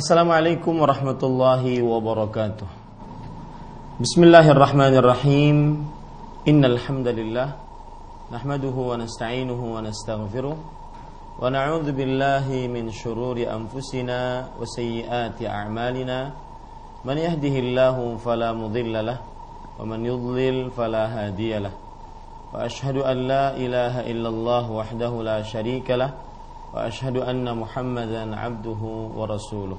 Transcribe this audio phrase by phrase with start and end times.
[0.00, 2.68] Assalamualaikum warahmatullahi wabarakatuh.
[3.96, 5.88] Bismillahirrahmanirrahim.
[6.44, 7.56] Innal hamdalillah
[8.28, 16.36] nahmaduhu wa nasta'inuhu wa nastaghfiruh wa na'udzu billahi min shururi anfusina wa sayyiati a'malina.
[17.00, 19.18] Man yahdihillahu fala mudilla lah
[19.80, 21.74] wa man yudlil fala hadiya lah.
[22.52, 26.12] Wa ashhadu an la ilaha illallah wahdahu la syarika lah
[26.76, 28.82] واشهد ان محمدا عبده
[29.16, 29.78] ورسوله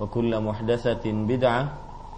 [0.00, 1.64] وكل محدثة بدعة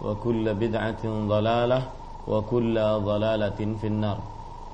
[0.03, 1.81] وكل بدعة ضلالة
[2.27, 4.19] وكل ضلالة في النار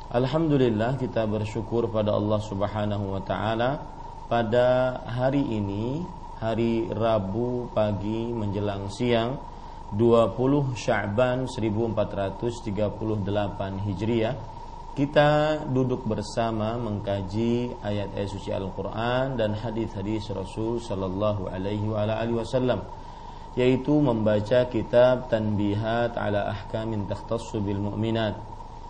[0.06, 3.81] Alhamdulillah kita bersyukur pada Allah Subhanahu wa taala
[4.30, 6.06] pada hari ini
[6.38, 9.34] hari Rabu pagi menjelang siang
[9.98, 14.38] 20 Sya'ban 1438 Hijriah
[14.95, 21.84] kita duduk bersama mengkaji ayat-ayat suci Al-Quran dan hadis-hadis Rasul Sallallahu Alaihi
[22.31, 22.80] Wasallam
[23.59, 28.39] yaitu membaca kitab Tanbihat ala Ahkamin Takhtassu bil Mu'minat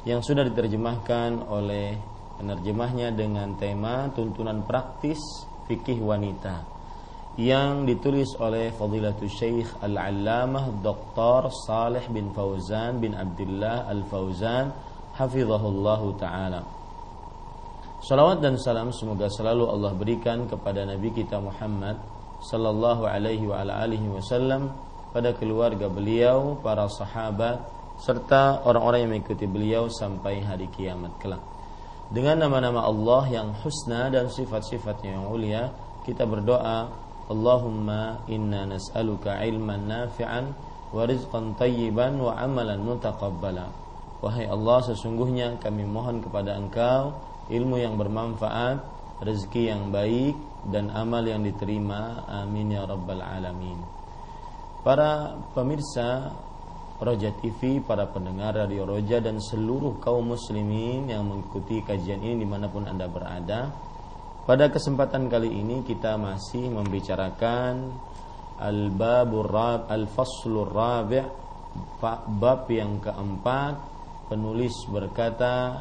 [0.04, 1.96] yang sudah diterjemahkan oleh
[2.40, 5.20] penerjemahnya dengan tema tuntunan praktis
[5.68, 6.80] fikih wanita
[7.38, 11.48] yang ditulis oleh Fadilatul Syekh Al-Allamah Dr.
[11.64, 14.72] Saleh bin Fauzan bin Abdullah Al-Fauzan
[15.14, 16.60] hafizahullahu taala.
[18.00, 22.00] Salawat dan salam semoga selalu Allah berikan kepada Nabi kita Muhammad
[22.40, 24.72] sallallahu alaihi wa ala alihi wasallam
[25.12, 27.60] pada keluarga beliau, para sahabat
[28.00, 31.42] serta orang-orang yang mengikuti beliau sampai hari kiamat kelak.
[32.10, 35.70] Dengan nama-nama Allah yang husna dan sifat-sifatnya yang mulia,
[36.02, 36.90] kita berdoa,
[37.30, 40.50] Allahumma inna nas'aluka ilman nafi'an
[40.90, 43.70] wa rizqan tayyiban wa amalan mutaqabbala.
[44.18, 47.14] Wahai Allah sesungguhnya kami mohon kepada engkau
[47.46, 48.82] ilmu yang bermanfaat,
[49.22, 50.34] rezeki yang baik
[50.68, 52.28] dan amal yang diterima.
[52.28, 53.80] Amin ya rabbal alamin.
[54.80, 56.32] Para pemirsa
[57.00, 62.48] Roja TV, para pendengar Radio Roja dan seluruh kaum muslimin yang mengikuti kajian ini di
[62.48, 63.72] mana pun anda berada.
[64.44, 67.92] Pada kesempatan kali ini kita masih membicarakan
[68.60, 69.48] Al-Babur
[69.88, 71.24] Al-Faslur Rabi'
[72.40, 73.74] Bab yang keempat
[74.28, 75.80] penulis berkata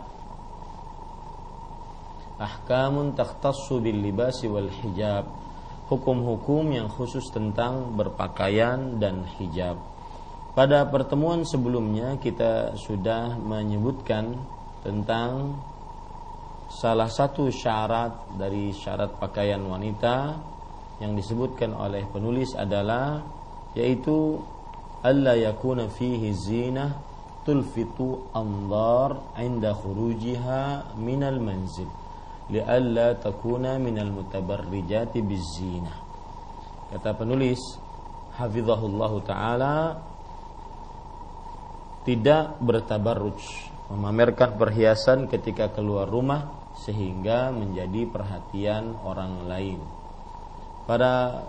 [2.39, 5.27] ahkamun takhtassu bil libasi wal hijab
[5.91, 9.75] hukum-hukum yang khusus tentang berpakaian dan hijab.
[10.53, 14.37] Pada pertemuan sebelumnya kita sudah menyebutkan
[14.85, 15.57] tentang
[16.69, 20.37] salah satu syarat dari syarat pakaian wanita
[21.01, 23.25] yang disebutkan oleh penulis adalah
[23.73, 24.37] yaitu
[25.01, 26.91] alla yakuna fihi zinah
[27.47, 31.89] tulfitu anzar inda khurujiha minal manzil
[32.49, 35.93] lialla takuna minal mutabarrijati bizina
[36.89, 37.61] kata penulis
[38.37, 39.75] hafizahullah taala
[42.07, 49.79] tidak bertabarruj memamerkan perhiasan ketika keluar rumah sehingga menjadi perhatian orang lain.
[50.87, 51.43] Pada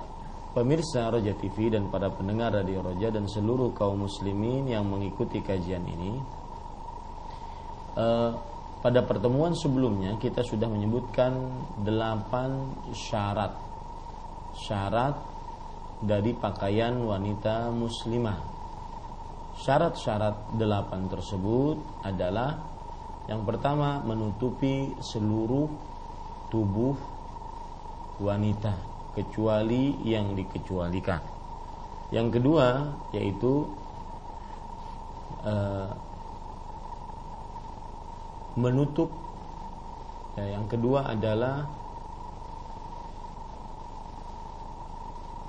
[0.52, 5.86] pemirsa Roja TV dan para pendengar Radio Roja dan seluruh kaum muslimin yang mengikuti kajian
[5.86, 6.12] ini
[7.94, 8.34] uh,
[8.80, 11.36] pada pertemuan sebelumnya kita sudah menyebutkan
[11.84, 13.52] delapan syarat
[14.56, 15.16] syarat
[16.00, 18.40] dari pakaian wanita muslimah
[19.60, 22.56] syarat-syarat delapan tersebut adalah
[23.28, 25.68] yang pertama menutupi seluruh
[26.48, 26.96] tubuh
[28.18, 28.74] wanita
[29.14, 31.22] kecuali yang dikecualikan.
[32.10, 32.66] Yang kedua
[33.14, 33.70] yaitu
[35.46, 35.88] uh,
[38.60, 39.08] menutup.
[40.36, 41.66] Ya, yang kedua adalah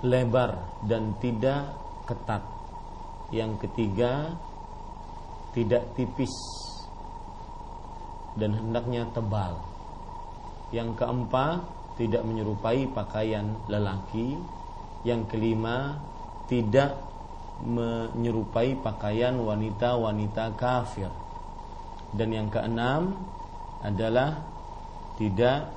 [0.02, 1.78] lebar dan tidak
[2.10, 2.44] ketat.
[3.32, 4.36] yang ketiga
[5.56, 6.36] tidak tipis
[8.36, 9.60] dan hendaknya tebal.
[10.72, 11.64] Yang keempat
[12.00, 14.40] tidak menyerupai pakaian lelaki.
[15.04, 16.00] Yang kelima
[16.48, 16.96] tidak
[17.64, 21.12] menyerupai pakaian wanita-wanita kafir.
[22.12, 23.16] Dan yang keenam
[23.82, 24.44] adalah
[25.16, 25.72] tidak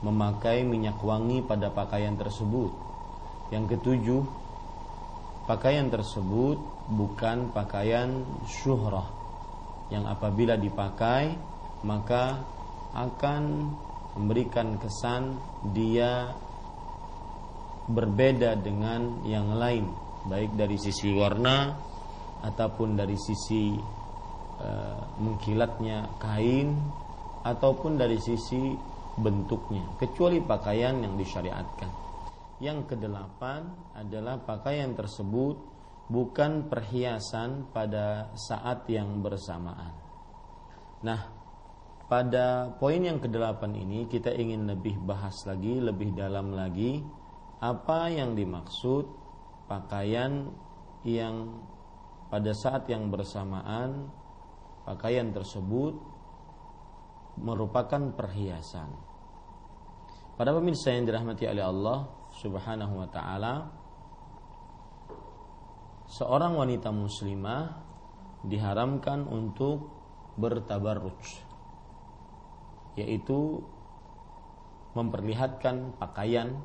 [0.00, 2.72] memakai minyak wangi pada pakaian tersebut.
[3.52, 4.22] Yang ketujuh,
[5.50, 6.56] pakaian tersebut
[6.90, 9.10] bukan pakaian syuhrah
[9.90, 11.34] yang apabila dipakai
[11.82, 12.38] maka
[12.94, 13.74] akan
[14.14, 15.38] memberikan kesan
[15.74, 16.34] dia
[17.90, 19.90] berbeda dengan yang lain
[20.30, 21.74] baik dari sisi warna
[22.46, 23.74] ataupun dari sisi
[24.60, 24.70] e,
[25.24, 26.76] mengkilatnya kain
[27.42, 28.76] ataupun dari sisi
[29.16, 31.90] bentuknya kecuali pakaian yang disyariatkan.
[32.60, 35.56] Yang kedelapan adalah pakaian tersebut
[36.12, 39.96] bukan perhiasan pada saat yang bersamaan.
[41.00, 41.20] Nah,
[42.10, 47.00] pada poin yang kedelapan ini kita ingin lebih bahas lagi, lebih dalam lagi
[47.62, 49.06] apa yang dimaksud
[49.70, 50.50] pakaian
[51.06, 51.62] yang
[52.28, 54.10] pada saat yang bersamaan
[54.90, 55.94] pakaian tersebut
[57.38, 58.90] merupakan perhiasan.
[60.34, 63.54] Pada pemirsa yang dirahmati oleh Allah Subhanahu wa taala,
[66.10, 67.86] seorang wanita muslimah
[68.42, 69.94] diharamkan untuk
[70.34, 71.46] bertabarruj
[72.98, 73.62] yaitu
[74.98, 76.58] memperlihatkan pakaian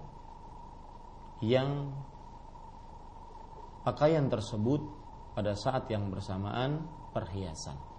[1.46, 1.94] yang
[3.86, 4.82] pakaian tersebut
[5.38, 7.95] pada saat yang bersamaan perhiasan.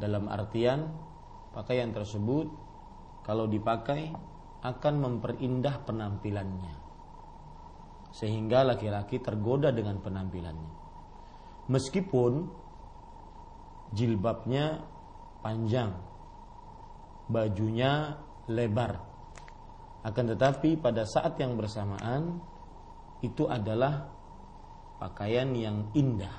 [0.00, 0.88] Dalam artian
[1.52, 2.48] pakaian tersebut
[3.20, 4.10] kalau dipakai
[4.64, 6.74] akan memperindah penampilannya.
[8.10, 10.72] Sehingga laki-laki tergoda dengan penampilannya.
[11.70, 12.32] Meskipun
[13.94, 14.82] jilbabnya
[15.44, 16.10] panjang
[17.30, 18.18] bajunya
[18.50, 18.98] lebar.
[20.02, 22.42] Akan tetapi pada saat yang bersamaan
[23.22, 24.10] itu adalah
[24.98, 26.34] pakaian yang indah.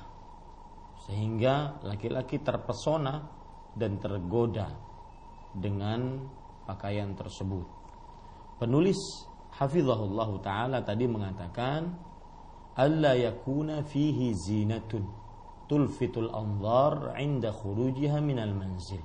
[1.08, 3.41] Sehingga laki-laki terpesona
[3.76, 4.72] dan tergoda
[5.52, 6.28] dengan
[6.64, 7.66] pakaian tersebut.
[8.60, 8.98] Penulis
[9.52, 11.92] Hafizahullah taala tadi mengatakan
[12.72, 15.04] alla yakuna fihi zinatun
[15.68, 19.04] tulfitul anzar inda khurujiha minal manzil.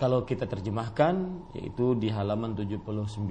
[0.00, 3.28] Kalau kita terjemahkan yaitu di halaman 79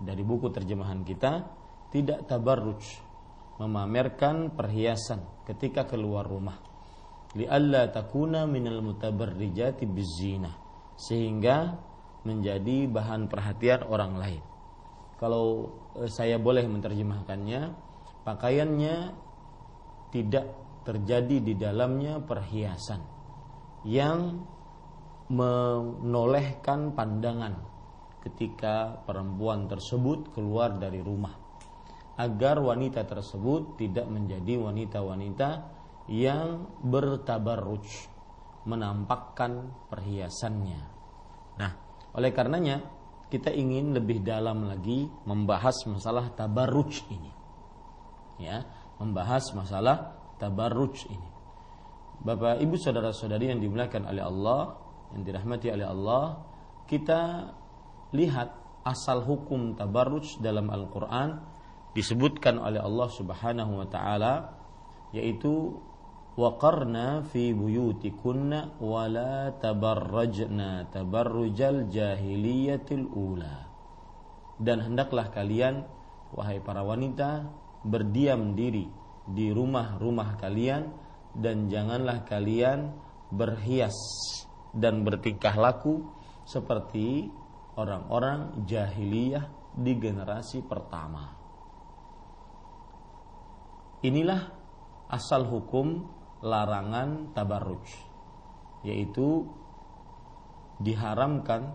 [0.00, 1.44] dari buku terjemahan kita
[1.92, 2.80] tidak tabarruj
[3.60, 6.67] memamerkan perhiasan ketika keluar rumah
[7.36, 10.52] lialla takuna minal mutabarrijati bizina
[10.96, 11.76] sehingga
[12.24, 14.42] menjadi bahan perhatian orang lain.
[15.18, 17.74] Kalau eh, saya boleh menerjemahkannya,
[18.24, 18.96] pakaiannya
[20.14, 20.46] tidak
[20.88, 23.04] terjadi di dalamnya perhiasan
[23.84, 24.40] yang
[25.28, 27.60] menolehkan pandangan
[28.24, 31.36] ketika perempuan tersebut keluar dari rumah
[32.18, 35.77] agar wanita tersebut tidak menjadi wanita-wanita
[36.08, 37.84] yang bertabarruj
[38.64, 40.80] menampakkan perhiasannya.
[41.60, 41.72] Nah,
[42.16, 42.84] oleh karenanya
[43.28, 47.32] kita ingin lebih dalam lagi membahas masalah tabarruj ini.
[48.40, 48.64] Ya,
[48.96, 51.30] membahas masalah tabarruj ini.
[52.18, 54.74] Bapak, Ibu, saudara-saudari yang dimuliakan oleh Allah,
[55.14, 56.24] yang dirahmati oleh Allah,
[56.88, 57.52] kita
[58.16, 58.48] lihat
[58.82, 61.44] asal hukum tabarruj dalam Al-Qur'an
[61.92, 64.56] disebutkan oleh Allah Subhanahu wa taala
[65.12, 65.76] yaitu
[66.38, 73.66] fi buyutikunna wa la tabarrajna tabarrujal jahiliyatil ula
[74.62, 75.82] dan hendaklah kalian
[76.30, 77.42] wahai para wanita
[77.82, 78.86] berdiam diri
[79.26, 80.86] di rumah-rumah kalian
[81.34, 82.94] dan janganlah kalian
[83.34, 83.98] berhias
[84.70, 86.06] dan bertingkah laku
[86.46, 87.34] seperti
[87.74, 91.34] orang-orang jahiliyah di generasi pertama.
[94.06, 94.54] Inilah
[95.10, 97.86] asal hukum larangan tabarruj
[98.86, 99.46] yaitu
[100.78, 101.74] diharamkan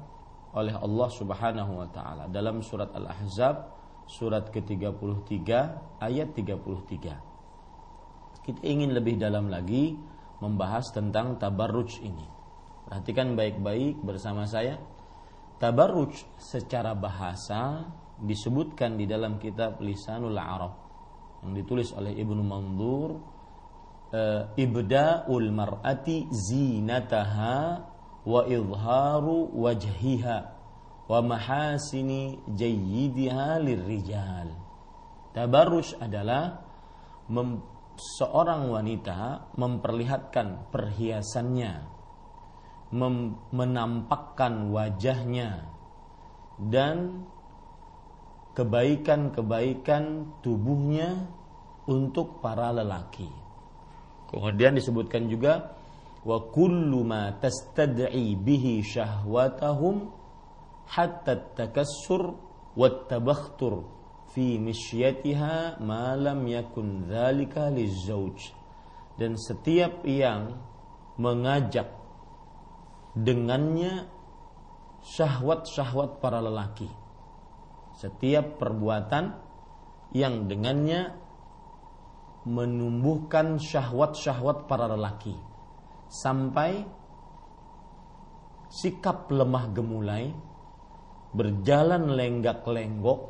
[0.56, 3.74] oleh Allah Subhanahu wa taala dalam surat Al-Ahzab
[4.08, 5.50] surat ke-33
[6.00, 8.44] ayat 33.
[8.44, 9.96] Kita ingin lebih dalam lagi
[10.44, 12.28] membahas tentang tabarruj ini.
[12.84, 14.76] Perhatikan baik-baik bersama saya.
[15.64, 17.88] Tabarruj secara bahasa
[18.20, 20.76] disebutkan di dalam kitab Lisanul Arab
[21.40, 23.33] yang ditulis oleh Ibnu Mandur
[24.54, 27.82] ibda'ul mar'ati zinataha
[28.24, 30.38] wa izharu wajhiha
[31.10, 34.54] wa mahasini jayyidiha lirrijal.
[35.34, 36.62] Tabarruj adalah
[37.28, 37.60] mem,
[37.98, 41.74] seorang wanita memperlihatkan perhiasannya,
[42.94, 45.74] mem, menampakkan wajahnya
[46.62, 47.26] dan
[48.54, 51.34] kebaikan-kebaikan tubuhnya
[51.90, 53.43] untuk para lelaki.
[54.34, 55.78] Kemudian disebutkan juga
[56.26, 60.10] wa kullu ma tastad'i bihi syahwatahum
[60.90, 62.34] hatta takassur
[62.74, 63.86] wat tabakhtur
[64.34, 68.50] fi misyatiha ma lam yakun dzalika lizauj.
[69.14, 70.58] Dan setiap yang
[71.22, 71.94] mengajak
[73.14, 74.10] dengannya
[75.06, 76.90] syahwat-syahwat para lelaki.
[78.02, 79.38] Setiap perbuatan
[80.18, 81.14] yang dengannya
[82.44, 85.36] menumbuhkan syahwat-syahwat para lelaki
[86.12, 86.84] sampai
[88.68, 90.34] sikap lemah gemulai
[91.34, 93.22] berjalan lenggak-lenggok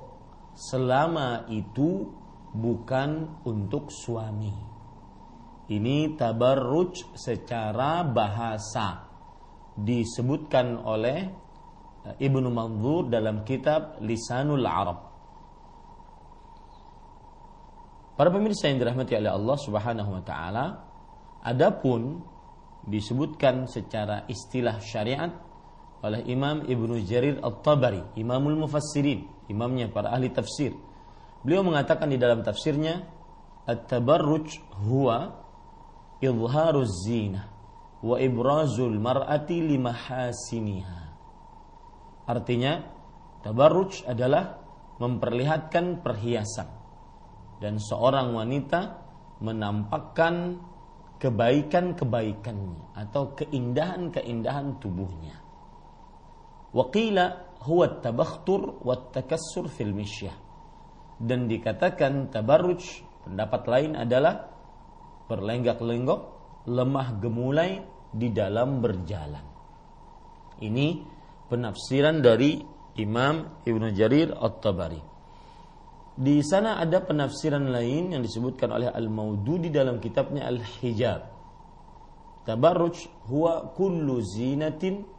[0.53, 2.10] selama itu
[2.53, 4.53] bukan untuk suami.
[5.63, 9.10] Ini tabarruj secara bahasa
[9.74, 11.20] disebutkan oleh
[12.05, 15.12] eh, Ibnu Manzur dalam kitab Lisanul Arab.
[18.13, 20.65] Para pemirsa yang dirahmati oleh Allah Subhanahu wa taala,
[21.41, 22.22] adapun
[22.86, 25.34] disebutkan secara istilah syariat
[26.05, 30.77] oleh Imam Ibnu Jarir At-Tabari, Imamul Mufassirin, imamnya para ahli tafsir.
[31.41, 33.01] Beliau mengatakan di dalam tafsirnya,
[33.65, 35.34] "At-tabarruj huwa
[36.22, 37.50] izharuz zina
[38.03, 41.01] wa ibrazul mar'ati limahasiniha."
[42.29, 42.74] Artinya,
[43.41, 44.62] tabarruj adalah
[45.01, 46.83] memperlihatkan perhiasan
[47.63, 49.00] dan seorang wanita
[49.39, 50.60] menampakkan
[51.15, 55.39] kebaikan-kebaikannya atau keindahan-keindahan tubuhnya.
[56.75, 60.36] Waqila huwa tabakhtur wa takassur fil misyah.
[61.15, 62.84] Dan dikatakan tabarruj,
[63.24, 64.51] pendapat lain adalah
[65.32, 66.22] berlenggak-lenggok,
[66.67, 67.79] lemah gemulai
[68.12, 69.46] di dalam berjalan.
[70.60, 70.88] Ini
[71.48, 72.60] penafsiran dari
[73.00, 75.12] Imam Ibnu Jarir At-Tabari.
[76.13, 81.25] Di sana ada penafsiran lain yang disebutkan oleh Al-Maududi dalam kitabnya Al-Hijab.
[82.46, 85.10] Tabarruj huwa kullu zinatin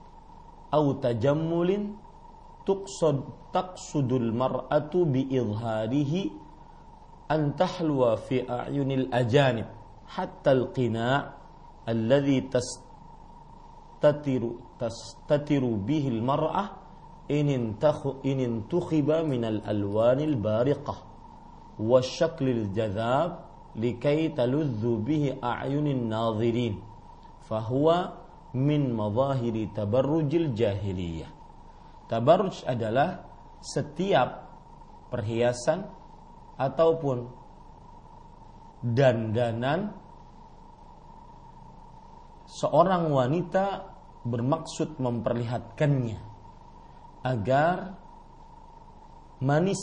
[0.71, 1.99] au tajammulin
[2.63, 6.31] tuqsad taqsudul mar'atu bi idharihi
[7.27, 9.67] an tahluwa fi a'yunil ajanib
[10.15, 11.27] hatta al-qina'
[11.91, 16.84] alladhi tastatiru tastatiru bihi al-mar'ah
[17.29, 20.99] in takhu inin tukhiba min al-alwanil bariqah
[21.81, 26.79] wasyaklil jadzab likai taluzzu bihi a'yunin nadhirin.
[27.45, 28.17] Fahuwa
[28.55, 31.29] min madahiri tabarrujil jahiliyah.
[32.09, 33.25] Tabarruj adalah
[33.65, 34.45] setiap
[35.09, 35.89] perhiasan
[36.61, 37.27] ataupun
[38.85, 39.97] dandanan
[42.45, 43.89] seorang wanita
[44.23, 46.34] bermaksud memperlihatkannya
[47.25, 47.97] agar
[49.41, 49.81] manis,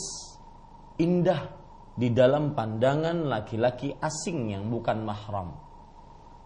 [0.96, 1.50] indah
[1.98, 5.58] di dalam pandangan laki-laki asing yang bukan mahram.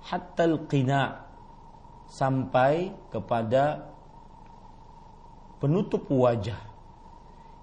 [0.09, 1.29] Hatta qina
[2.09, 3.93] sampai kepada
[5.61, 6.59] penutup wajah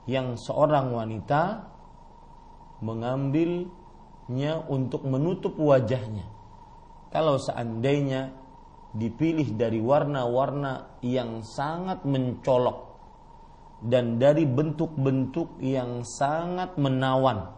[0.05, 1.71] yang seorang wanita
[2.83, 6.27] mengambilnya untuk menutup wajahnya.
[7.09, 8.35] Kalau seandainya
[8.93, 12.92] dipilih dari warna-warna yang sangat mencolok
[13.83, 17.51] dan dari bentuk-bentuk yang sangat menawan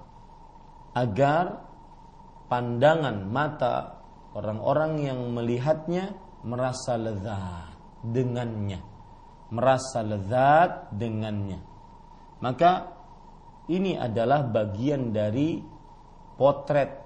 [0.98, 1.62] agar
[2.50, 4.02] pandangan mata
[4.34, 8.96] orang-orang yang melihatnya merasa lezat dengannya
[9.54, 11.62] merasa lezat dengannya.
[12.42, 12.72] Maka
[13.70, 15.62] ini adalah bagian dari
[16.38, 17.02] potret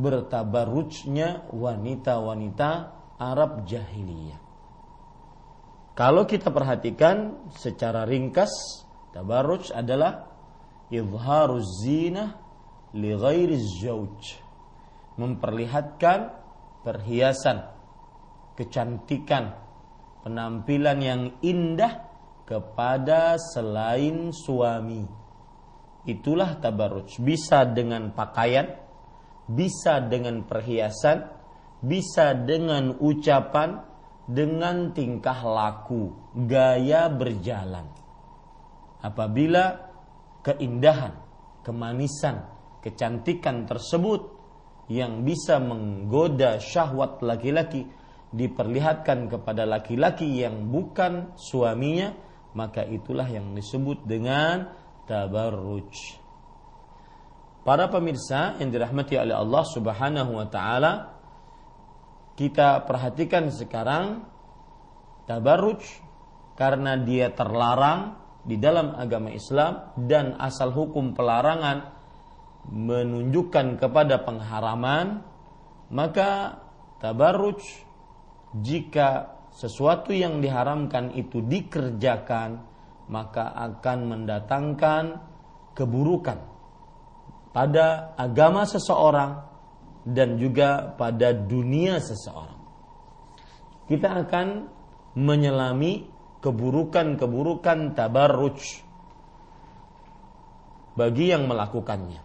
[0.00, 2.70] bertabarrujnya wanita-wanita
[3.20, 4.49] Arab jahiliyah
[5.94, 8.50] kalau kita perhatikan secara ringkas,
[9.10, 10.30] tabarruj adalah
[10.88, 12.38] izharuz zinah
[12.94, 14.38] li ghairi zauj.
[15.20, 16.32] Memperlihatkan
[16.80, 17.68] perhiasan,
[18.56, 19.52] kecantikan,
[20.24, 22.08] penampilan yang indah
[22.48, 25.04] kepada selain suami.
[26.08, 27.20] Itulah tabarruj.
[27.20, 28.72] Bisa dengan pakaian,
[29.44, 31.28] bisa dengan perhiasan,
[31.84, 33.89] bisa dengan ucapan,
[34.30, 36.14] dengan tingkah laku,
[36.46, 37.90] gaya berjalan.
[39.02, 39.90] Apabila
[40.46, 41.18] keindahan,
[41.66, 42.46] kemanisan,
[42.78, 44.38] kecantikan tersebut
[44.86, 47.90] yang bisa menggoda syahwat laki-laki
[48.30, 52.14] diperlihatkan kepada laki-laki yang bukan suaminya,
[52.54, 54.70] maka itulah yang disebut dengan
[55.10, 56.18] tabarruj.
[57.60, 61.19] para pemirsa yang dirahmati oleh Allah Subhanahu wa taala,
[62.40, 64.24] kita perhatikan sekarang
[65.28, 65.84] tabarruj
[66.56, 68.16] karena dia terlarang
[68.48, 71.92] di dalam agama Islam dan asal hukum pelarangan
[72.64, 75.20] menunjukkan kepada pengharaman
[75.92, 76.64] maka
[77.04, 77.60] tabarruj
[78.56, 82.64] jika sesuatu yang diharamkan itu dikerjakan
[83.12, 85.04] maka akan mendatangkan
[85.76, 86.40] keburukan
[87.52, 89.49] pada agama seseorang
[90.04, 92.60] dan juga pada dunia seseorang.
[93.90, 94.48] Kita akan
[95.18, 96.06] menyelami
[96.40, 98.86] keburukan-keburukan tabarruj
[100.96, 102.22] bagi yang melakukannya.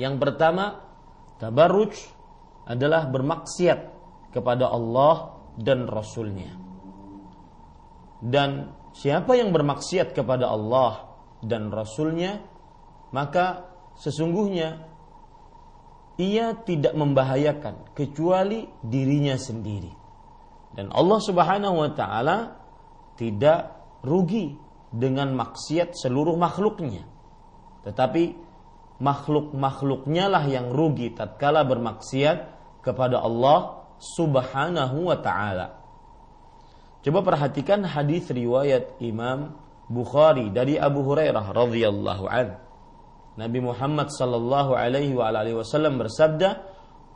[0.00, 0.80] Yang pertama,
[1.38, 1.94] tabarruj
[2.64, 3.80] adalah bermaksiat
[4.32, 6.50] kepada Allah dan Rasulnya.
[8.24, 11.12] Dan siapa yang bermaksiat kepada Allah
[11.44, 12.40] dan Rasulnya,
[13.12, 13.68] maka
[14.00, 14.93] sesungguhnya
[16.20, 19.90] ia tidak membahayakan kecuali dirinya sendiri.
[20.74, 22.38] Dan Allah Subhanahu wa taala
[23.14, 24.54] tidak rugi
[24.90, 27.06] dengan maksiat seluruh makhluknya.
[27.86, 28.24] Tetapi
[29.02, 32.38] makhluk-makhluknya lah yang rugi tatkala bermaksiat
[32.82, 35.82] kepada Allah Subhanahu wa taala.
[37.04, 42.63] Coba perhatikan hadis riwayat Imam Bukhari dari Abu Hurairah radhiyallahu an.
[43.34, 45.14] Nabi Muhammad sallallahu alaihi
[45.58, 46.62] wasallam bersabda,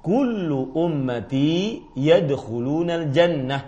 [0.02, 3.60] "Kullu ummati yadkhuluna al-jannah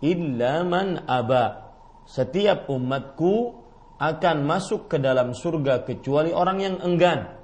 [0.00, 1.76] illa man aba."
[2.08, 3.54] Setiap umatku
[4.00, 7.36] akan masuk ke dalam surga kecuali orang yang enggan.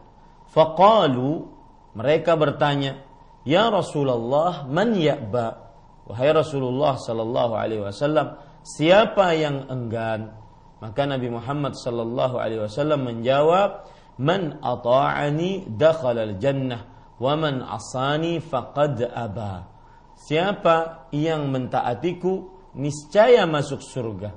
[0.49, 1.45] Faqalu
[1.93, 3.05] mereka bertanya,
[3.45, 5.67] "Ya Rasulullah, man ya'ba?"
[6.07, 10.39] Wahai Rasulullah sallallahu alaihi wasallam, siapa yang enggan?
[10.79, 16.81] Maka Nabi Muhammad sallallahu alaihi wasallam menjawab, "Man ata'ani dakhala al-jannah
[17.21, 19.69] wa man asani faqad aba."
[20.17, 24.33] Siapa yang mentaatiku niscaya masuk surga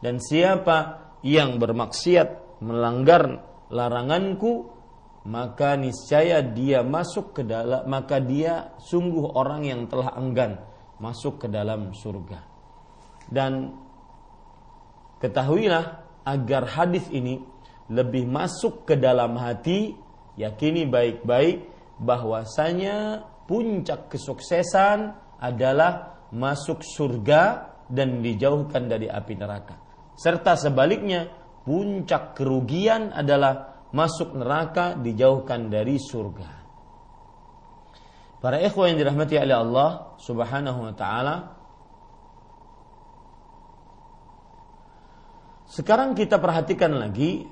[0.00, 4.72] dan siapa yang bermaksiat melanggar laranganku
[5.28, 10.56] maka niscaya dia masuk ke dalam maka dia sungguh orang yang telah enggan
[10.96, 12.40] masuk ke dalam surga.
[13.28, 13.76] Dan
[15.20, 15.84] ketahuilah
[16.24, 17.44] agar hadis ini
[17.88, 19.96] lebih masuk ke dalam hati,
[20.36, 21.64] yakini baik-baik
[21.98, 29.80] bahwasanya puncak kesuksesan adalah masuk surga dan dijauhkan dari api neraka.
[30.12, 31.32] Serta sebaliknya,
[31.64, 36.50] puncak kerugian adalah masuk neraka dijauhkan dari surga.
[38.38, 39.90] Para ikhwah yang dirahmati oleh Allah
[40.22, 41.58] Subhanahu wa taala
[45.68, 47.44] Sekarang kita perhatikan lagi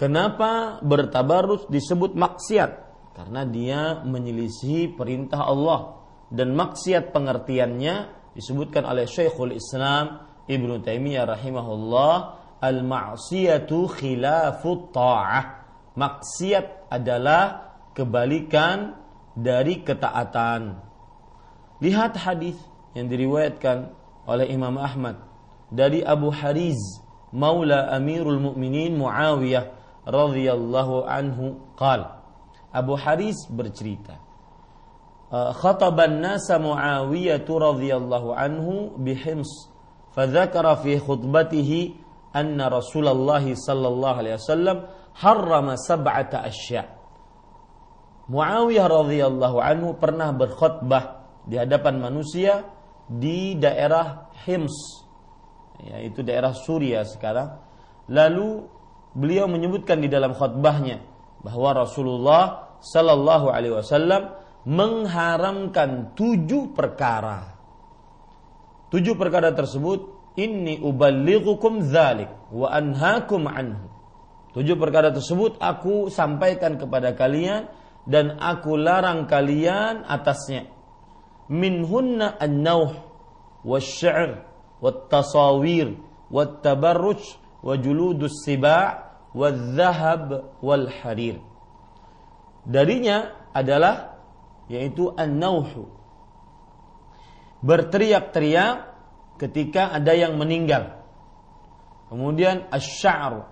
[0.00, 2.70] kenapa bertabarus disebut maksiat?
[3.12, 6.00] Karena dia menyelisihi perintah Allah.
[6.32, 7.94] Dan maksiat pengertiannya
[8.32, 12.14] disebutkan oleh Syekhul Islam Ibnu Taimiyah rahimahullah
[12.64, 15.44] al-ma'siyatu khilafut ta'ah.
[15.98, 18.94] Maksiat adalah kebalikan
[19.34, 20.80] dari ketaatan.
[21.82, 22.56] Lihat hadis
[22.94, 23.90] yang diriwayatkan
[24.26, 25.18] oleh Imam Ahmad
[25.70, 26.78] dari Abu Hariz
[27.30, 32.20] Maula Amirul Mukminin Muawiyah radhiyallahu anhu qal.
[32.70, 34.30] Abu Haris bercerita
[35.30, 39.70] khataban nasa Muawiyah radhiyallahu anhu bihims
[40.10, 41.94] fadzakara fi khutbatihi
[42.34, 46.86] anna Rasulullah sallallahu alaihi wasallam harrama sab'ata asya'
[48.30, 52.62] Muawiyah radhiyallahu anhu pernah berkhutbah di hadapan manusia
[53.10, 55.02] di daerah Hims
[55.82, 57.58] yaitu daerah Suria sekarang.
[58.06, 58.68] Lalu
[59.16, 61.02] beliau menyebutkan di dalam khutbahnya
[61.40, 64.36] bahwa Rasulullah sallallahu alaihi wasallam
[64.68, 67.56] mengharamkan tujuh perkara.
[68.90, 73.88] Tujuh perkara tersebut inni uballighukum dzalik wa anhaakum anhu.
[74.50, 77.70] Tujuh perkara tersebut aku sampaikan kepada kalian
[78.02, 80.66] dan aku larang kalian atasnya.
[81.46, 82.94] Minhunna an-nauh
[83.62, 84.42] wasy-sya'r
[84.82, 85.98] wat-tasawir
[86.30, 87.22] wat-tabarruj
[87.60, 91.38] wa juludus siba' wal harir.
[92.66, 94.20] Darinya adalah
[94.70, 95.90] yaitu an-nauh
[97.60, 98.90] berteriak-teriak
[99.36, 101.00] ketika ada yang meninggal.
[102.10, 103.46] Kemudian asy-sya'r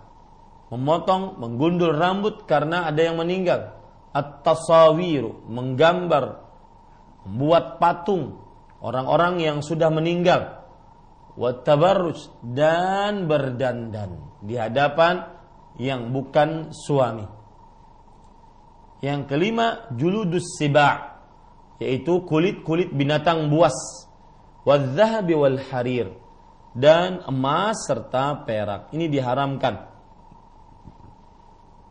[0.68, 3.77] memotong menggundul rambut karena ada yang meninggal.
[4.12, 6.42] At-tasawir menggambar
[7.29, 8.40] membuat patung
[8.81, 10.58] orang-orang yang sudah meninggal
[11.38, 11.62] wat
[12.42, 15.22] dan berdandan di hadapan
[15.79, 17.22] yang bukan suami
[18.98, 21.18] Yang kelima, juludus siba'
[21.79, 23.74] yaitu kulit-kulit binatang buas.
[24.66, 26.12] Wadzahabi wal harir
[26.74, 28.90] dan emas serta perak.
[28.92, 29.87] Ini diharamkan.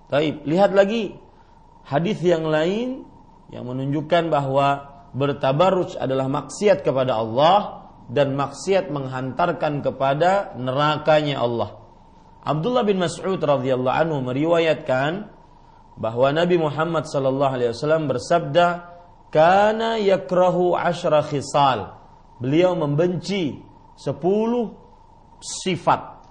[0.08, 1.16] Baik, lihat lagi
[1.88, 3.08] hadis yang lain
[3.52, 4.68] yang menunjukkan bahwa
[5.16, 11.76] bertabarruj adalah maksiat kepada Allah dan maksiat menghantarkan kepada nerakanya Allah.
[12.48, 15.28] Abdullah bin Mas'ud radhiyallahu anhu meriwayatkan
[16.00, 18.65] bahwa Nabi Muhammad sallallahu alaihi wasallam bersabda,
[19.34, 22.00] "Kana yakrahu asyra khisal."
[22.39, 23.60] Beliau membenci
[24.00, 24.72] sepuluh
[25.41, 26.24] sifat.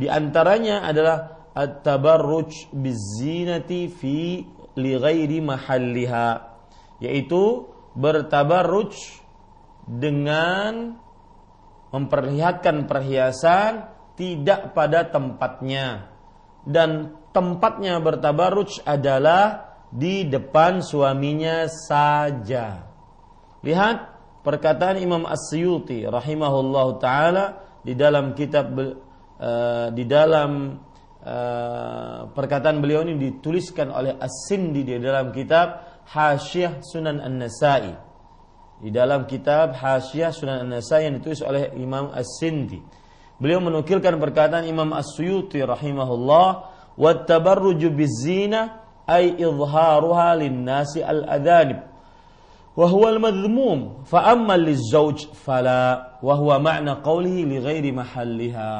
[0.00, 4.42] Di antaranya adalah at-tabarruj bizinati fi
[4.74, 6.28] li ghairi mahalliha,
[7.04, 8.96] yaitu bertabarruj
[9.84, 10.96] dengan
[11.90, 16.10] memperlihatkan perhiasan tidak pada tempatnya
[16.66, 22.86] dan tempatnya bertabaruj adalah di depan suaminya saja.
[23.60, 23.96] Lihat
[24.46, 27.44] perkataan Imam As-Suyuti rahimahullah taala
[27.82, 30.78] di dalam kitab uh, di dalam
[31.24, 38.09] uh, perkataan beliau ini dituliskan oleh As-Sindi di dalam kitab Hasyiah Sunan An-Nasa'i
[38.80, 42.80] di dalam kitab Hasyiah Sunan An-Nasai yang ditulis oleh Imam As-Sindi.
[43.36, 46.48] Beliau menukilkan perkataan Imam As-Suyuti rahimahullah,
[46.96, 51.84] "Wa tabarruju bizina ay izharuha lin-nasi al-adhanib."
[52.76, 58.72] Wa huwa al-madhmum, fa amma liz-zawj fala, wa huwa ma'na qawlihi li ghairi mahalliha.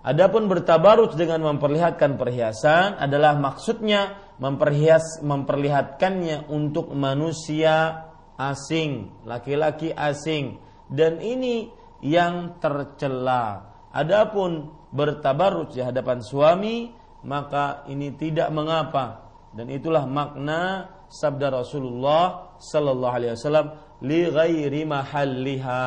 [0.00, 8.08] Adapun bertabaruj dengan memperlihatkan perhiasan adalah maksudnya memperhias memperlihatkannya untuk manusia
[8.40, 10.56] asing, laki-laki asing
[10.88, 11.68] dan ini
[12.00, 13.68] yang tercela.
[13.92, 16.88] Adapun bertabarut di hadapan suami
[17.20, 25.84] maka ini tidak mengapa dan itulah makna sabda Rasulullah sallallahu alaihi wasallam li ghairi mahalliha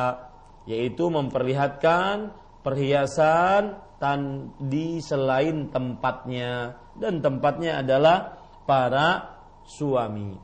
[0.68, 8.36] yaitu memperlihatkan perhiasan tan di selain tempatnya dan tempatnya adalah
[8.68, 10.43] para suami.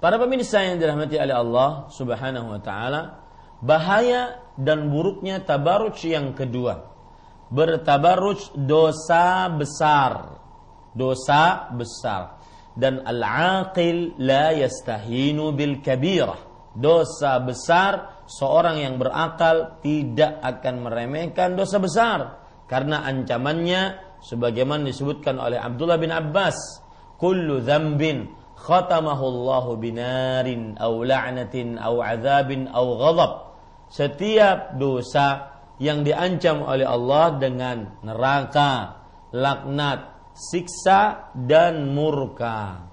[0.00, 3.20] Para pemirsa yang dirahmati oleh Allah Subhanahu wa taala,
[3.60, 6.90] bahaya dan buruknya tabaruj yang kedua
[7.50, 10.38] bertabarruj dosa besar.
[10.94, 12.40] Dosa besar.
[12.74, 16.48] Dan al-aqil la yastahinu bil kabirah.
[16.70, 25.58] Dosa besar seorang yang berakal tidak akan meremehkan dosa besar karena ancamannya sebagaimana disebutkan oleh
[25.58, 26.54] Abdullah bin Abbas
[27.18, 28.30] kullu dzambin
[28.60, 33.32] khatamahu Allah binarin au la'natin au azabin au ghadab
[33.90, 42.86] setiap dosa yang diancam oleh Allah dengan neraka, laknat, siksa dan murka.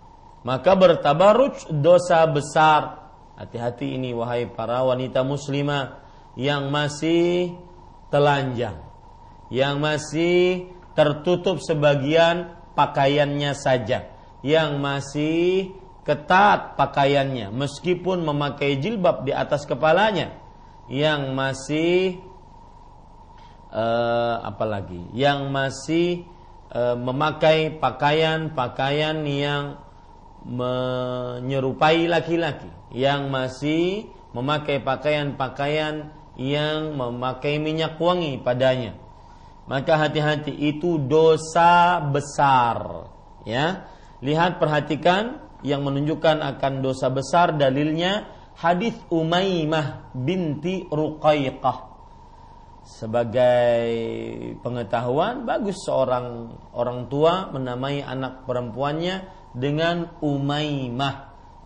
[0.47, 3.11] Maka bertabaruj dosa besar.
[3.37, 6.01] Hati-hati ini wahai para wanita muslimah
[6.39, 7.53] yang masih
[8.09, 8.81] telanjang,
[9.53, 14.09] yang masih tertutup sebagian pakaiannya saja,
[14.45, 15.73] yang masih
[16.05, 20.37] ketat pakaiannya meskipun memakai jilbab di atas kepalanya,
[20.87, 22.21] yang masih
[23.73, 25.03] uh, apa lagi?
[25.11, 26.07] Yang masih
[26.71, 29.83] uh, memakai pakaian-pakaian yang
[30.47, 38.95] menyerupai laki-laki yang masih memakai pakaian-pakaian yang memakai minyak wangi padanya.
[39.67, 43.11] Maka hati-hati itu dosa besar
[43.43, 43.83] ya
[44.21, 51.77] lihat perhatikan yang menunjukkan akan dosa besar dalilnya hadis Umaymah binti Ruqaiqah
[52.87, 53.83] sebagai
[54.63, 61.15] pengetahuan bagus seorang orang tua menamai anak perempuannya dengan Umaymah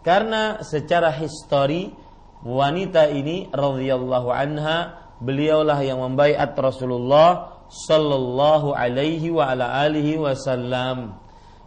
[0.02, 1.94] karena secara histori
[2.42, 11.22] wanita ini radhiyallahu anha beliaulah yang membaiat Rasulullah sallallahu alaihi wa ala alihi wasallam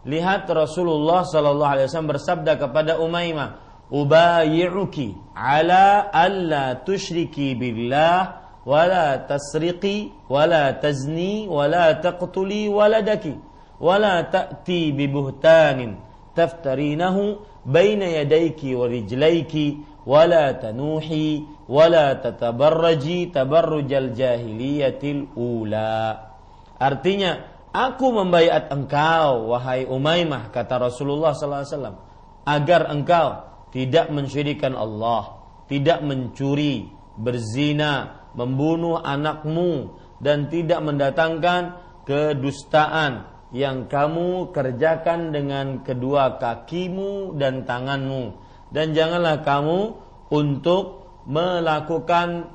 [0.05, 3.57] lihat Rasulullah sallallahu alaihi wasallam bersabda kepada Umaymah,
[3.89, 8.85] "Ubayyi'uki ala alla tusyriki billah wa
[9.25, 10.45] tasriqi wa
[10.77, 13.33] tazni wa taqtuli waladaki
[13.81, 15.97] wa ta'ti bi buhtanin
[16.33, 26.29] taftarinahu baina yadayki wa rijlayki wa tanuhi wa tatabarraji tabarrujal jahiliyatil ula."
[26.77, 31.99] Artinya, aku membaiat engkau, wahai Umaymah, kata Rasulullah SAW,
[32.47, 33.43] agar engkau
[33.75, 36.87] tidak mensyirikan Allah, tidak mencuri,
[37.19, 41.75] berzina, membunuh anakmu dan tidak mendatangkan
[42.07, 48.43] kedustaan yang kamu kerjakan dengan kedua kakimu dan tanganmu.
[48.71, 49.79] Dan janganlah kamu
[50.27, 52.51] untuk melakukan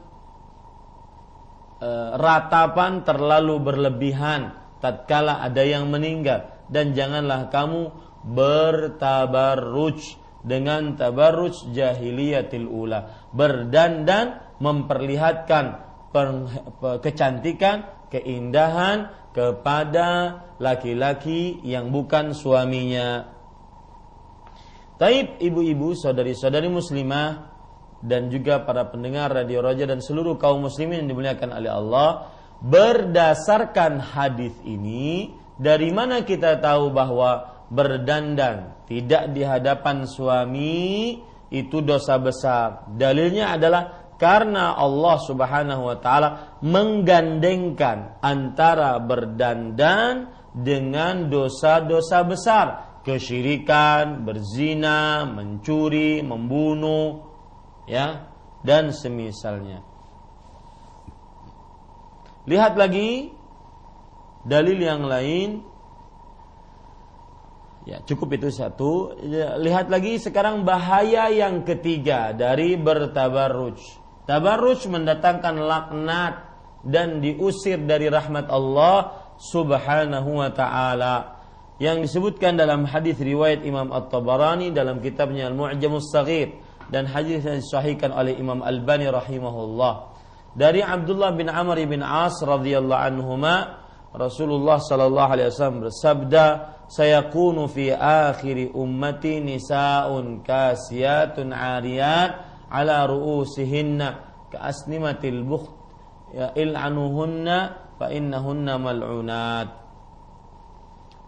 [1.80, 7.92] e, ratapan terlalu berlebihan tatkala ada yang meninggal dan janganlah kamu
[8.24, 13.28] bertabarruj dengan tabarruj jahiliyatil ula.
[13.32, 15.64] Berdandan memperlihatkan
[17.00, 23.30] kecantikan keindahan kepada laki-laki yang bukan suaminya.
[25.00, 27.48] Taib ibu-ibu, saudari-saudari muslimah
[28.04, 32.08] dan juga para pendengar radio Raja dan seluruh kaum muslimin yang dimuliakan oleh Allah,
[32.60, 40.78] berdasarkan hadis ini dari mana kita tahu bahwa berdandan tidak di hadapan suami
[41.50, 42.86] itu dosa besar.
[42.94, 52.66] Dalilnya adalah karena Allah Subhanahu wa taala menggandengkan antara berdandan dengan dosa-dosa besar
[53.00, 57.24] kesyirikan, berzina, mencuri, membunuh,
[57.88, 58.28] ya,
[58.60, 59.89] dan semisalnya.
[62.50, 63.30] Lihat lagi
[64.42, 65.62] dalil yang lain.
[67.86, 69.14] Ya, cukup itu satu.
[69.22, 73.78] Ya, lihat lagi sekarang bahaya yang ketiga dari bertabarruj.
[74.26, 76.34] Tabarruj mendatangkan laknat
[76.82, 81.40] dan diusir dari rahmat Allah Subhanahu wa taala
[81.80, 86.60] yang disebutkan dalam hadis riwayat Imam At-Tabarani dalam kitabnya Al-Mu'jamus Saghir
[86.92, 90.09] dan hadis yang disahihkan oleh Imam Al-Bani rahimahullah
[90.54, 96.46] dari Abdullah bin Amr bin As radhiyallahu anhuma Rasulullah sallallahu alaihi wasallam bersabda
[96.90, 104.08] sayakunu fi akhir ummati nisaun kasiyatun ariyat ala ru'usihinna
[104.50, 105.70] ka asnimatil bukht
[106.34, 107.58] ya il'anuhunna
[107.98, 109.68] fa innahunna mal'unat.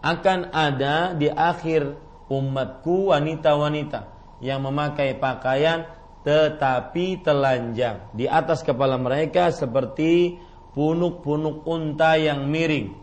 [0.03, 1.95] Akan ada di akhir
[2.27, 4.11] umatku wanita-wanita
[4.43, 5.87] yang memakai pakaian
[6.23, 10.39] tetapi telanjang di atas kepala mereka seperti
[10.71, 12.95] punuk-punuk unta yang miring.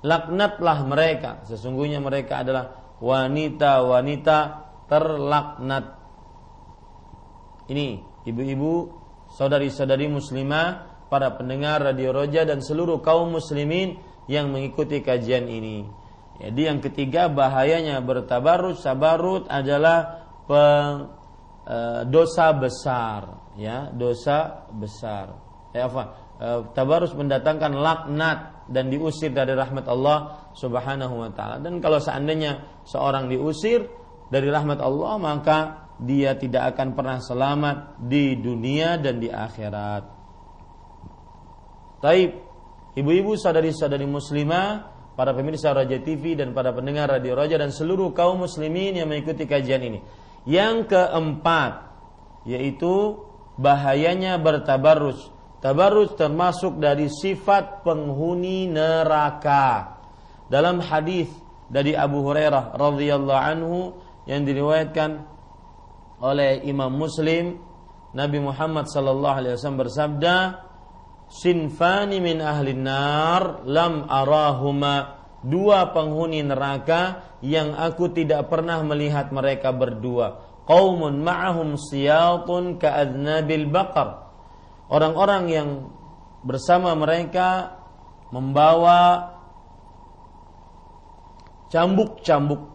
[0.00, 4.38] Laknatlah mereka, sesungguhnya mereka adalah wanita-wanita
[4.88, 5.84] terlaknat.
[7.66, 7.86] Ini
[8.24, 8.72] ibu-ibu,
[9.34, 15.86] saudari-saudari muslimah, para pendengar radio Roja dan seluruh kaum muslimin yang mengikuti kajian ini.
[16.36, 21.15] Jadi yang ketiga bahayanya bertabarut sabarut adalah peng,
[22.06, 25.34] dosa besar, ya dosa besar.
[25.74, 26.02] Ya apa?
[26.36, 31.58] E, tabarus mendatangkan laknat dan diusir dari rahmat Allah Subhanahu wa taala.
[31.58, 33.84] Dan kalau seandainya seorang diusir
[34.30, 35.58] dari rahmat Allah maka
[35.96, 40.04] dia tidak akan pernah selamat di dunia dan di akhirat.
[42.04, 42.30] Taib,
[42.92, 48.44] ibu-ibu saudari-saudari muslimah para pemirsa Raja TV dan para pendengar Radio Raja dan seluruh kaum
[48.44, 50.00] muslimin yang mengikuti kajian ini.
[50.46, 51.86] Yang keempat
[52.46, 53.26] yaitu
[53.58, 55.34] bahayanya bertabarus.
[55.58, 59.98] Tabarus termasuk dari sifat penghuni neraka.
[60.46, 61.26] Dalam hadis
[61.66, 63.98] dari Abu Hurairah radhiyallahu anhu
[64.30, 65.26] yang diriwayatkan
[66.22, 67.58] oleh Imam Muslim,
[68.14, 70.36] Nabi Muhammad sallallahu alaihi wasallam bersabda,
[71.26, 79.72] sinfani min ahli nar lam arahuma dua penghuni neraka yang aku tidak pernah melihat mereka
[79.74, 80.44] berdua.
[80.66, 84.26] Qaumun ma'ahum siyatun ka'adnabil baqar.
[84.90, 85.68] Orang-orang yang
[86.42, 87.78] bersama mereka
[88.34, 89.34] membawa
[91.70, 92.66] cambuk-cambuk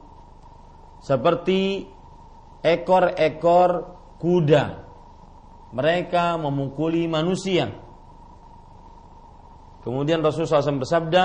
[1.03, 1.87] seperti
[2.61, 4.65] ekor-ekor kuda.
[5.71, 7.71] Mereka memukuli manusia.
[9.81, 11.23] Kemudian Rasulullah SAW bersabda,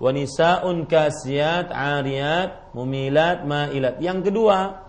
[0.00, 4.00] wanisaun kasiyat, ariyat, mumilat, ma'ilat.
[4.00, 4.80] Yang kedua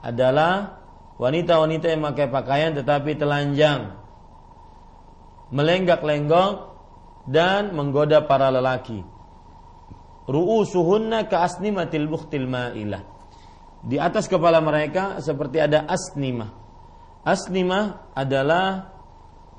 [0.00, 0.80] adalah
[1.18, 3.98] wanita-wanita yang memakai pakaian tetapi telanjang,
[5.50, 6.70] melenggak-lenggok
[7.26, 9.02] dan menggoda para lelaki.
[10.30, 13.02] Ru'usuhunna ka asnimatil bukhtil ma'ilah.
[13.82, 16.54] Di atas kepala mereka seperti ada asnimah.
[17.26, 18.94] Asnimah adalah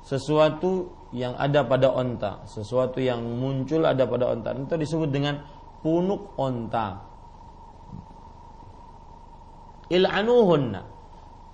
[0.02, 4.56] sesuatu yang ada pada onta, sesuatu yang muncul ada pada onta.
[4.56, 5.44] Itu disebut dengan
[5.84, 7.04] punuk onta.
[9.92, 10.80] Il'anuhunna.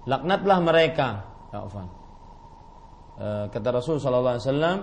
[0.06, 1.08] Laknatlah mereka.
[1.50, 1.58] Ya,
[3.18, 4.78] eh, kata Rasul sallallahu alaihi wasallam,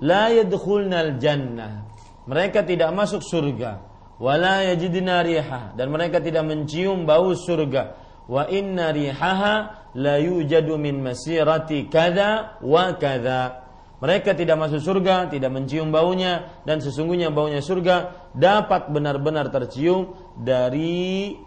[0.00, 1.84] la yadkhulnal jannah.
[2.24, 3.94] Mereka tidak masuk surga.
[4.16, 7.98] Wala yajidna riha dan mereka tidak mencium bau surga.
[8.24, 9.54] Wa inna rihaha
[9.98, 13.63] la yujadu min masirati kada wa kada
[14.02, 21.38] Mereka tidak masuk surga, tidak mencium baunya dan sesungguhnya baunya surga dapat benar-benar tercium dari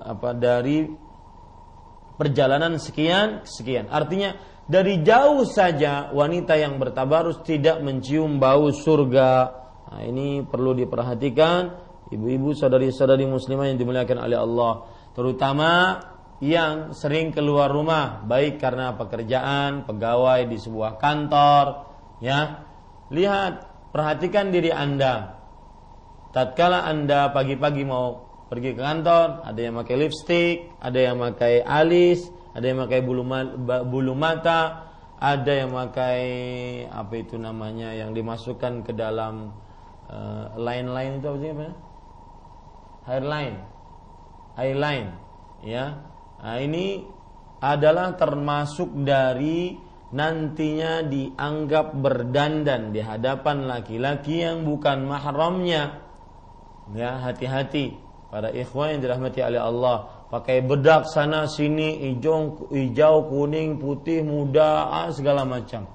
[0.00, 0.88] apa dari
[2.16, 3.90] perjalanan sekian sekian.
[3.90, 4.32] Artinya
[4.70, 9.30] dari jauh saja wanita yang bertabarus tidak mencium bau surga.
[9.90, 11.74] Nah, ini perlu diperhatikan
[12.14, 15.98] ibu-ibu saudari-saudari muslimah yang dimuliakan oleh Allah, terutama
[16.40, 21.84] yang sering keluar rumah baik karena pekerjaan, pegawai di sebuah kantor,
[22.24, 22.64] ya.
[23.12, 23.52] Lihat,
[23.92, 25.36] perhatikan diri Anda.
[26.32, 32.24] Tatkala Anda pagi-pagi mau pergi ke kantor, ada yang pakai lipstick, ada yang pakai alis,
[32.56, 33.22] ada yang pakai bulu,
[33.86, 36.18] bulu mata, ada yang pakai
[36.88, 39.52] apa itu namanya yang dimasukkan ke dalam
[40.08, 41.68] uh, line-line itu apa sih apa?
[43.10, 43.56] Hairline,
[44.56, 45.08] hairline,
[45.60, 46.09] ya
[46.40, 47.04] Nah, ini
[47.60, 49.76] adalah termasuk dari
[50.10, 56.00] nantinya dianggap berdandan di hadapan laki-laki yang bukan mahramnya.
[56.96, 57.94] Ya, hati-hati
[58.32, 59.96] pada ikhwan yang dirahmati oleh Allah.
[60.30, 65.86] Pakai bedak sana sini hijau, hijau kuning, putih, muda, ah, segala macam.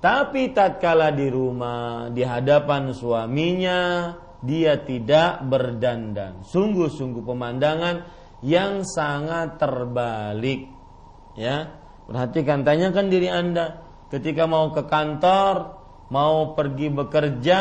[0.00, 6.40] Tapi tatkala di rumah di hadapan suaminya dia tidak berdandan.
[6.40, 10.68] Sungguh-sungguh pemandangan yang sangat terbalik.
[11.38, 15.78] Ya, perhatikan, tanyakan diri anda ketika mau ke kantor,
[16.10, 17.60] mau pergi bekerja,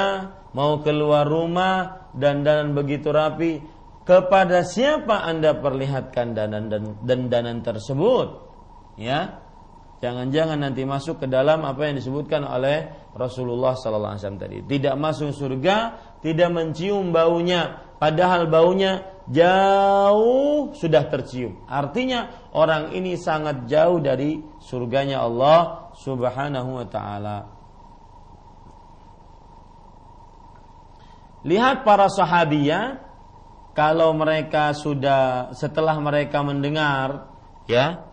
[0.57, 3.61] mau keluar rumah dan dan begitu rapi,
[4.03, 8.49] kepada siapa anda perlihatkan danan dan dandanan tersebut?
[8.97, 9.39] Ya,
[10.01, 14.57] jangan-jangan nanti masuk ke dalam apa yang disebutkan oleh Rasulullah Sallallahu Alaihi Wasallam tadi.
[14.65, 15.77] Tidak masuk surga,
[16.25, 21.61] tidak mencium baunya, padahal baunya jauh sudah tercium.
[21.69, 27.37] Artinya orang ini sangat jauh dari surganya Allah Subhanahu wa taala.
[31.45, 32.99] Lihat para sahabiah
[33.71, 37.31] kalau mereka sudah setelah mereka mendengar
[37.63, 38.03] ya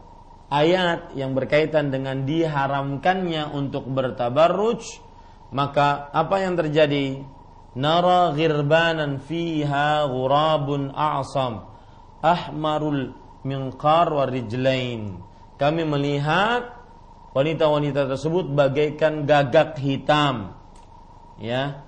[0.46, 5.02] ayat yang berkaitan dengan diharamkannya untuk bertabarruj
[5.50, 7.26] maka apa yang terjadi
[7.76, 11.68] nara ghirbanan fiha ghurabun a'sam.
[12.24, 15.22] Ahmarul minqar warijlain
[15.56, 16.68] kami melihat
[17.32, 20.52] wanita-wanita tersebut bagaikan gagak hitam.
[21.40, 21.84] Ya.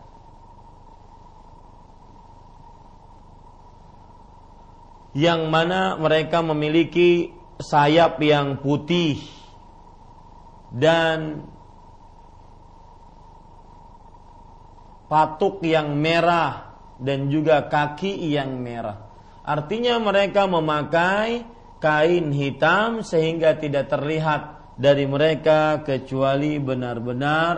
[5.12, 9.20] Yang mana mereka memiliki sayap yang putih
[10.72, 11.48] dan
[15.08, 19.08] patuk yang merah dan juga kaki yang merah.
[19.48, 21.42] Artinya mereka memakai
[21.80, 27.54] kain hitam sehingga tidak terlihat dari mereka kecuali benar-benar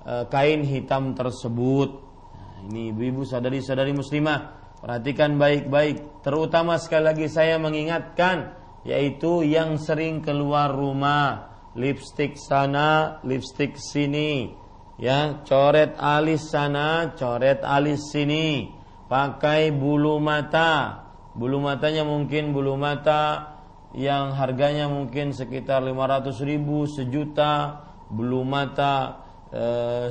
[0.00, 1.90] e, kain hitam tersebut.
[2.38, 4.40] Nah, ini ibu-ibu sadari-sadari muslimah,
[4.78, 6.22] perhatikan baik-baik.
[6.22, 8.54] Terutama sekali lagi saya mengingatkan
[8.84, 14.63] yaitu yang sering keluar rumah, lipstick sana, lipstick sini,
[14.98, 18.70] ya coret alis sana coret alis sini.
[19.04, 21.02] Pakai bulu mata.
[21.34, 23.52] Bulu matanya mungkin bulu mata
[23.94, 27.84] yang harganya mungkin sekitar 500 ribu sejuta.
[28.10, 29.64] Bulu mata e,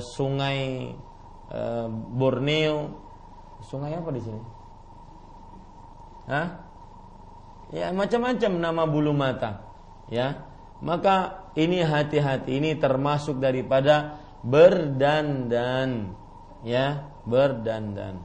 [0.03, 0.91] sungai
[1.47, 3.01] e, Borneo.
[3.63, 4.41] Sungai apa di sini?
[6.27, 6.47] Hah?
[7.73, 9.65] ya macam-macam nama bulu mata.
[10.07, 10.45] Ya
[10.83, 12.61] maka ini hati-hati.
[12.61, 16.13] Ini termasuk daripada berdandan.
[16.63, 18.23] Ya berdandan.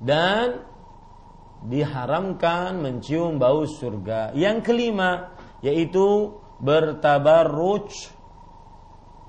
[0.00, 0.64] Dan
[1.66, 4.32] diharamkan mencium bau surga.
[4.32, 8.16] Yang kelima yaitu bertabarruj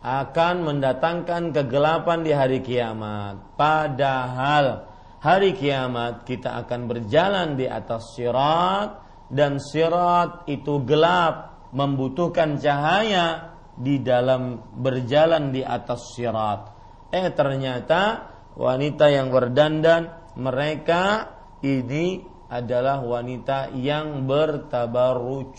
[0.02, 3.54] akan mendatangkan kegelapan di hari kiamat.
[3.54, 4.90] Padahal
[5.22, 8.98] hari kiamat kita akan berjalan di atas sirat
[9.30, 13.51] dan sirat itu gelap membutuhkan cahaya
[13.82, 16.62] di dalam berjalan di atas sirat.
[17.10, 21.34] Eh ternyata wanita yang berdandan mereka
[21.66, 22.22] ini
[22.52, 25.56] adalah wanita yang bertabarruj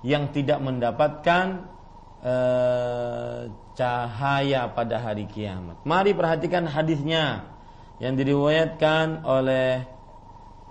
[0.00, 1.68] yang tidak mendapatkan
[2.24, 3.40] eh,
[3.76, 5.80] cahaya pada hari kiamat.
[5.84, 7.52] Mari perhatikan hadisnya
[8.00, 9.84] yang diriwayatkan oleh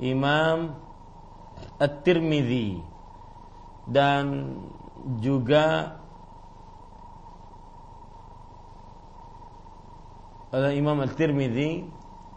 [0.02, 0.74] Imam
[1.78, 2.82] At-Tirmidzi
[3.86, 4.56] dan
[5.22, 5.99] juga
[10.50, 11.86] oleh Imam At-Tirmidzi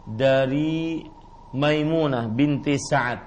[0.05, 1.01] dari
[1.53, 3.19] Maimunah binti Sa'ad.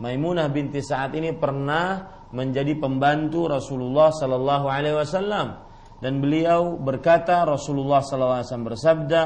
[0.00, 5.64] Maimunah binti Sa'ad ini pernah menjadi pembantu Rasulullah sallallahu alaihi wasallam
[6.02, 9.22] dan beliau berkata Rasulullah SAW bersabda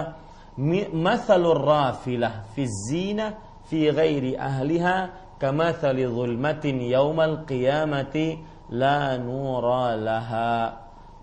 [0.93, 4.97] mathalur rafilah fi zina fi ghairi ahliha
[5.41, 8.39] kamathali zulmatin yaumal qiyamati
[8.76, 10.53] la nura laha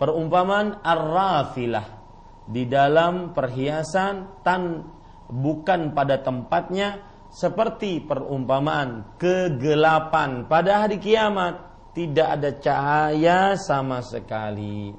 [0.02, 2.05] perumpamaan ar-rafilah
[2.46, 4.86] di dalam perhiasan tan
[5.30, 7.02] bukan pada tempatnya
[7.34, 10.46] seperti perumpamaan kegelapan.
[10.46, 11.60] Pada hari kiamat
[11.98, 14.94] tidak ada cahaya sama sekali.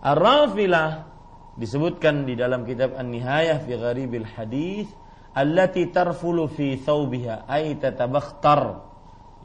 [0.00, 1.06] Ar-rafilah
[1.54, 4.88] disebutkan di dalam kitab An-Nihayah fi Gharibil Hadis
[5.36, 8.82] allati tarfulu fi thawbiha ay tatabakhtar.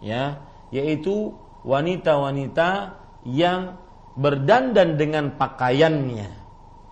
[0.02, 1.36] Ya yaitu
[1.68, 2.98] wanita-wanita
[3.28, 3.78] yang
[4.18, 6.41] berdandan dengan pakaiannya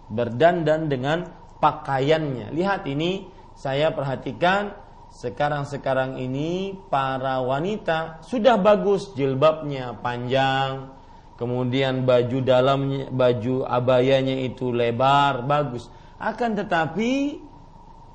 [0.09, 1.29] berdandan dengan
[1.61, 2.51] pakaiannya.
[2.51, 4.73] Lihat ini saya perhatikan
[5.09, 10.99] sekarang-sekarang ini para wanita sudah bagus jilbabnya panjang
[11.39, 15.87] kemudian baju dalamnya baju abayanya itu lebar bagus.
[16.19, 17.39] Akan tetapi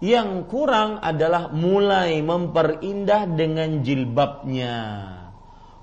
[0.04, 4.76] yang kurang adalah mulai memperindah dengan jilbabnya.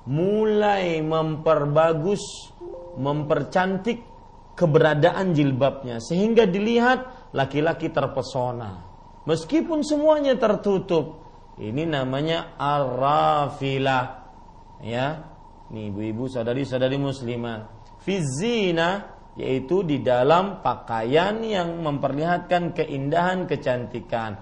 [0.06, 2.54] Mulai memperbagus
[3.02, 4.11] mempercantik
[4.54, 8.84] keberadaan jilbabnya sehingga dilihat laki-laki terpesona
[9.26, 11.24] meskipun semuanya tertutup
[11.62, 14.32] ini namanya arafilah
[14.82, 15.32] ya
[15.72, 17.72] Nih ibu-ibu saudari-saudari muslimah.
[18.04, 19.08] Fizina
[19.40, 24.36] yaitu di dalam pakaian yang memperlihatkan keindahan kecantikan.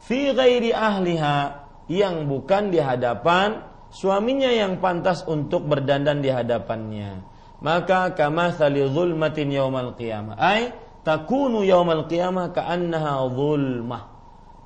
[0.00, 3.60] Fi ghairi ahliha yang bukan di hadapan
[3.92, 7.20] suaminya yang pantas untuk berdandan di hadapannya.
[7.62, 10.34] Maka kama sali zulmatin yaumal qiyamah.
[10.34, 10.74] Ay
[11.06, 14.02] takunu yaumal qiyamah ka'annaha zulmah.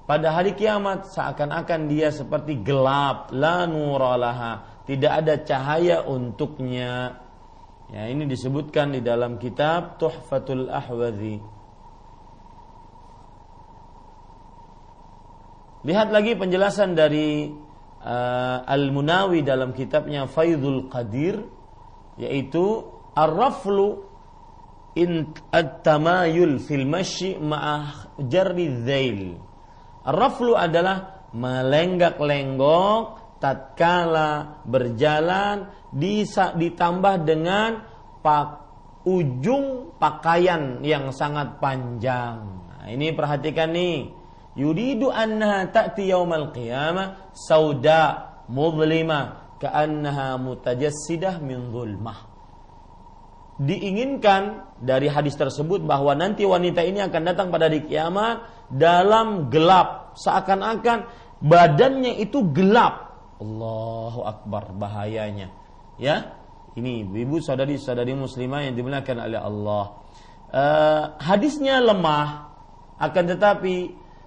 [0.07, 7.21] Pada hari kiamat seakan-akan dia seperti gelap, la nuralaha tidak ada cahaya untuknya.
[7.91, 11.43] Ya, ini disebutkan di dalam kitab Tuhfatul Ahwazi.
[15.87, 17.51] Lihat lagi penjelasan dari
[18.03, 21.43] uh, Al-Munawi dalam kitabnya Faidul Qadir
[22.17, 22.85] yaitu
[23.17, 24.05] ar-raflu
[24.97, 29.37] in at-tamayul fil masyi ma'ah jarri dzail.
[30.05, 37.85] Ar-raflu adalah melenggak-lenggok tatkala berjalan bisa ditambah dengan
[38.25, 38.49] pak
[39.07, 42.43] ujung pakaian yang sangat panjang.
[42.67, 44.11] Nah, ini perhatikan nih.
[44.57, 52.35] Yuridu annaha ta'ti yaumal qiyamah sauda mudlima ka'annaha mutajassidah min zulmah.
[53.57, 60.13] Diinginkan dari hadis tersebut bahwa nanti wanita ini akan datang pada hari kiamat dalam gelap
[60.21, 61.09] seakan-akan
[61.41, 63.07] badannya itu gelap
[63.41, 65.53] Allahu Akbar bahayanya.
[65.97, 66.37] Ya,
[66.77, 69.85] ini ibu saudari-saudari muslimah yang dimuliakan oleh Allah.
[70.53, 72.53] Uh, hadisnya lemah,
[73.01, 73.77] akan tetapi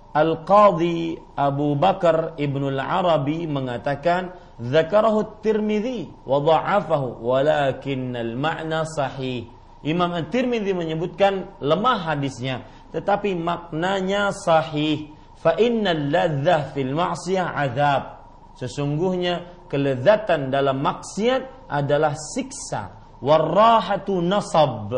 [0.10, 9.48] Al-Qadhi Abu Bakar Ibnul Arabi mengatakan Zakarahu Tirmidzi wa dha'afahu walakin al-ma'na sahih.
[9.80, 15.16] Imam At-Tirmidzi menyebutkan lemah hadisnya tetapi maknanya sahih.
[15.40, 18.20] Fa innal ladzah fil ma'siyah azab
[18.60, 23.16] Sesungguhnya kelezatan dalam maksiat adalah siksa.
[23.24, 24.92] Warrahatu nasab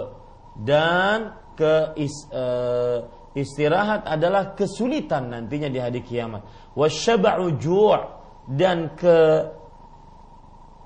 [0.57, 3.05] dan ke is, uh,
[3.37, 6.73] istirahat adalah kesulitan nantinya di hari kiamat.
[6.73, 8.20] Wasyaba'u ju'
[8.51, 9.47] dan ke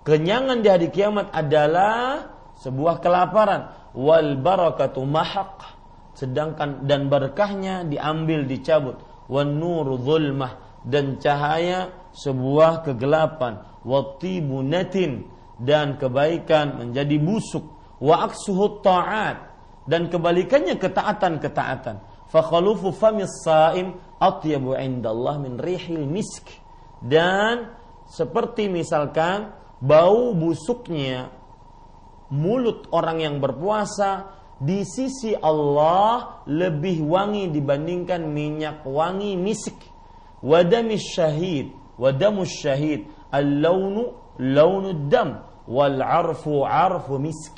[0.05, 2.29] kenyangan di hari kiamat adalah
[2.61, 3.73] sebuah kelaparan.
[3.95, 5.63] Wal barakatu mahaq
[6.13, 9.01] sedangkan dan berkahnya diambil dicabut.
[9.25, 13.65] Wan nuru zulmah dan cahaya sebuah kegelapan.
[13.81, 15.25] Watibunatin
[15.57, 17.65] dan kebaikan menjadi busuk.
[17.97, 19.57] Wa aksuhu ta'at.
[19.85, 22.27] Dan kebalikannya ketaatan-ketaatan.
[22.29, 26.64] Fa khalufu famis saim atyabu indallah min rihil misk
[27.01, 27.73] dan
[28.05, 31.29] seperti misalkan bau busuknya
[32.31, 39.75] mulut orang yang berpuasa di sisi Allah lebih wangi dibandingkan minyak wangi misik.
[40.45, 47.57] Wadamis syahid, wadamus syahid, al-launu launu dam, wal arfu arfu misk.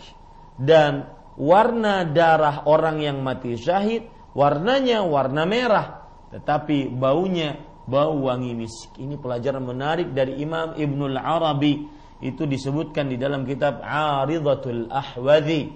[0.57, 1.05] Dan
[1.37, 5.87] warna darah orang yang mati syahid, warnanya warna merah,
[6.33, 11.87] tetapi baunya bau wangi misk ini pelajaran menarik dari Imam Ibnul Arabi
[12.19, 15.71] itu disebutkan di dalam kitab Aridatul Ahwadhi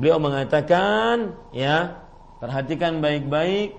[0.00, 2.00] beliau mengatakan ya
[2.40, 3.76] perhatikan baik-baik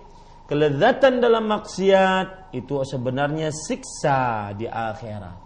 [0.52, 5.40] kelezatan dalam maksiat itu sebenarnya siksa di akhirat.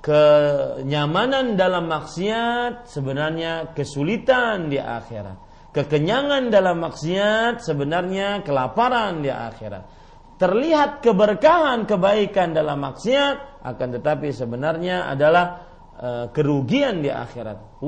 [0.00, 5.50] Kenyamanan dalam maksiat sebenarnya kesulitan di akhirat.
[5.74, 9.99] Kekenyangan dalam maksiat sebenarnya kelaparan di akhirat.
[10.40, 15.68] Terlihat keberkahan kebaikan dalam maksiat akan tetapi sebenarnya adalah
[16.00, 17.84] uh, kerugian di akhirat.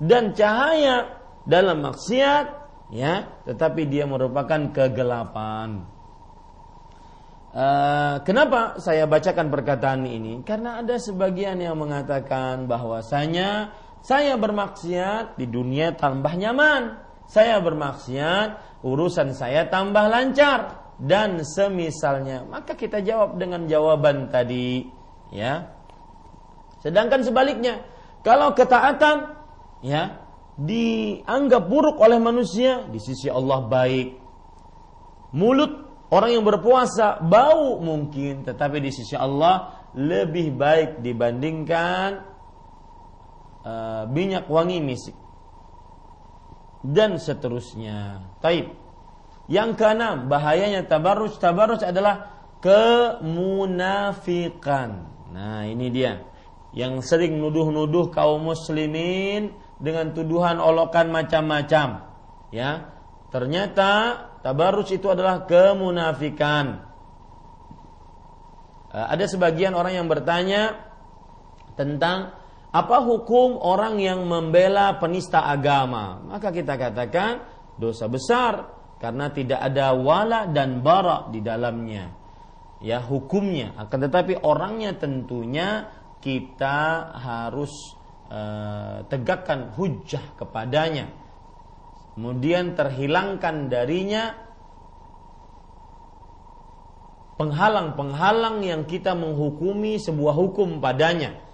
[0.00, 2.46] Dan cahaya dalam maksiat
[2.88, 5.84] ya, tetapi dia merupakan kegelapan.
[7.52, 10.40] Uh, kenapa saya bacakan perkataan ini?
[10.40, 17.07] Karena ada sebagian yang mengatakan bahwasanya saya bermaksiat di dunia tambah nyaman.
[17.28, 22.48] Saya bermaksiat urusan saya tambah lancar dan semisalnya.
[22.48, 24.88] Maka kita jawab dengan jawaban tadi,
[25.28, 25.68] ya.
[26.80, 27.84] Sedangkan sebaliknya,
[28.24, 29.36] kalau ketaatan
[29.84, 30.24] ya
[30.56, 34.08] dianggap buruk oleh manusia di sisi Allah baik.
[35.36, 42.24] Mulut orang yang berpuasa bau mungkin, tetapi di sisi Allah lebih baik dibandingkan
[43.68, 45.27] uh, minyak wangi misik
[46.88, 48.24] dan seterusnya.
[48.40, 48.72] Taib.
[49.48, 51.38] Yang keenam, bahayanya tabarruj.
[51.40, 52.30] Tabarruj adalah
[52.64, 54.90] kemunafikan.
[55.32, 56.18] Nah, ini dia.
[56.72, 62.00] Yang sering nuduh-nuduh kaum muslimin dengan tuduhan olokan macam-macam.
[62.52, 62.92] Ya.
[63.28, 66.88] Ternyata tabarruj itu adalah kemunafikan.
[68.88, 70.80] Uh, ada sebagian orang yang bertanya
[71.76, 72.32] tentang
[72.68, 76.20] apa hukum orang yang membela penista agama?
[76.20, 77.40] Maka kita katakan
[77.80, 82.12] dosa besar karena tidak ada wala dan bara di dalamnya.
[82.84, 83.72] Ya, hukumnya.
[83.80, 85.88] Akan tetapi orangnya tentunya
[86.20, 87.72] kita harus
[88.28, 91.08] uh, tegakkan hujah kepadanya.
[92.14, 94.36] Kemudian terhilangkan darinya
[97.40, 101.47] penghalang-penghalang yang kita menghukumi sebuah hukum padanya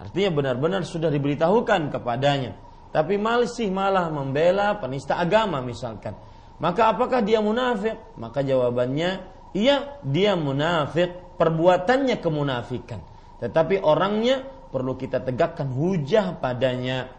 [0.00, 2.56] Artinya benar-benar sudah diberitahukan kepadanya.
[2.90, 6.16] Tapi masih malah membela penista agama misalkan.
[6.56, 8.16] Maka apakah dia munafik?
[8.16, 9.10] Maka jawabannya,
[9.52, 11.36] iya dia munafik.
[11.36, 13.00] Perbuatannya kemunafikan.
[13.40, 17.12] Tetapi orangnya perlu kita tegakkan hujah padanya.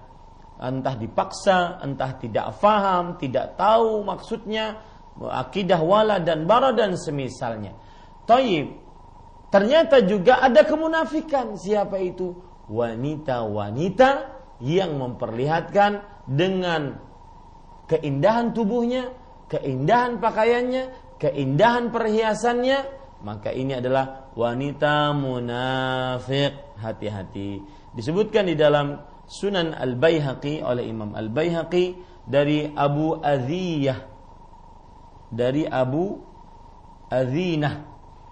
[0.61, 4.77] Entah dipaksa, entah tidak faham, tidak tahu maksudnya,
[5.17, 7.73] akidah wala dan bara dan semisalnya.
[8.29, 8.77] Taib.
[9.49, 11.57] Ternyata juga ada kemunafikan.
[11.57, 12.50] Siapa itu?
[12.71, 14.09] Wanita-wanita
[14.63, 16.95] yang memperlihatkan dengan
[17.91, 19.11] keindahan tubuhnya,
[19.51, 22.79] keindahan pakaiannya, keindahan perhiasannya,
[23.27, 26.71] maka ini adalah wanita munafik.
[26.81, 27.61] Hati-hati.
[27.93, 28.97] Disebutkan di dalam
[29.29, 31.93] Sunan Al-Baihaqi oleh Imam Al-Baihaqi
[32.25, 34.11] dari Abu Aziyah
[35.31, 36.19] dari Abu
[37.07, 37.87] Azinah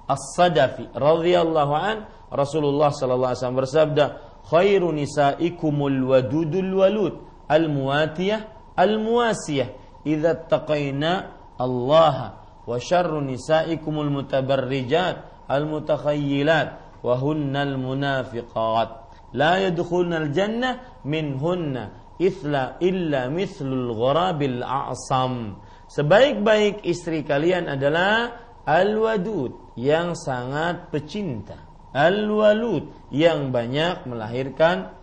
[0.05, 1.97] As-Sadafi radhiyallahu an
[2.29, 4.05] Rasulullah sallallahu alaihi wasallam bersabda
[4.49, 7.15] khairu nisaikumul wadudul walud.
[7.49, 9.69] Al muwatiyah al muwasiyah
[10.05, 18.89] idza taqaina Allah wa syarru nisaikumul mutabarrijat al mutakhayyilat wa hunnal munafiqat.
[19.37, 25.61] La yadkhulna al jannah minhunna ithla illa mithlul ghurabil a'sam.
[25.89, 34.93] Sebaik-baik istri kalian adalah al-wadud yang sangat pecinta Al-walud yang banyak melahirkan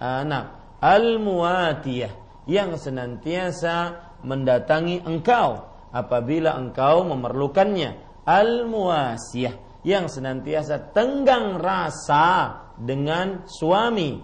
[0.00, 0.56] anak.
[0.80, 8.24] Al-muatiyah yang senantiasa mendatangi engkau apabila engkau memerlukannya.
[8.24, 14.20] Al-muasiyah yang senantiasa tenggang rasa dengan suami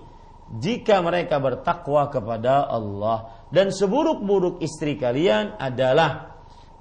[0.47, 6.36] jika mereka bertakwa kepada Allah dan seburuk-buruk istri kalian adalah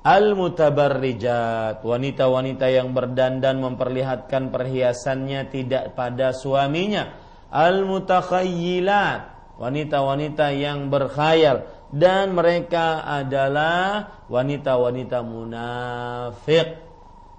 [0.06, 7.10] Al-mutabarrijat, wanita-wanita yang berdandan memperlihatkan perhiasannya tidak pada suaminya.
[7.50, 16.86] Al-mutakhayyilat, wanita-wanita yang berkhayal dan mereka adalah wanita-wanita munafik.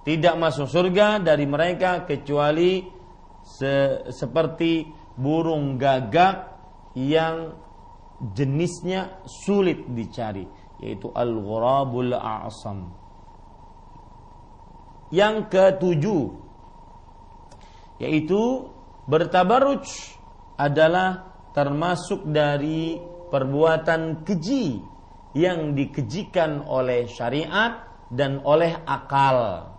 [0.03, 2.83] Tidak masuk surga dari mereka kecuali
[3.47, 6.51] se seperti burung gagak
[6.99, 7.55] yang
[8.35, 12.93] jenisnya sulit dicari yaitu al-ghurabul a'sam.
[15.15, 16.25] Yang ketujuh
[18.03, 18.69] yaitu
[19.09, 19.87] bertabaruj
[20.59, 23.01] adalah termasuk dari
[23.33, 24.81] perbuatan keji
[25.37, 29.73] yang dikejikan oleh syariat dan oleh akal.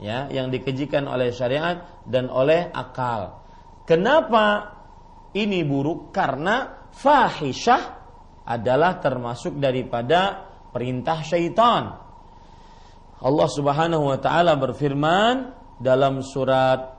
[0.00, 3.44] Ya, yang dikejikan oleh syariat dan oleh akal.
[3.84, 4.78] Kenapa
[5.36, 6.08] ini buruk?
[6.08, 7.99] Karena fahisyah
[8.50, 12.02] adalah termasuk daripada perintah syaitan.
[13.22, 16.98] Allah Subhanahu wa taala berfirman dalam surat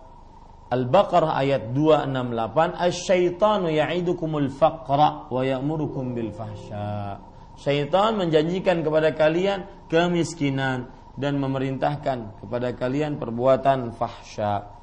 [0.71, 7.19] Al-Baqarah ayat 268 Asy-syaitanu ya'idukumul faqra wa ya'murukum bil fahsya.
[7.59, 10.87] Syaitan menjanjikan kepada kalian kemiskinan
[11.19, 14.79] dan memerintahkan kepada kalian perbuatan fahsya.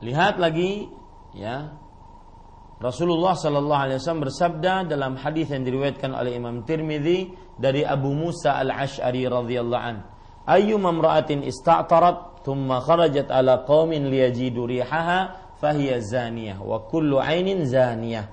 [0.00, 0.99] Lihat lagi
[1.34, 1.74] ya.
[2.80, 7.28] Rasulullah Sallallahu Alaihi Wasallam bersabda dalam hadis yang diriwayatkan oleh Imam Tirmidzi
[7.60, 10.00] dari Abu Musa al Ashari radhiyallahu an.
[10.48, 18.32] Ayu mamra'atin ista'tarat thumma kharajat ala qaumin liyajidu rihaha fahiya zaniyah wa kullu ainin zaniyah.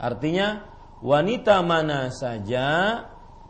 [0.00, 0.64] Artinya
[1.04, 2.96] wanita mana saja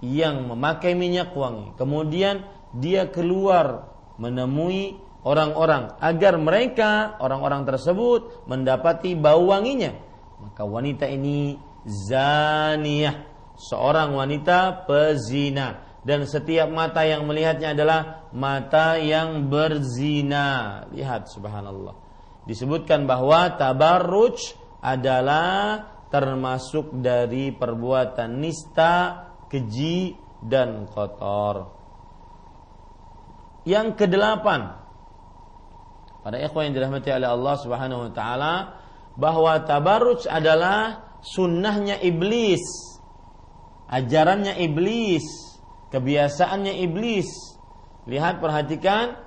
[0.03, 2.43] yang memakai minyak wangi kemudian
[2.75, 9.95] dia keluar menemui orang-orang agar mereka orang-orang tersebut mendapati bau wanginya
[10.43, 11.57] maka wanita ini
[11.87, 20.83] zaniyah seorang wanita pezina dan setiap mata yang melihatnya adalah mata yang berzina.
[20.91, 21.95] Lihat subhanallah.
[22.43, 31.71] Disebutkan bahwa tabarruj adalah termasuk dari perbuatan nista, keji dan kotor.
[33.63, 34.82] Yang kedelapan,
[36.23, 38.55] pada ikhwan yang dirahmati oleh Allah Subhanahu wa taala
[39.19, 42.63] bahwa tabarruj adalah sunnahnya iblis.
[43.93, 45.53] Ajarannya iblis
[45.93, 47.29] kebiasaannya iblis.
[48.09, 49.21] Lihat perhatikan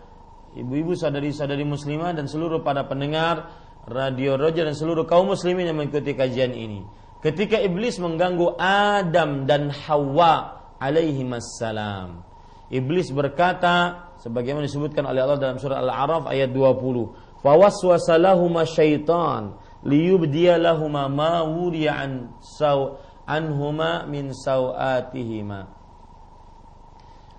[0.57, 3.53] ibu-ibu sadari-sadari muslimah dan seluruh para pendengar
[3.85, 6.81] radio Roja dan seluruh kaum muslimin yang mengikuti kajian ini.
[7.21, 11.23] Ketika iblis mengganggu Adam dan Hawa alaihi
[11.61, 12.24] salam.
[12.74, 17.43] Iblis berkata sebagaimana disebutkan oleh Allah dalam surah Al-A'raf ayat 20.
[17.45, 19.53] Fawaswasa lahuma syaitan
[19.86, 22.09] liyubdiya lahuma ma wuriya
[22.41, 22.97] saw
[23.30, 25.70] anhuma min sawatihima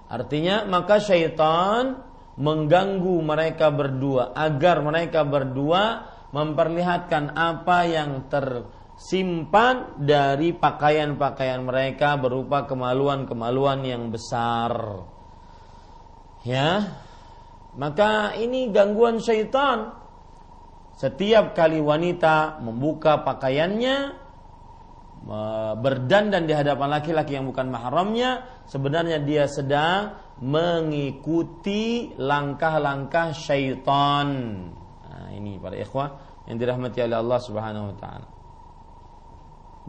[0.07, 1.99] Artinya maka syaitan
[2.39, 13.83] mengganggu mereka berdua agar mereka berdua memperlihatkan apa yang tersimpan dari pakaian-pakaian mereka berupa kemaluan-kemaluan
[13.83, 15.03] yang besar.
[16.47, 17.03] Ya.
[17.75, 19.93] Maka ini gangguan syaitan.
[20.97, 24.27] Setiap kali wanita membuka pakaiannya,
[25.77, 34.29] berdandan di hadapan laki-laki yang bukan mahramnya sebenarnya dia sedang mengikuti langkah-langkah syaitan
[35.03, 36.09] nah, ini para ikhwah
[36.47, 38.27] yang dirahmati oleh Allah Subhanahu wa taala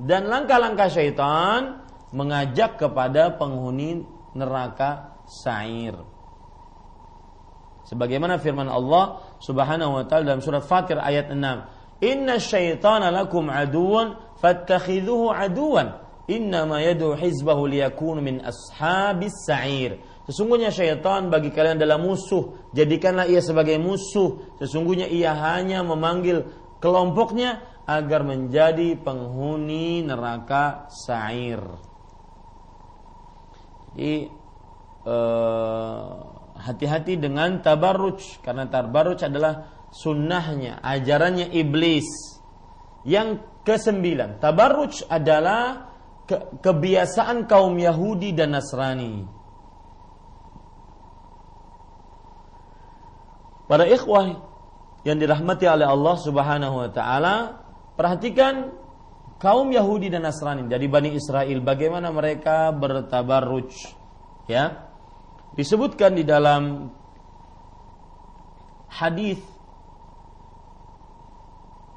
[0.01, 1.85] dan langkah-langkah syaitan
[2.15, 4.01] mengajak kepada penghuni
[4.33, 6.16] neraka sa'ir
[7.87, 14.37] sebagaimana firman Allah Subhanahu wa taala dalam surat Fatir ayat 6 Inna syaitana lakum aduun
[14.37, 15.97] fattakhidhuhu aduwan
[16.29, 22.67] innama yad'u hizbahu liyakunu min ashabis sa'ir Sesungguhnya syaitan bagi kalian adalah musuh.
[22.75, 24.59] Jadikanlah ia sebagai musuh.
[24.59, 26.51] Sesungguhnya ia hanya memanggil
[26.83, 31.63] kelompoknya agar menjadi penghuni neraka sa'ir.
[33.95, 34.27] Jadi
[35.07, 36.11] eh,
[36.67, 42.35] hati-hati dengan tabarruj karena tabarruj adalah sunnahnya, ajarannya iblis.
[43.07, 45.91] Yang Kesembilan, tabarruj adalah
[46.23, 49.27] ke kebiasaan kaum Yahudi dan Nasrani.
[53.67, 54.39] Para ikhwah
[55.03, 57.35] yang dirahmati oleh Allah Subhanahu wa taala,
[57.99, 58.71] perhatikan
[59.35, 63.67] kaum Yahudi dan Nasrani dari Bani Israel bagaimana mereka bertabarruj
[64.47, 64.86] ya.
[65.57, 66.93] Disebutkan di dalam
[68.93, 69.41] hadis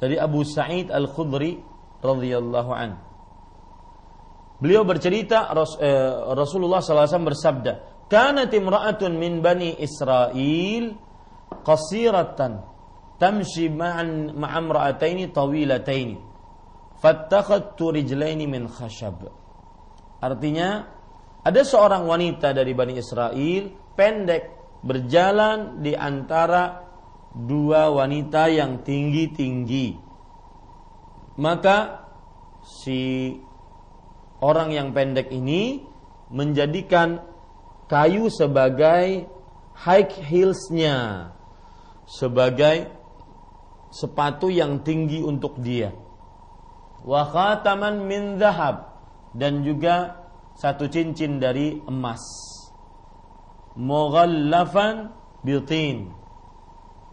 [0.00, 1.60] dari Abu Sa'id Al-Khudri
[2.00, 2.96] radhiyallahu an.
[4.60, 7.72] Beliau bercerita eh, Rasulullah SAW bersabda,
[8.08, 10.96] "Kanat imra'atun min bani Israel
[11.60, 12.64] qasiratan
[13.20, 16.16] tamshi ma'an ma'amra'ataini tawilataini
[17.00, 19.28] fattakhadtu rijlaini min khashab."
[20.20, 20.99] Artinya,
[21.40, 23.62] ada seorang wanita dari Bani Israel
[23.96, 26.84] pendek berjalan di antara
[27.32, 29.96] dua wanita yang tinggi-tinggi.
[31.40, 32.08] Maka
[32.60, 33.32] si
[34.44, 35.80] orang yang pendek ini
[36.28, 37.24] menjadikan
[37.88, 39.24] kayu sebagai
[39.80, 41.30] high heelsnya,
[42.04, 42.92] sebagai
[43.88, 45.96] sepatu yang tinggi untuk dia.
[47.00, 48.92] Wa khataman min zahab
[49.32, 50.19] dan juga
[50.60, 52.20] satu cincin dari emas.
[53.80, 55.08] Mughallafan
[55.40, 56.12] bitin.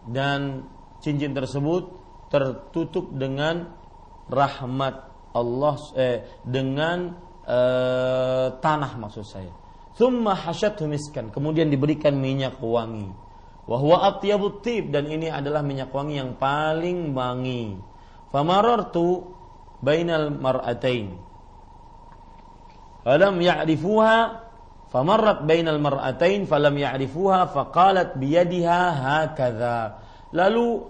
[0.04, 0.68] Dan
[1.00, 1.88] cincin tersebut
[2.28, 3.72] tertutup dengan
[4.28, 7.16] rahmat Allah eh, dengan
[7.48, 9.52] eh, tanah maksud saya.
[9.96, 11.32] Thumma hasyathu miskan.
[11.32, 13.08] Kemudian diberikan minyak wangi.
[13.64, 14.92] Wa huwa atyabut tib.
[14.92, 17.80] Dan ini adalah minyak wangi yang paling wangi.
[18.28, 19.24] Famarartu
[19.80, 21.27] bainal mar'atain
[23.02, 24.46] falam ya'rifuha
[24.88, 30.00] famarrat bainal mar'atain falam ya'rifuha faqalat biyadiha hakadha
[30.32, 30.86] lalu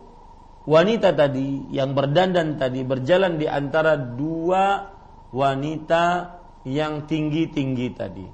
[0.68, 4.92] wanita tadi yang berdandan tadi berjalan di antara dua
[5.32, 6.36] wanita
[6.68, 8.26] yang tinggi-tinggi tadi.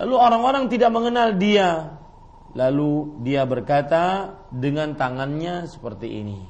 [0.00, 1.96] Lalu orang-orang tidak mengenal dia.
[2.56, 6.40] Lalu dia berkata dengan tangannya seperti ini.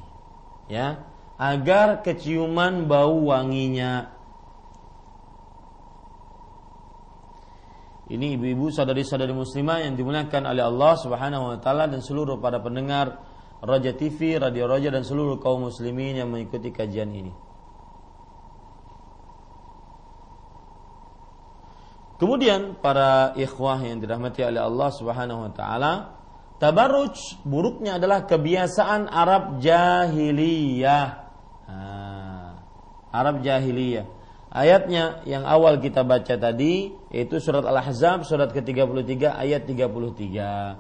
[0.71, 1.03] Ya,
[1.37, 4.15] agar keciuman bau wanginya.
[8.11, 13.23] Ini ibu-ibu saudari-saudari muslimah yang dimuliakan oleh Allah Subhanahu wa taala dan seluruh para pendengar
[13.63, 17.31] Raja TV, Radio Raja dan seluruh kaum muslimin yang mengikuti kajian ini.
[22.19, 25.93] Kemudian para ikhwah yang dirahmati oleh Allah Subhanahu wa taala,
[26.59, 31.31] tabarruj buruknya adalah kebiasaan Arab jahiliyah.
[33.15, 34.20] Arab jahiliyah.
[34.51, 40.75] Ayatnya yang awal kita baca tadi yaitu surat Al-Ahzab surat ke-33 ayat 33.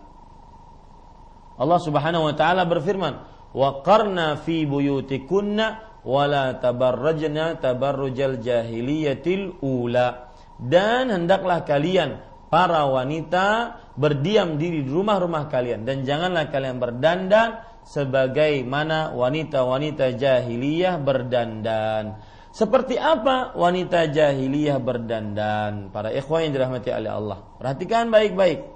[1.60, 3.14] Allah Subhanahu wa taala berfirman,
[3.54, 12.20] "Wa qarna fi buyutikunna wa la tabarrajna tabarrujal jahiliyatil ula." dan hendaklah kalian
[12.52, 22.20] para wanita berdiam diri di rumah-rumah kalian dan janganlah kalian berdandan sebagaimana wanita-wanita jahiliyah berdandan.
[22.50, 25.94] Seperti apa wanita jahiliyah berdandan?
[25.94, 27.38] Para ikhwan yang dirahmati oleh Allah.
[27.62, 28.66] Perhatikan baik-baik.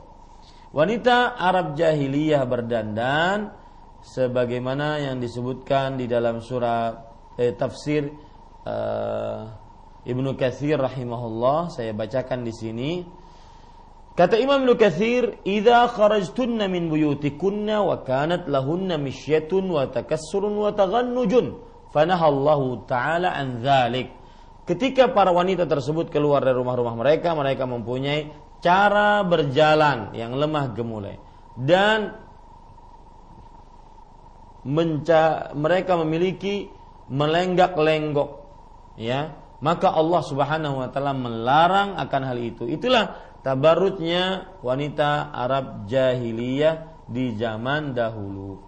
[0.70, 3.50] Wanita Arab jahiliyah berdandan
[4.02, 6.98] sebagaimana yang disebutkan di dalam surah
[7.38, 8.10] eh, tafsir
[8.66, 9.42] uh,
[10.04, 12.90] Ibnu Katsir rahimahullah saya bacakan di sini
[14.14, 20.70] Kata Imam Ibnu Katsir, "Idza kharajtunna min buyutikunna wa kanat lahunna misyatun wa takassurun wa
[20.70, 21.58] taghannujun,
[21.94, 24.10] fanahallahu taala an dzalik."
[24.66, 28.32] Ketika para wanita tersebut keluar dari rumah-rumah mereka, mereka mempunyai
[28.64, 31.20] cara berjalan yang lemah gemulai
[31.52, 32.16] dan
[34.64, 36.72] menca mereka memiliki
[37.12, 38.30] melenggak-lenggok
[38.96, 42.68] ya maka Allah Subhanahu wa taala melarang akan hal itu.
[42.68, 48.60] Itulah tabarrutnya wanita Arab jahiliyah di zaman dahulu.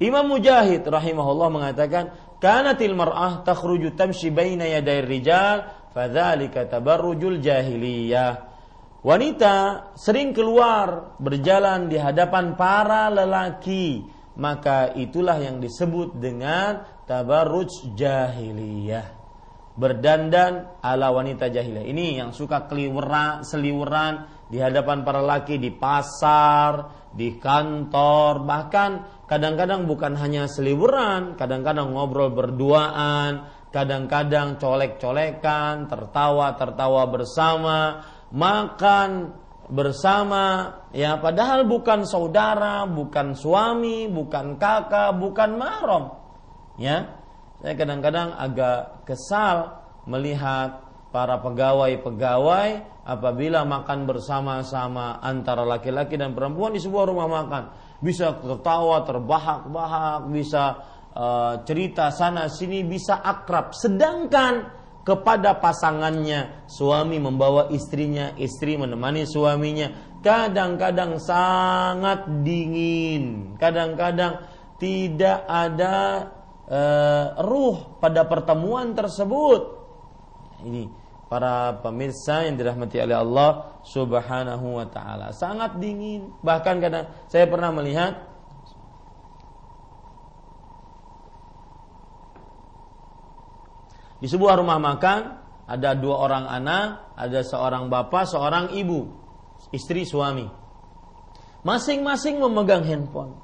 [0.00, 8.46] Imam Mujahid rahimahullah mengatakan, "Kanatil mar'ah takhruju tamshi baina yaday rijal, fadzalika tabarrujul jahiliyah."
[8.98, 9.54] Wanita
[9.94, 14.02] sering keluar berjalan di hadapan para lelaki,
[14.34, 19.18] maka itulah yang disebut dengan tabarruj jahiliyah
[19.78, 21.86] berdandan ala wanita jahiliyah.
[21.86, 29.84] Ini yang suka keliweran, seliweran di hadapan para laki di pasar, di kantor, bahkan kadang-kadang
[29.84, 37.78] bukan hanya seliweran, kadang-kadang ngobrol berduaan, kadang-kadang colek-colekan, tertawa-tertawa bersama,
[38.32, 39.36] makan
[39.68, 46.04] bersama, ya padahal bukan saudara, bukan suami, bukan kakak, bukan mahram.
[46.80, 47.20] Ya,
[47.60, 52.68] saya kadang-kadang agak kesal melihat para pegawai-pegawai
[53.04, 60.64] apabila makan bersama-sama antara laki-laki dan perempuan di sebuah rumah makan bisa tertawa terbahak-bahak bisa
[61.14, 70.18] uh, cerita sana sini bisa akrab sedangkan kepada pasangannya suami membawa istrinya istri menemani suaminya
[70.22, 74.46] kadang-kadang sangat dingin kadang-kadang
[74.78, 75.96] tidak ada
[76.70, 79.60] uh, ruh pada pertemuan tersebut.
[80.62, 80.86] Ini
[81.28, 85.30] para pemirsa yang dirahmati oleh Allah Subhanahu wa taala.
[85.36, 86.32] Sangat dingin.
[86.40, 88.24] Bahkan kadang saya pernah melihat
[94.18, 95.36] di sebuah rumah makan
[95.68, 99.12] ada dua orang anak, ada seorang bapak, seorang ibu,
[99.68, 100.48] istri suami.
[101.60, 103.36] Masing-masing memegang handphone.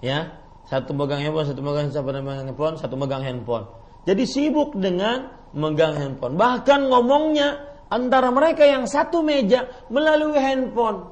[0.00, 3.68] Ya, satu megang handphone, satu megang handphone, satu megang handphone.
[4.08, 6.36] Jadi sibuk dengan megang handphone.
[6.36, 11.08] Bahkan ngomongnya antara mereka yang satu meja melalui handphone.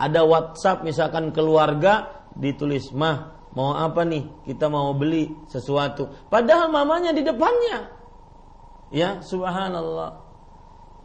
[0.00, 4.42] Ada WhatsApp misalkan keluarga ditulis, "Mah, mau apa nih?
[4.42, 7.94] Kita mau beli sesuatu." Padahal mamanya di depannya.
[8.90, 10.22] Ya, subhanallah.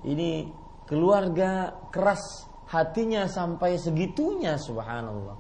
[0.05, 0.49] Ini
[0.89, 5.38] keluarga keras hatinya sampai segitunya subhanallah.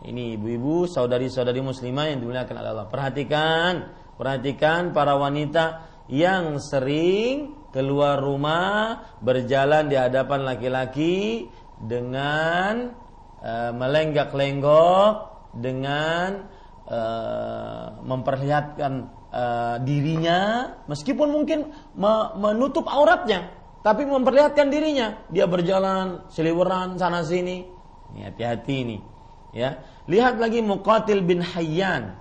[0.00, 2.88] Ini ibu-ibu, saudari-saudari muslimah yang dimuliakan Allah.
[2.88, 11.46] Perhatikan, perhatikan para wanita yang sering keluar rumah berjalan di hadapan laki-laki
[11.78, 12.90] dengan
[13.38, 15.14] uh, melenggak-lenggok
[15.54, 16.50] dengan
[16.90, 18.92] uh, memperlihatkan
[19.30, 25.24] uh, dirinya meskipun mungkin me menutup auratnya tapi memperlihatkan dirinya.
[25.32, 27.64] Dia berjalan seliweran sana sini.
[28.10, 28.98] Hati-hati ini
[29.54, 29.80] ya.
[30.10, 32.18] Lihat lagi Muqatil bin Hayyan.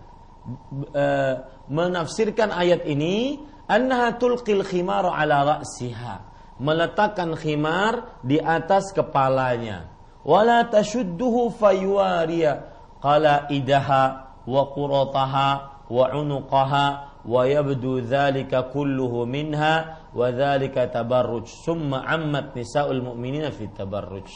[0.95, 3.37] Uh, menafsirkan ayat ini
[3.69, 6.25] annaha tulqil khimar ala ra'siha.
[6.59, 9.87] Meletakkan khimar di atas kepalanya.
[10.25, 12.67] Wala tashudduhu fayuariya
[12.99, 15.49] qala idaha wa qurataha
[15.87, 16.87] wa unuqaha
[17.23, 21.47] wa yabdu dhalika kulluhu minha wa dhalika tabarruj.
[21.47, 24.27] Summa ammat nisa'ul mu'minina fi tabarruj.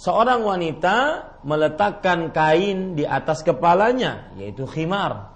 [0.00, 0.96] Seorang wanita
[1.44, 5.29] meletakkan kain di atas kepalanya yaitu khimar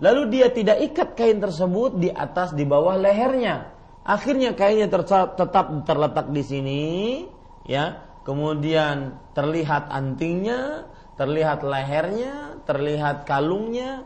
[0.00, 5.36] lalu dia tidak ikat kain tersebut di atas di bawah lehernya Akhirnya kainnya tetap
[5.84, 6.82] terletak di sini,
[7.68, 8.08] ya.
[8.24, 14.04] Kemudian terlihat antingnya, terlihat lehernya, terlihat kalungnya,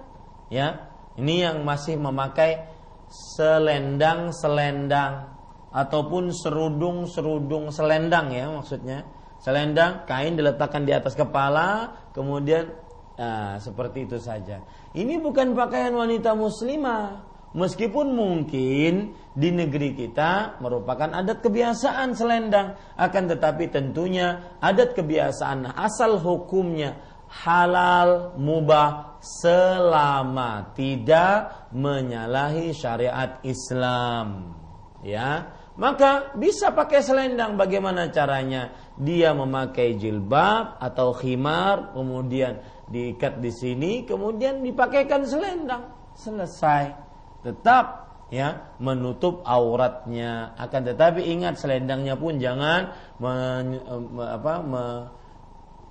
[0.50, 0.90] ya.
[1.14, 2.66] Ini yang masih memakai
[3.06, 5.30] selendang-selendang
[5.70, 9.06] ataupun serudung-serudung selendang ya maksudnya.
[9.38, 12.74] Selendang kain diletakkan di atas kepala, kemudian
[13.18, 14.62] nah, seperti itu saja.
[14.94, 23.24] Ini bukan pakaian wanita muslimah Meskipun mungkin di negeri kita merupakan adat kebiasaan selendang, akan
[23.30, 26.98] tetapi tentunya adat kebiasaan asal hukumnya
[27.30, 34.58] halal mubah selama tidak menyalahi syariat Islam.
[35.06, 38.74] Ya, maka bisa pakai selendang bagaimana caranya?
[38.98, 45.84] Dia memakai jilbab atau khimar, kemudian diikat di sini, kemudian dipakaikan selendang.
[46.14, 46.94] Selesai.
[47.42, 50.54] Tetap ya menutup auratnya.
[50.56, 53.82] Akan tetapi ingat selendangnya pun jangan men,
[54.14, 54.84] me, apa, me,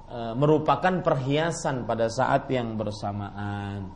[0.08, 3.92] e, merupakan perhiasan pada saat yang bersamaan.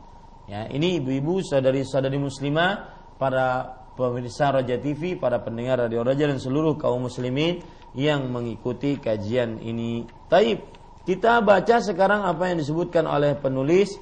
[0.47, 2.71] Ya ini ibu-ibu saudari-saudari muslimah
[3.19, 7.59] para pemirsa Raja TV para pendengar radio Raja dan seluruh kaum muslimin
[7.97, 10.05] yang mengikuti kajian ini.
[10.29, 10.76] Taib
[11.07, 13.95] kita baca sekarang apa yang disebutkan oleh penulis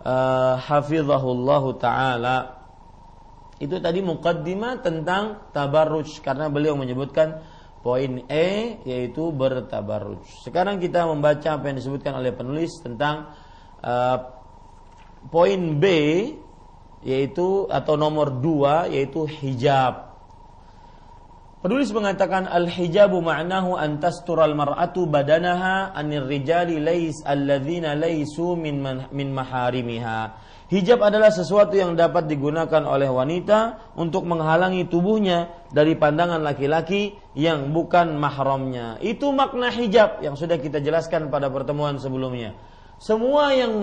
[0.00, 2.64] uh, hafizahullahu taala
[3.60, 7.44] itu tadi mukaddimah tentang tabarruj karena beliau menyebutkan
[7.80, 10.44] poin E yaitu bertabarruj.
[10.44, 13.32] Sekarang kita membaca apa yang disebutkan oleh penulis tentang
[13.80, 14.18] uh,
[15.32, 15.84] poin B
[17.06, 20.05] yaitu atau nomor dua yaitu hijab.
[21.66, 29.34] Penulis mengatakan al-hijabu ma'nahu an tastural mar'atu badanaha anir rijali lais alladzina laisu min min
[29.34, 30.30] maharimiha.
[30.70, 37.74] Hijab adalah sesuatu yang dapat digunakan oleh wanita untuk menghalangi tubuhnya dari pandangan laki-laki yang
[37.74, 39.02] bukan mahramnya.
[39.02, 42.54] Itu makna hijab yang sudah kita jelaskan pada pertemuan sebelumnya.
[43.02, 43.82] Semua yang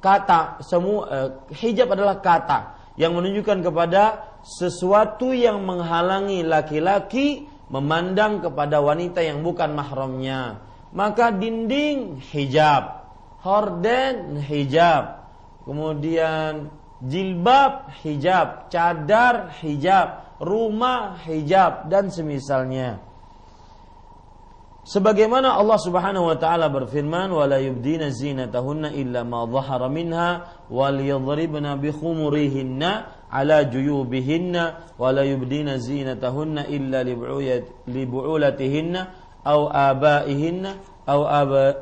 [0.00, 1.28] kata semua eh,
[1.60, 9.74] hijab adalah kata yang menunjukkan kepada sesuatu yang menghalangi laki-laki memandang kepada wanita yang bukan
[9.74, 10.62] mahramnya.
[10.94, 13.10] Maka dinding hijab,
[13.42, 15.26] horden hijab,
[15.66, 16.70] kemudian
[17.02, 21.90] jilbab hijab, cadar hijab, rumah hijab.
[21.90, 23.02] Dan semisalnya.
[24.86, 31.74] Sebagaimana Allah Subhanahu wa taala berfirman, "Wala yubdina zinatahunna illa ma dhahara minha wal yadribna
[31.74, 37.04] bi khumurihinna ala juyubihinna wa la yubdina zinatahunna illa
[37.86, 39.06] libu'ulatihinna
[39.44, 40.70] au abaihinna
[41.06, 41.22] au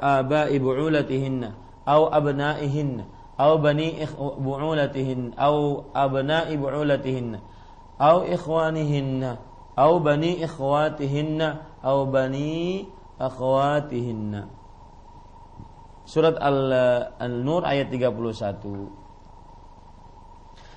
[0.01, 1.49] abai bu'ulatihinna
[1.87, 3.05] au abnaihinna
[3.39, 7.39] au bani bu'ulatihinna au abnai bu'ulatihinna
[7.99, 9.37] au ikhwanihinna
[9.77, 12.89] au bani ikhwatihinna au bani
[13.19, 14.49] akhwatihinna.
[16.05, 19.04] Surat Al-Nur ayat 31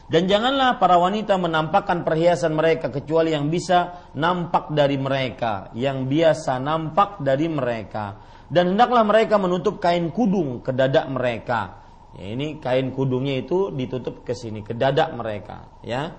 [0.08, 6.64] dan janganlah para wanita menampakkan perhiasan mereka kecuali yang bisa nampak dari mereka, yang biasa
[6.64, 8.24] nampak dari mereka.
[8.48, 11.88] Dan hendaklah mereka menutup kain kudung ke dada mereka
[12.18, 16.18] Ya, ini kain kudungnya itu ditutup ke sini ke dada mereka, ya.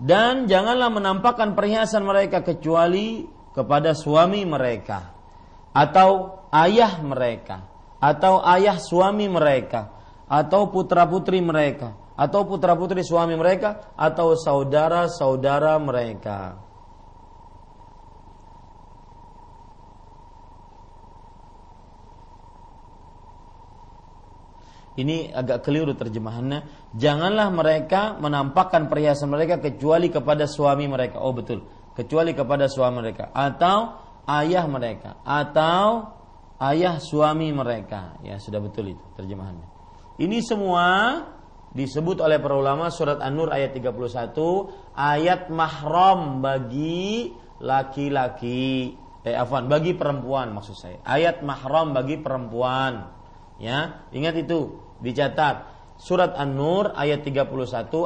[0.00, 5.12] Dan janganlah menampakkan perhiasan mereka kecuali kepada suami mereka
[5.76, 7.68] atau ayah mereka
[8.02, 9.94] atau ayah suami mereka
[10.26, 16.58] atau putra-putri mereka atau putra-putri suami mereka atau saudara-saudara mereka.
[24.92, 26.92] Ini agak keliru terjemahannya.
[26.92, 31.16] Janganlah mereka menampakkan perhiasan mereka kecuali kepada suami mereka.
[31.16, 31.64] Oh betul.
[31.92, 36.08] kecuali kepada suami mereka atau ayah mereka atau
[36.62, 38.22] ayah suami mereka.
[38.22, 39.66] Ya, sudah betul itu terjemahannya.
[40.22, 40.86] Ini semua
[41.72, 48.94] disebut oleh para ulama surat An-Nur ayat 31 ayat mahram bagi laki-laki.
[49.22, 50.98] Eh afwan bagi perempuan maksud saya.
[51.06, 53.08] Ayat mahram bagi perempuan.
[53.56, 55.70] Ya ingat itu dicatat.
[55.96, 57.48] Surat An-Nur ayat 31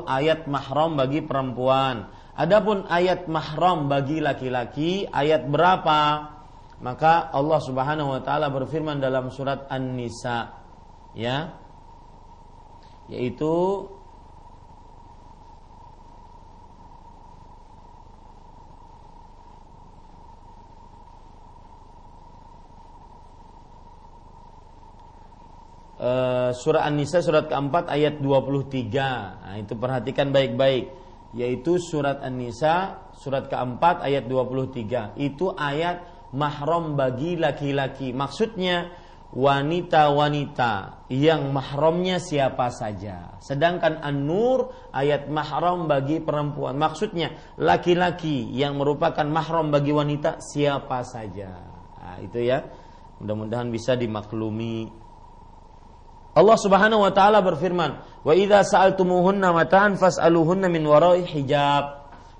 [0.04, 2.12] ayat mahram bagi perempuan.
[2.36, 6.35] Adapun ayat mahram bagi laki-laki ayat berapa
[6.76, 10.52] maka Allah Subhanahu wa taala berfirman dalam surat An-Nisa
[11.16, 11.56] ya
[13.08, 13.86] yaitu
[25.96, 28.92] Uh, surah An-Nisa surat keempat ayat 23.
[29.00, 30.92] Nah, itu perhatikan baik-baik.
[31.32, 35.16] Yaitu surat An-Nisa surat keempat ayat 23.
[35.16, 38.12] Itu ayat mahram bagi laki-laki.
[38.12, 38.92] Maksudnya
[39.32, 43.40] wanita-wanita yang mahramnya siapa saja.
[43.40, 46.76] Sedangkan An-Nur ayat mahram bagi perempuan.
[46.76, 51.50] Maksudnya laki-laki yang merupakan mahram bagi wanita siapa saja.
[51.98, 52.62] Nah, itu ya.
[53.16, 54.92] Mudah-mudahan bisa dimaklumi.
[56.36, 61.95] Allah Subhanahu wa taala berfirman, "Wa idza sa'altumuhunna mata'an fas'aluhunna min wara'i hijab."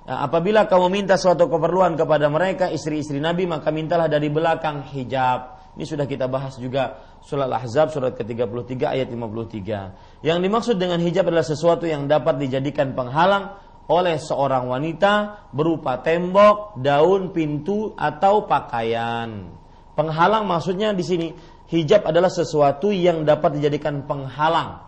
[0.07, 5.59] Nah, apabila kamu minta suatu keperluan kepada mereka istri-istri Nabi maka mintalah dari belakang hijab.
[5.75, 10.23] Ini sudah kita bahas juga surat Al-Ahzab surat ke-33 ayat 53.
[10.23, 13.59] Yang dimaksud dengan hijab adalah sesuatu yang dapat dijadikan penghalang
[13.91, 19.51] oleh seorang wanita berupa tembok, daun, pintu atau pakaian.
[19.99, 21.29] Penghalang maksudnya di sini
[21.67, 24.86] hijab adalah sesuatu yang dapat dijadikan penghalang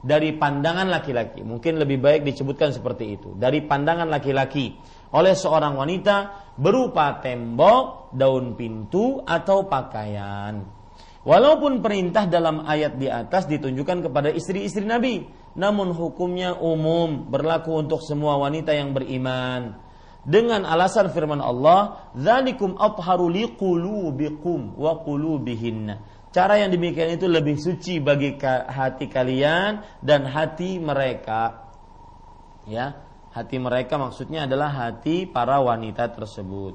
[0.00, 1.44] dari pandangan laki-laki.
[1.44, 3.36] Mungkin lebih baik disebutkan seperti itu.
[3.36, 4.76] Dari pandangan laki-laki
[5.12, 6.16] oleh seorang wanita
[6.56, 10.62] berupa tembok, daun pintu atau pakaian.
[11.20, 18.00] Walaupun perintah dalam ayat di atas ditunjukkan kepada istri-istri Nabi, namun hukumnya umum berlaku untuk
[18.00, 19.76] semua wanita yang beriman.
[20.24, 23.28] Dengan alasan firman Allah, "Dzalikum atharu
[24.76, 25.94] wa qulubihinna."
[26.30, 31.68] Cara yang demikian itu lebih suci bagi hati kalian dan hati mereka.
[32.70, 32.94] Ya,
[33.30, 36.74] Hati mereka maksudnya adalah hati para wanita tersebut.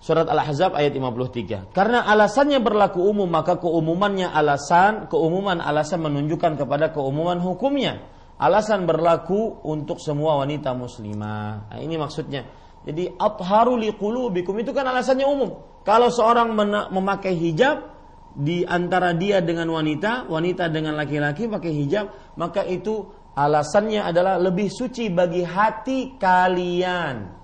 [0.00, 1.76] Surat Al-Ahzab ayat 53.
[1.76, 8.00] Karena alasannya berlaku umum, maka keumumannya alasan, keumuman alasan menunjukkan kepada keumuman hukumnya.
[8.36, 11.72] Alasan berlaku untuk semua wanita muslimah.
[11.72, 12.44] Nah, ini maksudnya.
[12.84, 15.82] Jadi atharu liqulubikum itu kan alasannya umum.
[15.84, 16.52] Kalau seorang
[16.92, 17.95] memakai hijab
[18.36, 24.72] di antara dia dengan wanita, wanita dengan laki-laki pakai hijab, maka itu Alasannya adalah lebih
[24.72, 27.36] suci bagi hati kalian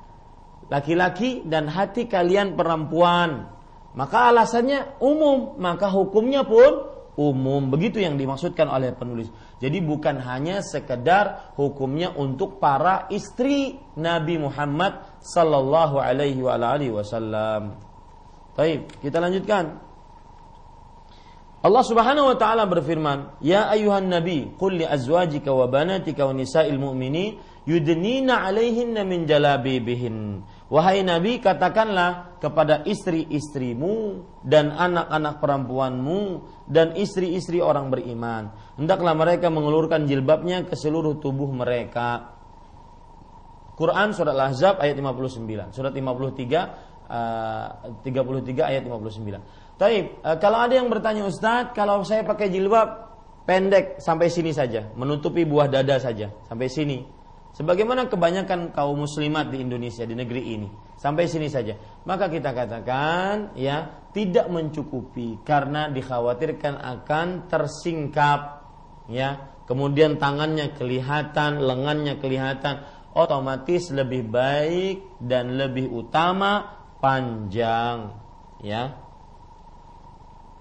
[0.72, 3.52] laki-laki dan hati kalian perempuan.
[3.92, 6.88] Maka alasannya umum, maka hukumnya pun
[7.20, 7.68] umum.
[7.68, 9.28] Begitu yang dimaksudkan oleh penulis.
[9.60, 16.40] Jadi bukan hanya sekedar hukumnya untuk para istri Nabi Muhammad sallallahu alaihi
[16.88, 17.76] wasallam.
[18.56, 19.91] Baik, kita lanjutkan.
[21.62, 26.74] Allah Subhanahu wa taala berfirman, "Ya ayuhan nabi, qul li azwajika wa banatika wa nisa'il
[26.74, 36.20] mu'minin yudnina 'alaihinna min jalabibihin." Wahai nabi, katakanlah kepada istri-istrimu dan anak-anak perempuanmu
[36.66, 42.34] dan istri-istri orang beriman, hendaklah mereka mengulurkan jilbabnya ke seluruh tubuh mereka.
[43.78, 49.61] Quran surat Al-Ahzab ayat 59, surat 53 uh, 33 ayat 59.
[49.82, 54.94] Taib, e, kalau ada yang bertanya Ustadz, kalau saya pakai jilbab pendek sampai sini saja,
[54.94, 57.02] menutupi buah dada saja sampai sini.
[57.50, 61.74] Sebagaimana kebanyakan kaum muslimat di Indonesia di negeri ini, sampai sini saja.
[62.06, 68.62] Maka kita katakan ya, tidak mencukupi karena dikhawatirkan akan tersingkap
[69.10, 69.50] ya.
[69.66, 72.86] Kemudian tangannya kelihatan, lengannya kelihatan,
[73.18, 76.70] otomatis lebih baik dan lebih utama
[77.02, 78.14] panjang
[78.62, 79.01] ya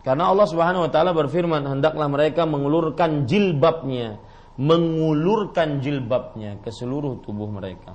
[0.02, 4.18] karena Allah Subhanahu wa taala berfirman, hendaklah mereka mengulurkan jilbabnya,
[4.58, 7.94] mengulurkan jilbabnya ke seluruh tubuh mereka.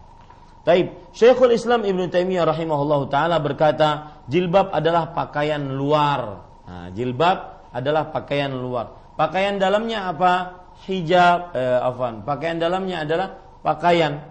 [0.63, 6.47] Taib, Syekhul Islam Ibn Taimiyah rahimahullah taala berkata, jilbab adalah pakaian luar.
[6.67, 9.15] Nah, jilbab adalah pakaian luar.
[9.19, 10.63] Pakaian dalamnya apa?
[10.87, 12.23] Hijab, eh, afan.
[12.23, 13.29] Pakaian dalamnya adalah
[13.63, 14.27] pakaian.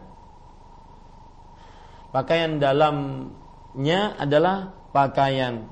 [2.15, 5.67] Pakaian dalamnya adalah pakaian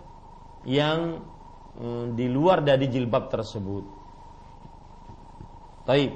[0.68, 1.24] yang
[1.74, 3.84] Hmm, di luar dari jilbab tersebut.
[5.90, 6.12] Baik.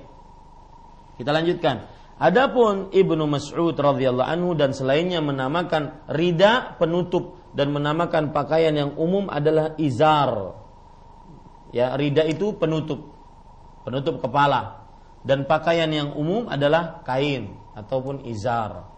[1.18, 1.76] Kita lanjutkan.
[2.18, 9.30] Adapun Ibnu Mas'ud radhiyallahu anhu dan selainnya menamakan rida penutup dan menamakan pakaian yang umum
[9.30, 10.58] adalah izar.
[11.74, 13.14] Ya, rida itu penutup.
[13.86, 14.90] Penutup kepala.
[15.26, 18.90] Dan pakaian yang umum adalah kain ataupun izar.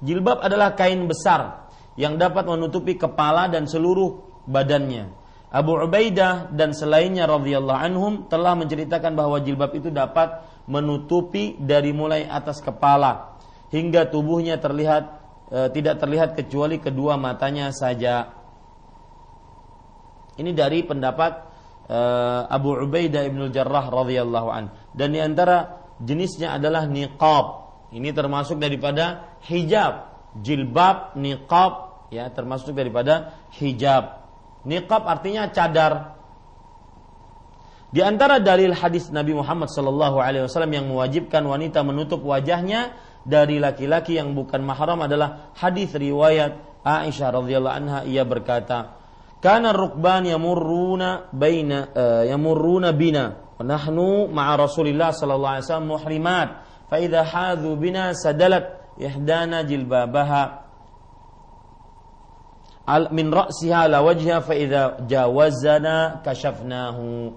[0.00, 1.68] Jilbab adalah kain besar
[2.00, 5.22] yang dapat menutupi kepala dan seluruh badannya.
[5.52, 12.24] Abu Ubaidah dan selainnya radhiyallahu anhum telah menceritakan bahwa jilbab itu dapat menutupi dari mulai
[12.24, 13.36] atas kepala
[13.68, 15.20] hingga tubuhnya terlihat
[15.52, 18.32] e, tidak terlihat kecuali kedua matanya saja.
[20.40, 21.32] Ini dari pendapat
[21.84, 21.98] e,
[22.48, 24.72] Abu Ubaidah Ibnu Jarrah radhiyallahu an.
[24.96, 27.60] Dan di antara jenisnya adalah niqab.
[27.92, 30.08] Ini termasuk daripada hijab,
[30.40, 34.21] jilbab, niqab ya termasuk daripada hijab.
[34.62, 36.14] Niqab artinya cadar.
[37.92, 42.96] Di antara dalil hadis Nabi Muhammad wasallam yang mewajibkan wanita menutup wajahnya
[43.26, 48.00] dari laki-laki yang bukan mahram adalah hadis riwayat Aisyah radhiyallahu anha.
[48.08, 48.96] Ia berkata,
[49.44, 56.48] "Kana rukban yamurruna baina uh, yamurruna bina wa nahnu ma'a Rasulillah sallallahu alaihi wasallam muhrimat.
[56.88, 60.61] Fa idza hadhu bina sadalat ihdana jilbabaha
[62.86, 67.32] al min ra'siha la wajha fa idza jawazana kashafnahu."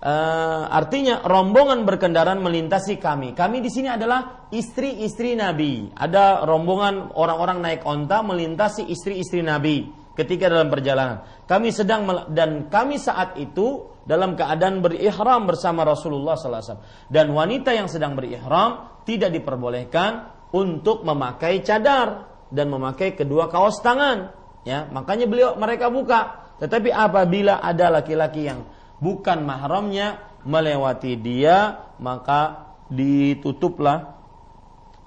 [0.00, 3.36] Uh, artinya rombongan berkendaraan melintasi kami.
[3.36, 5.92] Kami di sini adalah istri-istri Nabi.
[5.92, 11.44] Ada rombongan orang-orang naik onta melintasi istri-istri Nabi ketika dalam perjalanan.
[11.44, 16.80] Kami sedang dan kami saat itu dalam keadaan berihram bersama Rasulullah SAW.
[17.12, 24.39] Dan wanita yang sedang berihram tidak diperbolehkan untuk memakai cadar dan memakai kedua kaos tangan.
[24.64, 26.52] Ya, makanya beliau mereka buka.
[26.60, 28.68] Tetapi apabila ada laki-laki yang
[29.00, 34.20] bukan mahramnya melewati dia maka ditutuplah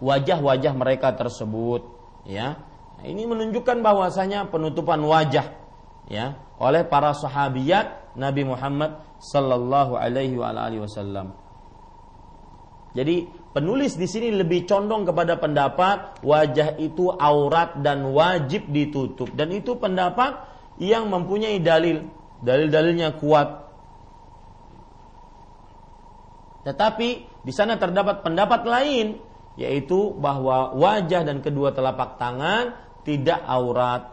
[0.02, 1.86] wajah-wajah mereka tersebut.
[2.26, 2.58] Ya.
[2.98, 5.54] Nah, ini menunjukkan bahwasanya penutupan wajah
[6.08, 11.36] ya oleh para sahabiat Nabi Muhammad sallallahu alaihi wasallam.
[12.94, 19.54] Jadi penulis di sini lebih condong kepada pendapat wajah itu aurat dan wajib ditutup dan
[19.54, 20.42] itu pendapat
[20.82, 22.10] yang mempunyai dalil
[22.42, 23.64] dalil-dalilnya kuat
[26.64, 27.10] tetapi
[27.44, 29.20] di sana terdapat pendapat lain
[29.54, 32.74] yaitu bahwa wajah dan kedua telapak tangan
[33.04, 34.10] tidak aurat.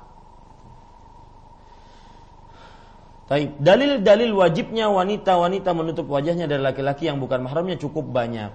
[3.62, 8.50] Dalil-dalil wajibnya wanita-wanita menutup wajahnya dari laki-laki yang bukan mahramnya cukup banyak.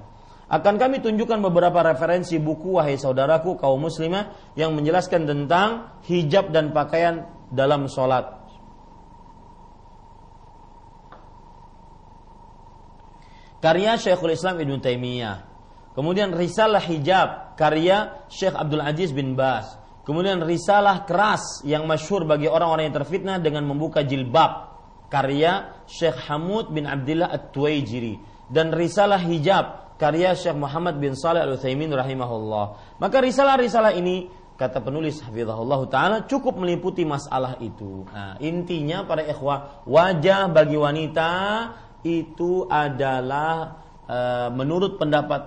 [0.46, 6.70] Akan kami tunjukkan beberapa referensi buku wahai saudaraku kaum muslimah yang menjelaskan tentang hijab dan
[6.70, 8.46] pakaian dalam sholat.
[13.66, 15.38] karya Syekhul Islam Ibn Taimiyah.
[15.98, 19.66] Kemudian Risalah Hijab karya Syekh Abdul Aziz bin Bas.
[20.06, 24.78] Kemudian Risalah Keras yang masyhur bagi orang-orang yang terfitnah dengan membuka jilbab
[25.10, 28.22] karya Syekh Hamud bin Abdullah At-Tuwaijiri
[28.54, 32.98] dan Risalah Hijab karya Syekh Muhammad bin Saleh Al-Utsaimin rahimahullah.
[33.00, 38.08] Maka risalah-risalah ini kata penulis hafizahullah taala cukup meliputi masalah itu.
[38.08, 41.32] Nah, intinya para ikhwah, wajah bagi wanita
[42.08, 45.42] itu adalah uh, menurut pendapat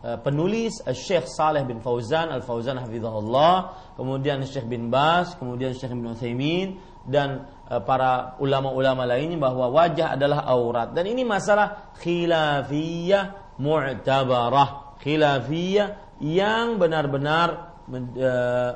[0.00, 3.56] uh, penulis uh, Syekh Saleh bin Fauzan Al Fauzan hafizahullah,
[4.00, 6.68] kemudian Syekh bin Bas, kemudian Syekh bin Utsaimin
[7.04, 7.52] dan
[7.84, 17.76] para ulama-ulama lainnya bahwa wajah adalah aurat dan ini masalah khilafiyah mu'tabarah, khilafiyah yang benar-benar
[17.90, 18.72] uh,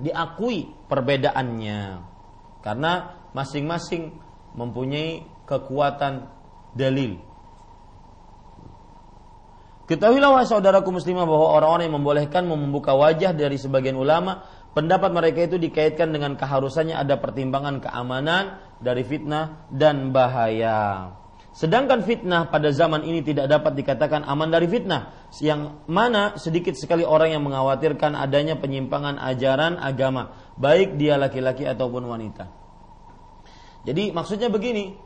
[0.00, 2.02] diakui perbedaannya
[2.62, 2.92] karena
[3.32, 4.16] masing-masing
[4.56, 6.26] mempunyai kekuatan
[6.72, 7.20] dalil.
[9.86, 14.42] Ketahuilah wahai saudaraku muslimah bahwa orang-orang yang membolehkan membuka wajah dari sebagian ulama,
[14.74, 21.14] pendapat mereka itu dikaitkan dengan keharusannya ada pertimbangan keamanan dari fitnah dan bahaya.
[21.56, 27.00] Sedangkan fitnah pada zaman ini tidak dapat dikatakan aman dari fitnah, yang mana sedikit sekali
[27.00, 32.52] orang yang mengkhawatirkan adanya penyimpangan ajaran agama, baik dia laki-laki ataupun wanita.
[33.88, 35.00] Jadi maksudnya begini,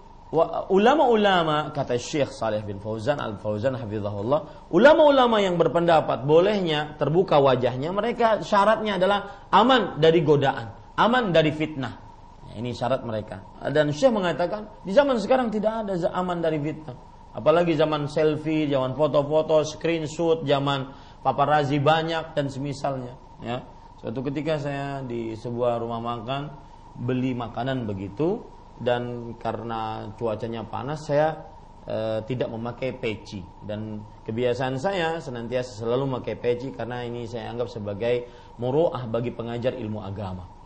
[0.75, 7.95] ulama-ulama kata Syekh Saleh bin Fauzan Al Fauzan hafizahullah, ulama-ulama yang berpendapat bolehnya terbuka wajahnya,
[7.95, 12.10] mereka syaratnya adalah aman dari godaan, aman dari fitnah.
[12.51, 13.43] Ini syarat mereka.
[13.71, 16.99] Dan Syekh mengatakan di zaman sekarang tidak ada aman dari fitnah.
[17.31, 20.91] Apalagi zaman selfie, zaman foto-foto, screenshot, zaman
[21.23, 23.15] paparazi banyak dan semisalnya.
[23.39, 23.63] Ya.
[24.03, 26.51] Suatu ketika saya di sebuah rumah makan
[26.99, 28.43] beli makanan begitu,
[28.81, 31.37] dan karena cuacanya panas saya
[31.85, 37.69] e, tidak memakai peci dan kebiasaan saya senantiasa selalu memakai peci karena ini saya anggap
[37.69, 38.25] sebagai
[38.57, 40.60] muruah bagi pengajar ilmu agama.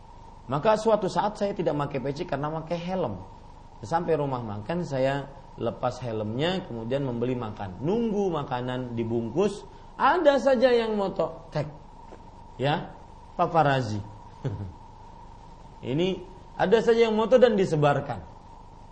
[0.45, 3.17] Maka suatu saat saya tidak memakai peci karena memakai helm.
[3.81, 7.81] Sampai rumah makan saya lepas helmnya kemudian membeli makan.
[7.81, 9.65] Nunggu makanan dibungkus,
[9.97, 11.69] ada saja yang moto tek.
[12.61, 12.93] Ya,
[13.39, 14.01] paparazi.
[15.93, 16.23] ini
[16.55, 18.21] ada saja yang moto dan disebarkan.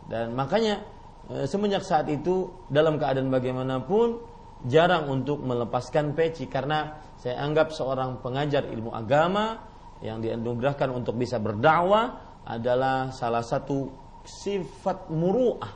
[0.08, 0.82] Dan makanya
[1.30, 4.18] e, semenjak saat itu dalam keadaan bagaimanapun
[4.66, 9.71] jarang untuk melepaskan peci karena saya anggap seorang pengajar ilmu agama
[10.02, 13.86] yang dianugerahkan untuk bisa berdakwah adalah salah satu
[14.26, 15.72] sifat muruah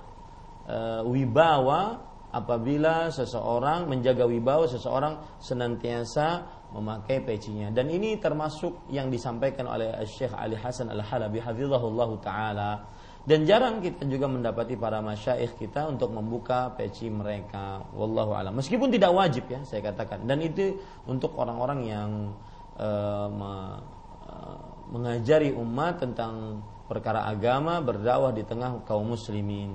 [0.66, 2.02] e, wibawa
[2.34, 7.70] apabila seseorang menjaga wibawa seseorang senantiasa memakai pecinya.
[7.70, 12.70] Dan ini termasuk yang disampaikan oleh Syekh Ali Hasan Al-Halabi hafizahullah taala.
[13.26, 17.82] Dan jarang kita juga mendapati para masyaikh kita untuk membuka peci mereka.
[17.90, 18.54] Wallahu alam.
[18.54, 20.30] Meskipun tidak wajib ya saya katakan.
[20.30, 20.78] Dan itu
[21.10, 22.10] untuk orang-orang yang
[22.78, 23.26] uh,
[24.90, 29.74] mengajari umat tentang perkara agama berdakwah di tengah kaum muslimin.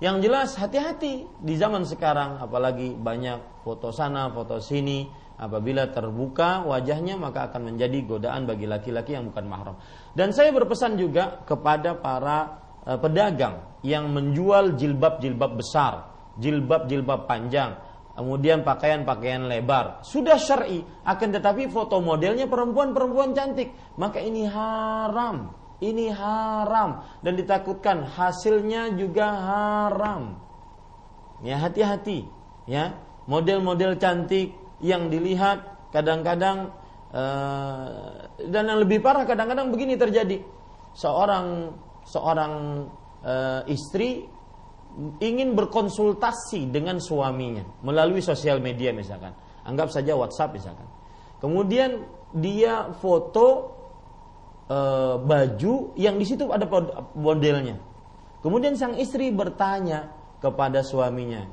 [0.00, 5.28] Yang jelas hati-hati di zaman sekarang apalagi banyak foto sana foto sini.
[5.40, 9.76] Apabila terbuka wajahnya maka akan menjadi godaan bagi laki-laki yang bukan mahram.
[10.12, 17.72] Dan saya berpesan juga kepada para uh, pedagang yang menjual jilbab-jilbab besar, jilbab-jilbab panjang,
[18.14, 20.02] kemudian pakaian-pakaian lebar.
[20.02, 25.56] Sudah syar'i, akan tetapi foto modelnya perempuan-perempuan cantik, maka ini haram.
[25.80, 30.36] Ini haram dan ditakutkan hasilnya juga haram.
[31.40, 32.28] Ya hati-hati
[32.68, 33.00] ya.
[33.24, 34.52] Model-model cantik
[34.84, 36.76] yang dilihat kadang-kadang
[37.16, 40.44] uh, dan yang lebih parah kadang-kadang begini terjadi
[40.92, 41.72] seorang
[42.04, 42.84] seorang
[43.24, 44.28] uh, istri
[45.22, 49.32] ingin berkonsultasi dengan suaminya melalui sosial media misalkan
[49.64, 50.88] anggap saja WhatsApp misalkan
[51.38, 52.04] kemudian
[52.34, 53.74] dia foto
[54.70, 56.66] uh, baju yang di situ ada
[57.16, 57.78] modelnya
[58.44, 60.10] kemudian sang istri bertanya
[60.40, 61.44] kepada suaminya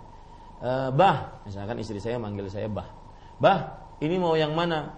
[0.63, 2.87] e, bah misalkan istri saya manggil saya bah
[3.37, 4.97] Bah, ini mau yang mana?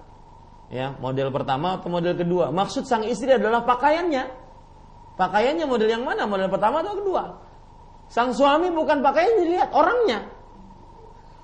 [0.72, 2.56] Ya, model pertama atau model kedua?
[2.56, 4.24] Maksud sang istri adalah pakaiannya.
[5.20, 6.24] Pakaiannya model yang mana?
[6.24, 7.24] Model pertama atau kedua?
[8.10, 10.26] Sang suami bukan pakaian dilihat orangnya.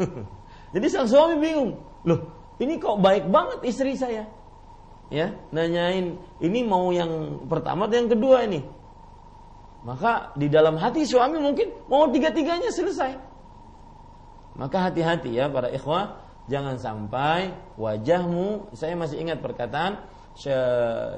[0.73, 1.77] Jadi sang suami bingung.
[2.03, 2.19] Loh,
[2.57, 4.25] ini kok baik banget istri saya.
[5.13, 8.65] Ya, nanyain ini mau yang pertama atau yang kedua ini.
[9.85, 13.13] Maka di dalam hati suami mungkin mau tiga-tiganya selesai.
[14.57, 19.97] Maka hati-hati ya para ikhwah Jangan sampai wajahmu, saya masih ingat perkataan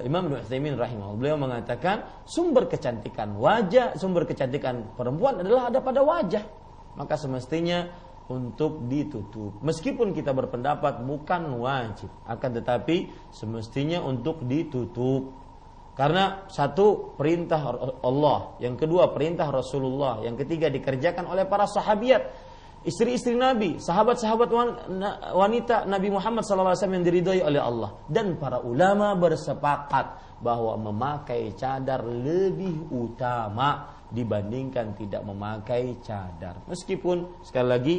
[0.06, 6.06] Imam Ibnu Utsaimin rahimahullah beliau mengatakan sumber kecantikan wajah, sumber kecantikan perempuan adalah ada pada
[6.06, 6.45] wajah.
[6.94, 7.89] Maka semestinya
[8.30, 9.57] untuk ditutup.
[9.65, 15.34] Meskipun kita berpendapat bukan wajib, akan tetapi semestinya untuk ditutup.
[15.98, 17.57] Karena satu perintah
[18.06, 22.47] Allah, yang kedua perintah Rasulullah, yang ketiga dikerjakan oleh para sahabiat
[22.86, 24.49] istri-istri Nabi, sahabat-sahabat
[25.34, 32.06] wanita Nabi Muhammad SAW yang diridhoi oleh Allah dan para ulama bersepakat bahwa memakai cadar
[32.06, 36.62] lebih utama dibandingkan tidak memakai cadar.
[36.70, 37.95] Meskipun sekali lagi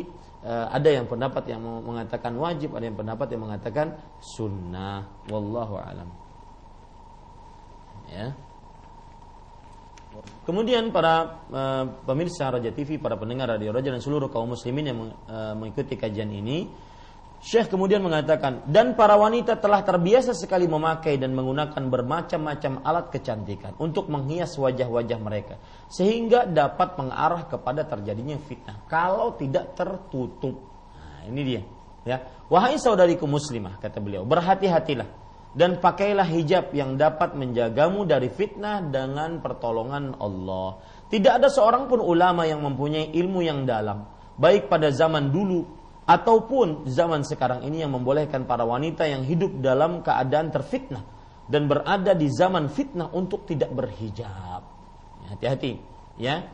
[0.47, 3.87] eh, ada yang pendapat yang mengatakan wajib, ada yang pendapat yang mengatakan
[4.23, 5.05] sunnah.
[5.29, 6.09] Wallahu alam.
[8.09, 8.33] Ya.
[10.47, 14.99] Kemudian para uh, pemirsa Raja TV, para pendengar Radio Raja dan seluruh kaum muslimin yang
[15.29, 16.69] uh, mengikuti kajian ini,
[17.39, 23.79] Syekh kemudian mengatakan, dan para wanita telah terbiasa sekali memakai dan menggunakan bermacam-macam alat kecantikan
[23.79, 25.55] untuk menghias wajah-wajah mereka,
[25.87, 30.59] sehingga dapat mengarah kepada terjadinya fitnah kalau tidak tertutup.
[30.99, 31.63] Nah, ini dia.
[32.03, 38.85] Ya, wahai saudariku muslimah, kata beliau, berhati-hatilah dan pakailah hijab yang dapat menjagamu dari fitnah
[38.85, 40.81] dengan pertolongan Allah.
[41.09, 44.05] Tidak ada seorang pun ulama yang mempunyai ilmu yang dalam,
[44.37, 45.65] baik pada zaman dulu
[46.09, 51.05] ataupun zaman sekarang ini yang membolehkan para wanita yang hidup dalam keadaan terfitnah
[51.49, 54.65] dan berada di zaman fitnah untuk tidak berhijab.
[55.33, 55.81] Hati-hati,
[56.21, 56.45] ya.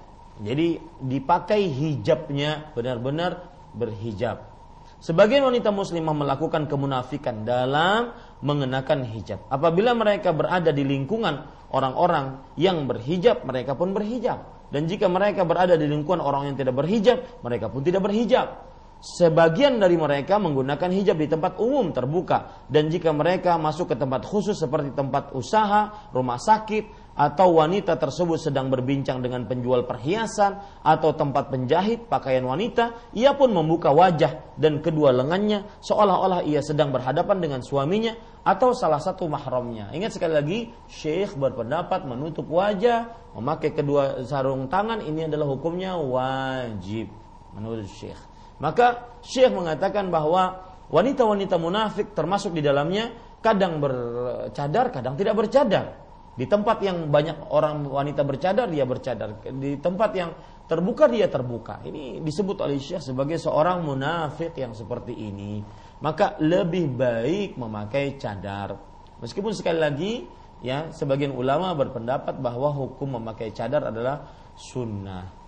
[0.42, 4.54] Jadi dipakai hijabnya benar-benar berhijab.
[4.98, 9.44] Sebagian wanita muslimah melakukan kemunafikan dalam mengenakan hijab.
[9.52, 14.70] Apabila mereka berada di lingkungan orang-orang yang berhijab, mereka pun berhijab.
[14.74, 18.74] Dan jika mereka berada di lingkungan orang yang tidak berhijab, mereka pun tidak berhijab.
[19.04, 24.24] Sebagian dari mereka menggunakan hijab di tempat umum terbuka dan jika mereka masuk ke tempat
[24.24, 31.14] khusus seperti tempat usaha, rumah sakit, atau wanita tersebut sedang berbincang dengan penjual perhiasan atau
[31.14, 37.38] tempat penjahit pakaian wanita, ia pun membuka wajah dan kedua lengannya seolah-olah ia sedang berhadapan
[37.38, 39.94] dengan suaminya atau salah satu mahramnya.
[39.94, 40.58] Ingat sekali lagi,
[40.90, 47.08] Syekh berpendapat menutup wajah, memakai kedua sarung tangan ini adalah hukumnya wajib
[47.54, 48.18] menurut Syekh.
[48.58, 56.03] Maka Syekh mengatakan bahwa wanita-wanita munafik termasuk di dalamnya kadang bercadar, kadang tidak bercadar
[56.34, 59.38] di tempat yang banyak orang wanita bercadar, dia bercadar.
[59.54, 60.34] Di tempat yang
[60.66, 61.78] terbuka, dia terbuka.
[61.86, 65.62] Ini disebut oleh Syekh sebagai seorang munafik yang seperti ini.
[66.02, 68.74] Maka lebih baik memakai cadar.
[69.22, 70.12] Meskipun sekali lagi,
[70.58, 74.26] ya sebagian ulama berpendapat bahwa hukum memakai cadar adalah
[74.58, 75.46] sunnah.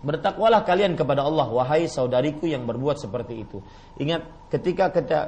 [0.00, 3.60] Bertakwalah kalian kepada Allah, wahai saudariku yang berbuat seperti itu.
[4.00, 5.18] Ingat, ketika kita,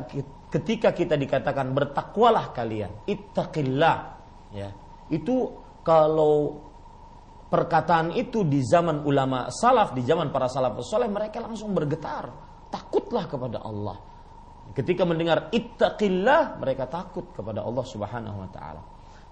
[0.49, 4.22] ketika kita dikatakan bertakwalah kalian, ittaqillah,
[4.53, 4.71] ya.
[5.09, 6.63] Itu kalau
[7.53, 12.33] perkataan itu di zaman ulama salaf di zaman para salafus soleh mereka langsung bergetar.
[12.73, 14.01] Takutlah kepada Allah.
[14.73, 18.83] Ketika mendengar ittaqillah mereka takut kepada Allah Subhanahu wa taala.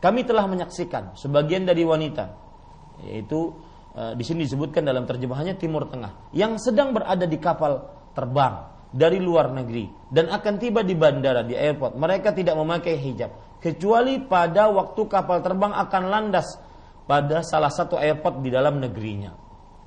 [0.01, 2.52] Kami telah menyaksikan sebagian dari wanita
[3.01, 3.56] yaitu
[3.97, 7.80] e, di sini disebutkan dalam terjemahannya Timur Tengah yang sedang berada di kapal
[8.12, 11.97] terbang dari luar negeri dan akan tiba di bandara di airport.
[11.97, 16.49] Mereka tidak memakai hijab kecuali pada waktu kapal terbang akan landas
[17.05, 19.32] pada salah satu airport di dalam negerinya.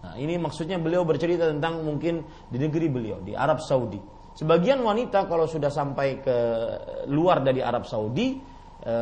[0.03, 2.21] Nah, ini maksudnya beliau bercerita tentang mungkin
[2.51, 3.97] di negeri beliau di Arab Saudi.
[4.33, 6.37] Sebagian wanita kalau sudah sampai ke
[7.07, 8.35] luar dari Arab Saudi
[8.81, 8.93] e,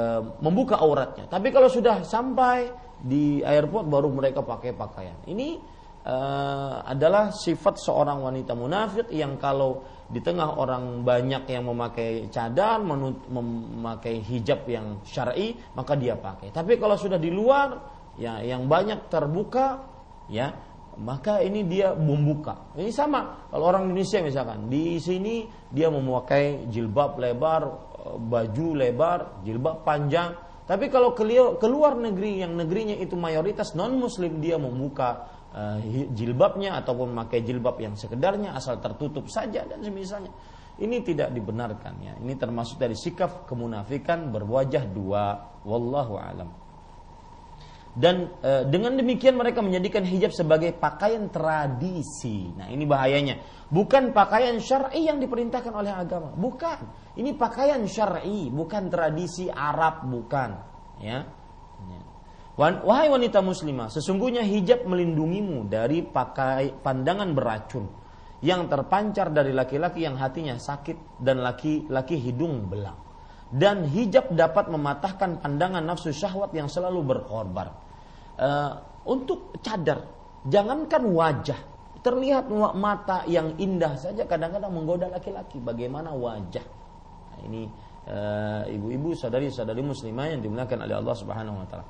[0.43, 1.26] membuka auratnya.
[1.26, 2.69] Tapi kalau sudah sampai
[3.02, 5.18] di airport baru mereka pakai pakaian.
[5.26, 5.49] Ini
[6.06, 6.15] e,
[6.85, 14.19] adalah sifat seorang wanita munafik yang kalau di tengah orang banyak yang memakai cadar, memakai
[14.19, 16.51] hijab yang syar'i, maka dia pakai.
[16.51, 17.79] Tapi kalau sudah di luar,
[18.19, 19.88] ya yang banyak terbuka,
[20.27, 20.51] ya
[20.99, 22.75] maka ini dia membuka.
[22.75, 27.63] Ini sama kalau orang Indonesia misalkan di sini dia memakai jilbab lebar,
[28.19, 30.35] baju lebar, jilbab panjang.
[30.67, 31.15] Tapi kalau
[31.57, 35.40] keluar negeri yang negerinya itu mayoritas non Muslim dia membuka
[36.15, 40.31] jilbabnya ataupun memakai jilbab yang sekedarnya asal tertutup saja dan semisalnya.
[40.79, 42.13] Ini tidak dibenarkan ya.
[42.17, 45.25] Ini termasuk dari sikap kemunafikan berwajah dua.
[45.67, 46.49] Wallahu alam.
[47.91, 52.47] Dan e, dengan demikian mereka menjadikan hijab sebagai pakaian tradisi.
[52.55, 53.67] Nah, ini bahayanya.
[53.67, 56.87] Bukan pakaian syar'i yang diperintahkan oleh agama, bukan.
[57.19, 60.49] Ini pakaian syar'i, bukan tradisi Arab, bukan.
[61.03, 61.27] Ya.
[62.59, 67.87] Wahai wanita muslimah, sesungguhnya hijab melindungimu dari pakai pandangan beracun
[68.43, 72.97] yang terpancar dari laki-laki yang hatinya sakit dan laki-laki hidung belang.
[73.51, 77.71] Dan hijab dapat mematahkan pandangan nafsu syahwat yang selalu berkorban.
[78.35, 80.07] Uh, untuk cadar,
[80.47, 81.59] jangankan wajah,
[82.01, 85.59] terlihat mata yang indah saja kadang-kadang menggoda laki-laki.
[85.59, 86.65] Bagaimana wajah?
[87.31, 87.67] Nah, ini
[88.07, 91.87] uh, ibu-ibu, saudari-saudari muslimah yang dimuliakan oleh Allah Subhanahu wa taala.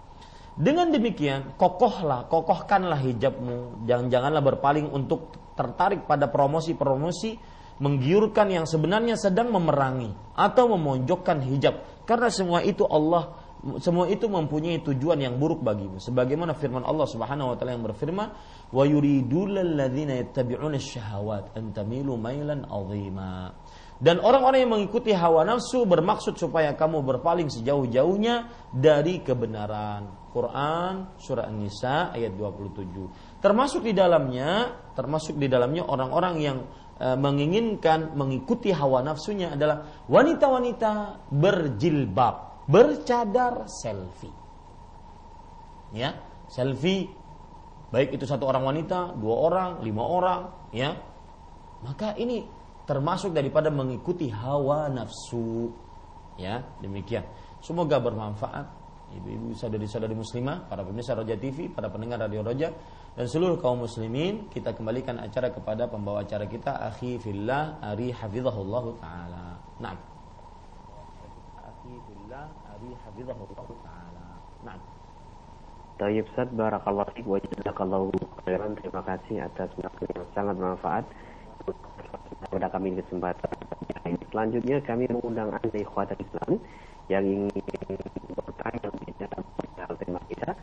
[0.52, 3.88] Dengan demikian, kokohlah, kokohkanlah hijabmu.
[3.88, 7.40] Jangan-janganlah berpaling untuk tertarik pada promosi-promosi
[7.82, 12.06] menggiurkan yang sebenarnya sedang memerangi atau memonjokkan hijab.
[12.06, 16.02] Karena semua itu Allah semua itu mempunyai tujuan yang buruk bagimu.
[16.02, 18.28] Sebagaimana firman Allah Subhanahu wa taala yang berfirman,
[18.73, 23.53] "Wa yuridul ladzina yattabi'una syahawat an tamilu mailan 'azima."
[24.02, 30.20] Dan orang-orang yang mengikuti hawa nafsu bermaksud supaya kamu berpaling sejauh-jauhnya dari kebenaran.
[30.32, 33.44] Quran surah An-Nisa ayat 27.
[33.44, 36.58] Termasuk di dalamnya, termasuk di dalamnya orang-orang yang
[36.95, 44.32] e, menginginkan mengikuti hawa nafsunya adalah wanita-wanita berjilbab, bercadar selfie.
[45.91, 46.16] Ya,
[46.48, 47.12] selfie
[47.91, 50.41] baik itu satu orang wanita, dua orang, lima orang,
[50.72, 50.95] ya.
[51.84, 52.48] Maka ini
[52.88, 55.76] termasuk daripada mengikuti hawa nafsu.
[56.40, 57.28] Ya, demikian.
[57.60, 58.81] Semoga bermanfaat
[59.17, 62.71] ibu-ibu saudari-saudari muslimah, para pemirsa Roja TV, para pendengar Radio Roja
[63.11, 68.85] dan seluruh kaum muslimin, kita kembalikan acara kepada pembawa acara kita akhi fillah Ari hafizahullah
[69.03, 69.45] taala.
[69.83, 69.97] Naam.
[71.59, 74.27] Akhi fillah Ari hafizahullah taala.
[74.63, 74.79] Naam.
[75.99, 78.09] Tayyib Ustaz, barakallahu fiik wa jazakallahu
[78.47, 78.73] khairan.
[78.79, 81.05] Terima kasih atas waktu yang sangat bermanfaat
[82.47, 83.51] kepada kami kesempatan.
[84.31, 86.57] Selanjutnya kami mengundang anda ikhwatal Islam
[87.11, 87.99] yang ingin
[88.31, 88.88] bertanya
[89.19, 90.55] dalam perihal tema kita.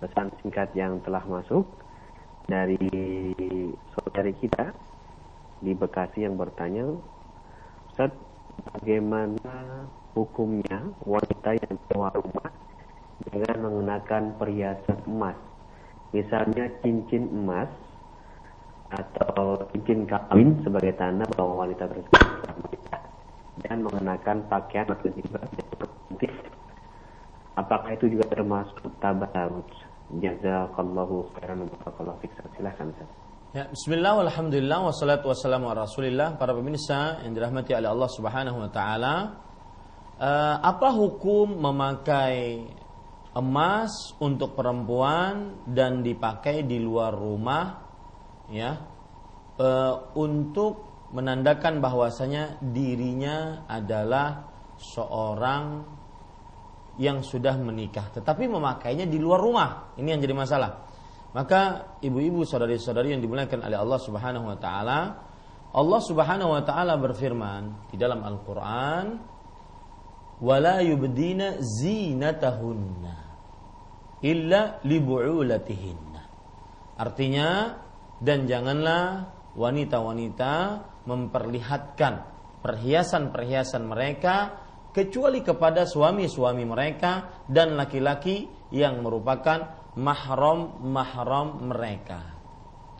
[0.00, 1.68] pesan singkat yang telah masuk
[2.48, 2.80] dari
[3.92, 4.72] saudari kita
[5.60, 6.88] di Bekasi yang bertanya,
[7.92, 8.08] Ustaz,
[8.72, 9.84] bagaimana
[10.16, 12.48] hukumnya wanita yang keluar rumah
[13.28, 15.36] dengan menggunakan perhiasan emas?
[16.16, 17.70] Misalnya cincin emas
[18.90, 22.22] atau cincin kawin sebagai tanda bahwa wanita tersebut
[23.62, 25.46] dan mengenakan pakaian atau jilbab
[27.58, 29.68] Apakah itu juga termasuk tabarut?
[30.10, 32.16] Jazakallahu khairan wa
[32.56, 33.08] Silakan Ustaz.
[33.50, 38.70] Ya, bismillah walhamdulillah wassalatu wassalamu ala rasulillah Para pemirsa yang dirahmati oleh Allah subhanahu wa
[38.70, 39.14] ta'ala
[40.22, 42.70] uh, Apa hukum memakai
[43.36, 47.64] emas untuk perempuan Dan dipakai di luar rumah
[48.50, 48.72] ya.
[49.60, 54.46] Uh, Untuk menandakan bahwasanya dirinya adalah
[54.78, 55.84] seorang
[56.96, 59.70] yang sudah menikah Tetapi memakainya di luar rumah.
[59.98, 60.90] Ini yang jadi masalah.
[61.30, 65.00] Maka ibu-ibu saudari-saudari yang dimuliakan oleh Allah Subhanahu wa taala,
[65.70, 69.06] Allah Subhanahu wa taala berfirman di dalam Al-Qur'an,
[70.40, 73.14] "Wala yubdina zinatahunna
[74.24, 76.22] illa libu'ulatihinna."
[77.00, 77.48] Artinya,
[78.20, 80.52] dan janganlah wanita-wanita
[81.08, 82.14] memperlihatkan
[82.60, 84.36] perhiasan-perhiasan mereka
[84.92, 92.20] kecuali kepada suami-suami mereka dan laki-laki yang merupakan mahram-mahram mereka.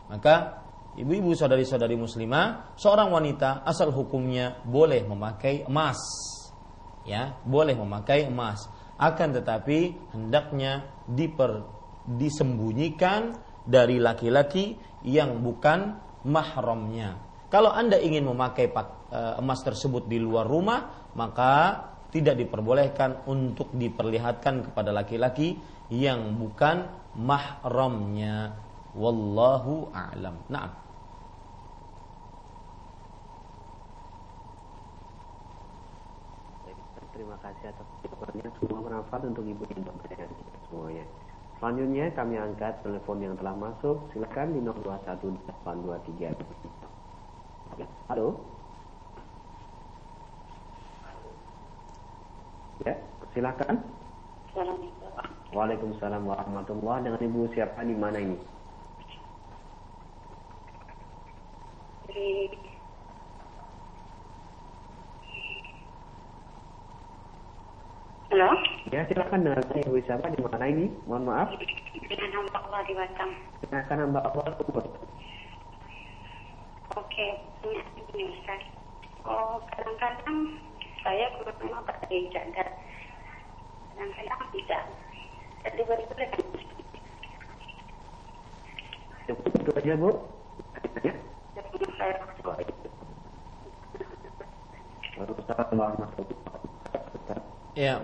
[0.09, 0.65] Maka
[0.97, 6.01] ibu-ibu saudari-saudari muslimah, seorang wanita asal hukumnya boleh memakai emas.
[7.09, 8.69] Ya, boleh memakai emas.
[9.01, 11.65] Akan tetapi hendaknya diper,
[12.05, 15.97] disembunyikan dari laki-laki yang bukan
[16.29, 17.17] mahramnya.
[17.49, 24.71] Kalau Anda ingin memakai eh, emas tersebut di luar rumah, maka tidak diperbolehkan untuk diperlihatkan
[24.71, 25.57] kepada laki-laki
[25.91, 26.87] yang bukan
[27.19, 28.55] mahramnya
[28.95, 30.71] wallahu a'lam na'am
[37.11, 37.83] terima kasih atas
[38.63, 40.31] semua bermanfaat untuk ibu dan bapak
[40.71, 41.03] semuanya.
[41.59, 44.07] Selanjutnya kami angkat telepon yang telah masuk.
[44.15, 46.31] Silakan di 021823
[48.09, 48.39] halo?
[52.87, 52.95] Ya
[53.35, 53.83] silakan.
[54.51, 55.11] Assalamualaikum.
[55.51, 57.03] Waalaikumsalam warahmatullah.
[57.03, 58.39] Dengan ibu siapa di mana ini?
[68.31, 68.47] Halo?
[68.95, 70.87] Ya silakan dengan ibu siapa di mana ini?
[71.03, 71.51] Mohon maaf.
[71.99, 73.31] Dengan hamba Allah di Batam.
[73.59, 74.55] Dengan hamba Allah
[76.95, 77.27] Oke,
[77.67, 77.75] Oke,
[78.15, 78.63] ini Ustaz.
[79.27, 80.63] Oh, kadang-kadang
[81.03, 82.71] saya memang pakai cadar.
[83.99, 84.83] Kadang-kadang tidak
[89.59, 90.11] itu aja Bu.
[91.03, 91.15] Ya,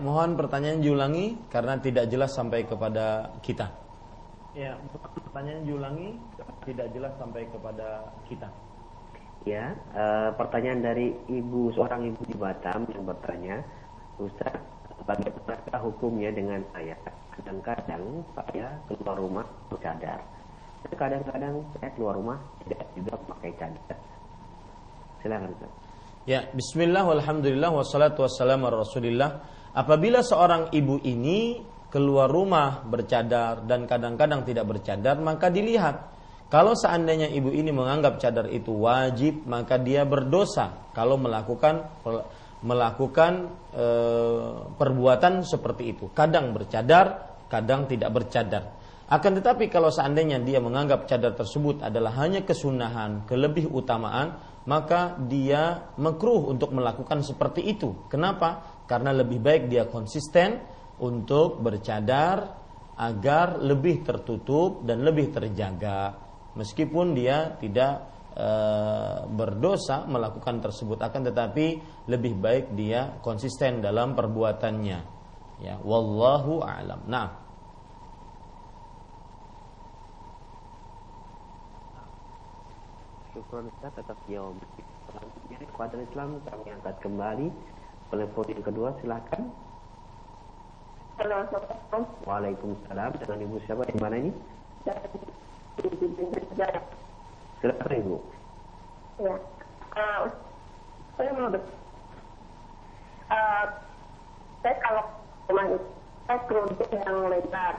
[0.01, 3.69] mohon pertanyaan diulangi karena tidak jelas sampai kepada kita.
[4.57, 4.73] Ya,
[5.29, 6.17] pertanyaan diulangi
[6.65, 8.49] tidak jelas sampai kepada kita.
[9.45, 13.63] Ya, uh, pertanyaan dari ibu seorang ibu di Batam yang bertanya,
[14.17, 14.59] Ustaz,
[15.05, 16.97] bagaimana hukumnya dengan saya?
[17.37, 20.21] kadang-kadang saya keluar rumah bercadar
[20.87, 23.99] kadang-kadang saya keluar rumah tidak juga pakai cadar
[25.21, 25.73] silakan Ustaz.
[26.27, 29.43] Ya, bismillah walhamdulillah wassalatu wassalamu rasulillah.
[29.77, 31.61] Apabila seorang ibu ini
[31.93, 36.17] keluar rumah bercadar dan kadang-kadang tidak bercadar, maka dilihat
[36.49, 41.93] kalau seandainya ibu ini menganggap cadar itu wajib, maka dia berdosa kalau melakukan
[42.65, 43.87] melakukan e,
[44.81, 46.09] perbuatan seperti itu.
[46.17, 48.73] Kadang bercadar, kadang tidak bercadar.
[49.07, 54.35] Akan tetapi kalau seandainya dia menganggap cadar tersebut adalah hanya kesunahan, kelebih utamaan,
[54.67, 57.95] maka dia mekruh untuk melakukan seperti itu.
[58.11, 58.76] Kenapa?
[58.87, 60.63] Karena lebih baik dia konsisten
[61.03, 62.39] untuk bercadar
[62.97, 66.17] agar lebih tertutup dan lebih terjaga.
[66.57, 68.49] Meskipun dia tidak e,
[69.29, 71.67] berdosa melakukan tersebut akan tetapi
[72.09, 75.17] lebih baik dia konsisten dalam perbuatannya
[75.57, 77.01] Ya, wallahu a'lam.
[77.09, 77.33] Nah.
[83.33, 84.61] Syukur Ustaz atas jawab.
[85.57, 87.49] Selanjutnya angkat kembali
[88.11, 89.51] telepon yang kedua silakan.
[91.17, 92.03] Halo, Assalamualaikum.
[92.29, 93.11] Waalaikumsalam.
[93.25, 94.33] Dengan Ibu siapa di mana ini?
[97.61, 98.17] Silakan Ibu.
[99.17, 99.35] Ya.
[99.97, 100.29] Uh,
[101.17, 101.57] saya mau uh,
[104.61, 105.05] saya kalau
[105.49, 105.79] rumah itu
[106.29, 107.75] saya kerudung yang lebar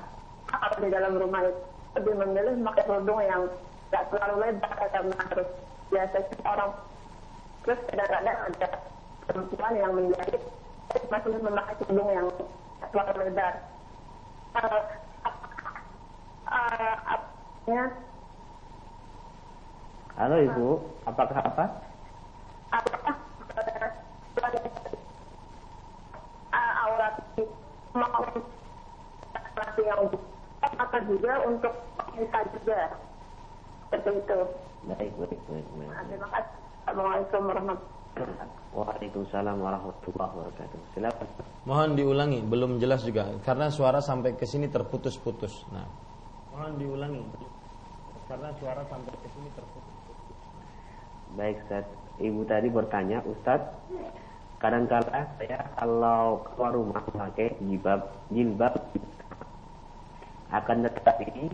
[0.49, 1.53] kalau di dalam rumah itu
[1.93, 3.45] lebih memilih pakai kerudung yang
[3.93, 5.49] nggak terlalu lebar karena harus
[5.93, 6.73] biasa orang
[7.61, 8.67] terus kadang-kadang ada
[9.27, 10.39] perempuan yang menjadi
[11.11, 12.27] masih memakai kerudung yang
[12.89, 13.53] terlalu lebar.
[14.55, 14.81] Uh,
[16.47, 16.95] uh,
[20.17, 20.67] Halo Ibu,
[21.05, 21.65] apakah apa?
[22.73, 23.15] apakah
[26.49, 27.13] uh, aurat
[27.93, 28.25] mau
[29.57, 30.01] laki yang
[30.57, 31.73] atau juga untuk
[32.17, 32.79] kita juga
[33.87, 34.39] seperti itu.
[34.89, 35.67] Baik, baik, baik.
[35.77, 35.91] baik.
[36.09, 36.57] Terima kasih.
[36.87, 37.96] Assalamualaikum warahmatullahi.
[38.73, 40.79] Waalaikumsalam warahmatullahi wabarakatuh.
[40.93, 41.27] Silakan.
[41.65, 45.65] Mohon diulangi, belum jelas juga karena suara sampai ke sini terputus-putus.
[45.73, 45.85] Nah,
[46.53, 47.21] mohon diulangi
[48.27, 49.95] karena suara sampai ke sini terputus.
[51.35, 51.85] Baik, Ustaz.
[52.17, 53.61] Ibu tadi bertanya, Ustaz,
[54.57, 58.01] kadang-kala saya kalau keluar rumah memakai jilbab,
[58.33, 58.73] jilbab
[60.49, 61.51] akan tetapi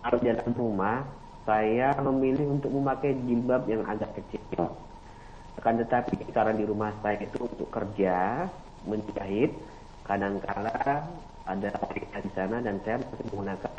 [0.00, 0.96] kalau di dalam rumah
[1.44, 4.72] saya memilih untuk memakai jilbab yang agak kecil.
[5.56, 8.46] Akan tetapi karena di rumah saya itu untuk kerja
[8.84, 9.50] menjahit,
[10.04, 10.70] kadang-kala
[11.46, 13.72] ada wanita di sana dan saya masih menggunakan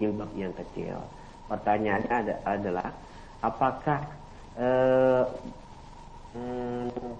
[0.00, 0.96] jilbab yang kecil.
[1.46, 2.88] Pertanyaannya ada, adalah
[3.40, 4.00] apakah
[4.58, 5.24] eh,
[6.34, 7.12] hmm,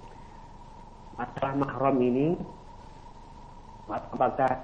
[1.16, 2.36] masalah mahram ini
[3.90, 4.56] apakah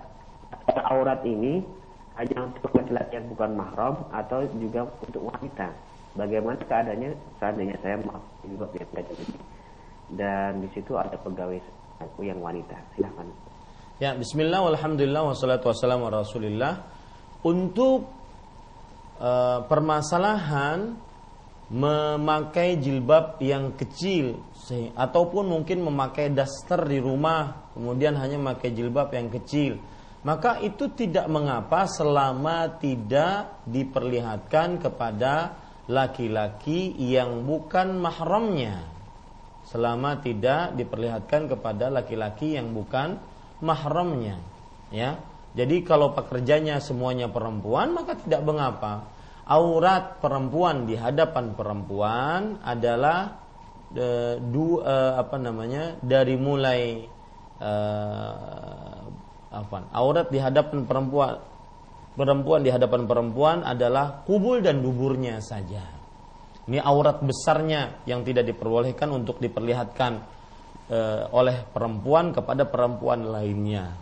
[0.89, 1.60] aurat ini
[2.16, 5.68] hanya untuk laki-laki yang bukan mahram atau juga untuk wanita
[6.17, 7.13] bagaimana keadaannya?
[7.39, 8.01] Seandainya saya
[8.43, 9.39] juga yang kecil ini
[10.13, 11.59] dan di situ ada pegawai
[11.99, 12.79] aku yang wanita.
[12.95, 13.27] Silahkan.
[13.99, 16.75] Ya, bismillah walhamdulillah wassalatu wassalamu ala rasulillah.
[17.43, 18.07] Untuk
[19.19, 21.07] eh, permasalahan
[21.67, 24.39] memakai jilbab yang kecil
[24.95, 29.75] ataupun mungkin memakai daster di rumah kemudian hanya memakai jilbab yang kecil
[30.23, 38.83] maka itu tidak mengapa selama tidak diperlihatkan kepada laki-laki yang bukan mahramnya
[39.67, 43.19] selama tidak diperlihatkan kepada laki-laki yang bukan
[43.63, 44.39] mahramnya
[44.91, 45.19] ya.
[45.57, 49.09] Jadi kalau pekerjanya semuanya perempuan maka tidak mengapa.
[49.47, 53.41] Aurat perempuan di hadapan perempuan adalah
[53.95, 57.07] e, du, e, apa namanya dari mulai
[57.63, 57.73] e,
[59.55, 61.39] apa aurat di hadapan perempuan
[62.17, 65.97] perempuan di hadapan perempuan adalah kubul dan duburnya saja
[66.67, 70.13] ini aurat besarnya yang tidak diperbolehkan untuk diperlihatkan
[70.91, 73.95] eh, oleh perempuan kepada perempuan lainnya.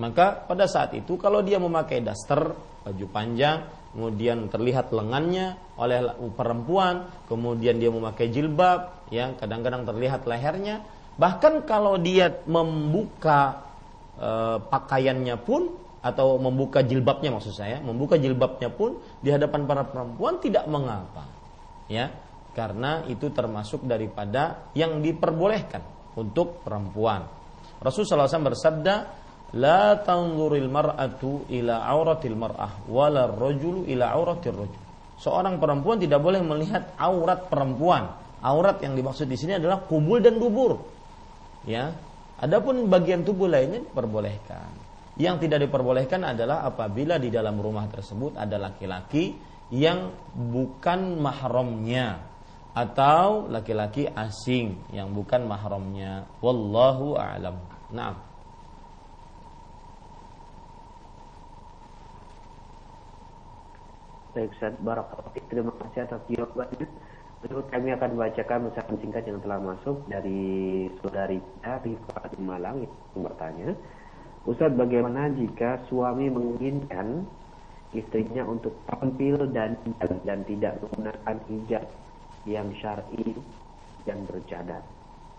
[0.00, 7.08] Maka pada saat itu kalau dia memakai daster, baju panjang, kemudian terlihat lengannya oleh perempuan,
[7.28, 10.84] kemudian dia memakai jilbab, ya kadang-kadang terlihat lehernya,
[11.20, 13.60] bahkan kalau dia membuka
[14.16, 15.68] eh, pakaiannya pun
[16.06, 21.26] atau membuka jilbabnya maksud saya, membuka jilbabnya pun di hadapan para perempuan tidak mengapa.
[21.90, 22.14] Ya,
[22.54, 25.82] karena itu termasuk daripada yang diperbolehkan
[26.14, 27.26] untuk perempuan.
[27.82, 28.94] Rasulullah SAW bersabda,
[29.54, 34.82] La tanzuril mar'atu ila auratil mar'ah wala rajulu ila auratil rajul.
[35.16, 38.10] Seorang perempuan tidak boleh melihat aurat perempuan.
[38.44, 40.76] Aurat yang dimaksud di sini adalah kubul dan dubur.
[41.64, 41.88] Ya.
[42.36, 44.85] Adapun bagian tubuh lainnya diperbolehkan.
[45.16, 49.32] Yang tidak diperbolehkan adalah apabila di dalam rumah tersebut ada laki-laki
[49.72, 52.20] yang bukan mahramnya
[52.76, 56.28] atau laki-laki asing yang bukan mahramnya.
[56.44, 57.56] Wallahu a'lam.
[57.88, 58.20] Naam.
[64.36, 64.52] Baik
[65.48, 66.84] Terima kasih atas jawabannya.
[67.40, 72.92] Berikut kami akan bacakan ucapan singkat yang telah masuk dari saudari Rifa di Malang yang
[73.24, 73.72] bertanya.
[74.46, 77.26] Ustaz bagaimana jika suami menginginkan
[77.90, 79.74] istrinya untuk tampil dan
[80.22, 81.84] dan tidak menggunakan hijab
[82.46, 83.34] yang syar'i
[84.06, 84.86] dan bercadar?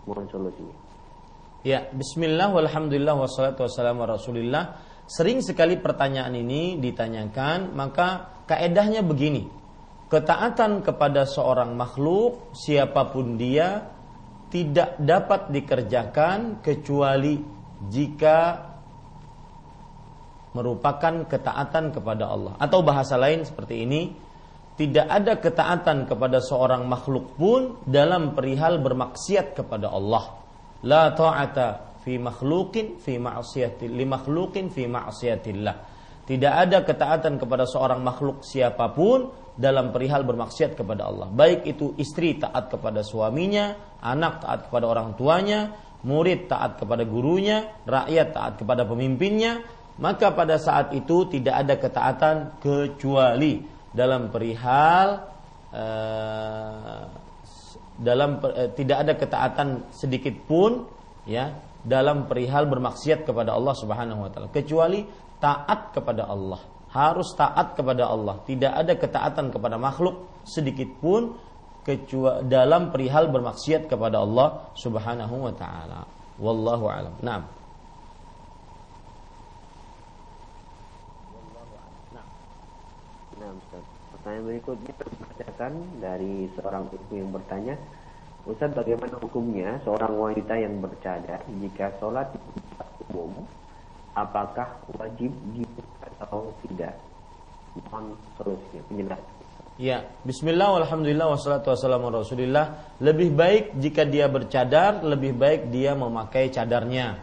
[0.04, 0.76] Mohon solusinya.
[1.64, 4.64] Ya, bismillah walhamdulillah wassalatu wassalamu ala rasulillah.
[5.08, 9.48] Sering sekali pertanyaan ini ditanyakan, maka kaedahnya begini.
[10.12, 13.88] Ketaatan kepada seorang makhluk, siapa pun dia,
[14.52, 17.40] tidak dapat dikerjakan kecuali
[17.88, 18.67] jika
[20.58, 22.58] merupakan ketaatan kepada Allah.
[22.58, 24.10] Atau bahasa lain seperti ini,
[24.74, 30.38] tidak ada ketaatan kepada seorang makhluk pun dalam perihal bermaksiat kepada Allah.
[30.82, 33.18] La ta'ata fi makhlukin fi
[33.86, 35.76] li makhlukin fi ma'siyatillah.
[36.28, 41.26] Tidak ada ketaatan kepada seorang makhluk siapa pun dalam perihal bermaksiat kepada Allah.
[41.32, 45.74] Baik itu istri taat kepada suaminya, anak taat kepada orang tuanya,
[46.06, 49.64] murid taat kepada gurunya, rakyat taat kepada pemimpinnya,
[49.98, 53.58] maka pada saat itu tidak ada ketaatan kecuali
[53.90, 55.26] dalam perihal
[55.74, 57.02] uh,
[57.98, 60.86] dalam uh, tidak ada ketaatan sedikit pun
[61.26, 61.50] ya
[61.82, 64.48] dalam perihal bermaksiat kepada Allah Subhanahu wa taala.
[64.54, 65.02] Kecuali
[65.42, 66.62] taat kepada Allah
[66.94, 68.38] harus taat kepada Allah.
[68.46, 71.34] Tidak ada ketaatan kepada makhluk sedikit pun
[71.82, 76.06] kecuali dalam perihal bermaksiat kepada Allah Subhanahu wa taala.
[76.38, 77.18] Wallahu alam.
[77.18, 77.57] Nah
[83.38, 83.84] Nah, Ustaz.
[84.18, 87.74] Pertanyaan berikutnya terbacakan dari seorang ibu yang bertanya,
[88.42, 93.46] Ustaz bagaimana hukumnya seorang wanita yang bercadar jika sholat di tempat umum,
[94.18, 96.98] apakah wajib dibuka atau tidak?
[97.78, 99.34] Mohon solusinya, penjelasan.
[99.78, 102.98] Ya, bismillah walhamdulillah wassalatu wassalamu rasulillah.
[102.98, 107.22] Lebih baik jika dia bercadar, lebih baik dia memakai cadarnya.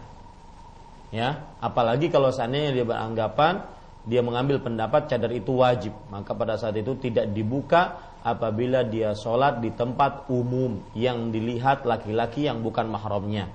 [1.12, 3.75] Ya, apalagi kalau seandainya dia beranggapan
[4.06, 9.62] dia mengambil pendapat cadar itu wajib, maka pada saat itu tidak dibuka apabila dia sholat
[9.62, 13.50] di tempat umum yang dilihat laki-laki yang bukan mahramnya.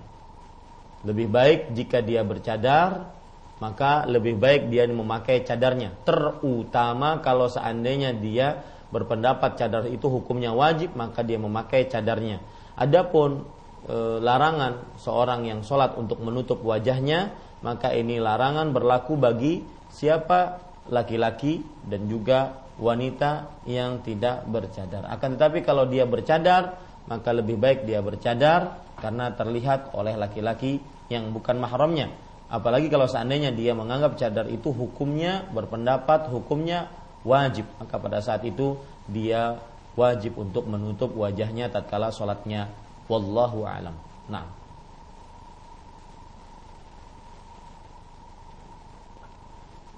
[1.06, 3.14] Lebih baik jika dia bercadar,
[3.62, 5.94] maka lebih baik dia memakai cadarnya.
[6.02, 8.58] Terutama kalau seandainya dia
[8.90, 12.42] berpendapat cadar itu hukumnya wajib, maka dia memakai cadarnya.
[12.74, 13.46] Adapun
[13.86, 17.32] e, larangan seorang yang sholat untuk menutup wajahnya,
[17.62, 25.06] maka ini larangan berlaku bagi siapa laki-laki dan juga wanita yang tidak bercadar.
[25.12, 30.80] Akan tetapi kalau dia bercadar, maka lebih baik dia bercadar karena terlihat oleh laki-laki
[31.12, 32.08] yang bukan mahramnya.
[32.50, 36.90] Apalagi kalau seandainya dia menganggap cadar itu hukumnya berpendapat hukumnya
[37.22, 38.74] wajib, maka pada saat itu
[39.06, 39.60] dia
[39.94, 42.72] wajib untuk menutup wajahnya tatkala sholatnya.
[43.06, 43.94] Wallahu alam.
[44.30, 44.59] Nah.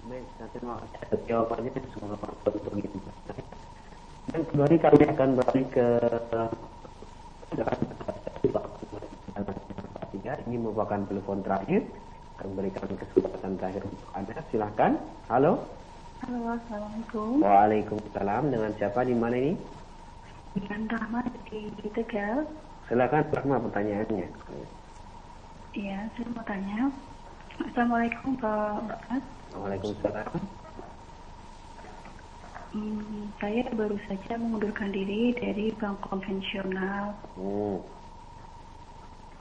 [0.02, 0.78] Baik, nanti mau
[1.30, 2.28] jawabannya semoga
[2.74, 2.98] begitu.
[4.32, 5.86] Dan kembali kami akan balik ke
[10.52, 11.80] ini merupakan telepon terakhir
[12.36, 14.92] akan berikan kesempatan terakhir untuk anda silahkan
[15.32, 15.64] halo
[16.20, 19.56] halo assalamualaikum waalaikumsalam dengan siapa di mana ini
[20.52, 22.44] dengan Rahma di Tegal
[22.84, 24.28] silakan Rahma pertanyaannya
[25.72, 26.92] iya saya mau tanya
[27.64, 30.32] assalamualaikum Pak Bakat Waalaikumsalam.
[32.72, 37.12] Hmm, saya baru saja mengundurkan diri dari bank konvensional.
[37.36, 37.84] Hmm.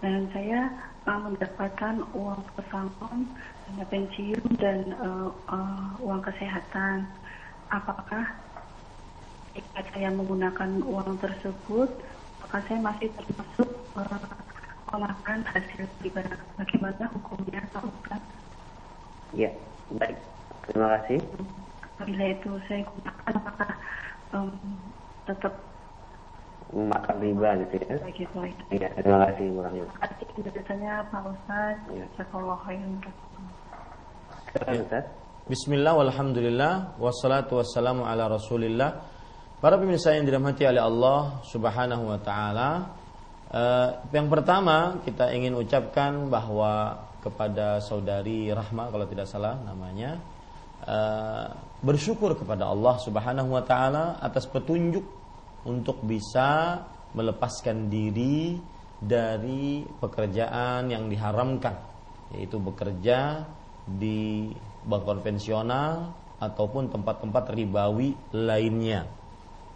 [0.03, 0.67] Dan saya
[1.07, 3.31] uh, mendapatkan uang pesangon,
[3.69, 7.07] dana pensiun dan uh, uh, uang kesehatan.
[7.71, 8.35] Apakah
[9.55, 11.87] jika saya menggunakan uang tersebut,
[12.43, 14.19] apakah saya masih termasuk uh,
[14.91, 16.25] memakan hasil riba?
[16.59, 18.23] Bagaimana hukumnya, Pak Ustaz?
[19.31, 19.55] Ya.
[19.99, 20.17] Baik,
[20.71, 21.19] terima kasih.
[21.83, 23.71] Apabila itu saya gunakan apakah
[24.31, 24.49] um,
[25.27, 25.53] tetap
[26.71, 27.95] makan riba gitu ya?
[27.99, 28.37] Begitu,
[28.71, 29.83] Iya, terima kasih kurangnya.
[29.83, 31.75] Terima kasih penjelasannya Pak Ustaz.
[31.91, 32.05] Ya.
[32.15, 32.93] Jazakallah khairan.
[34.51, 35.01] Ya.
[35.47, 39.03] Bismillah walhamdulillah wassalatu wassalamu ala rasulillah
[39.63, 42.69] Para pemirsa yang dirahmati oleh Allah subhanahu wa ta'ala
[43.47, 50.17] uh, Yang pertama kita ingin ucapkan bahwa kepada saudari Rahma kalau tidak salah namanya
[50.85, 51.47] uh,
[51.85, 55.05] bersyukur kepada Allah Subhanahu wa taala atas petunjuk
[55.69, 56.81] untuk bisa
[57.13, 58.57] melepaskan diri
[58.97, 61.77] dari pekerjaan yang diharamkan
[62.33, 63.45] yaitu bekerja
[63.85, 64.49] di
[64.85, 69.05] bank konvensional ataupun tempat-tempat ribawi lainnya.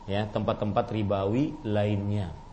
[0.06, 2.45] Ya tempat-tempat ribawi lainnya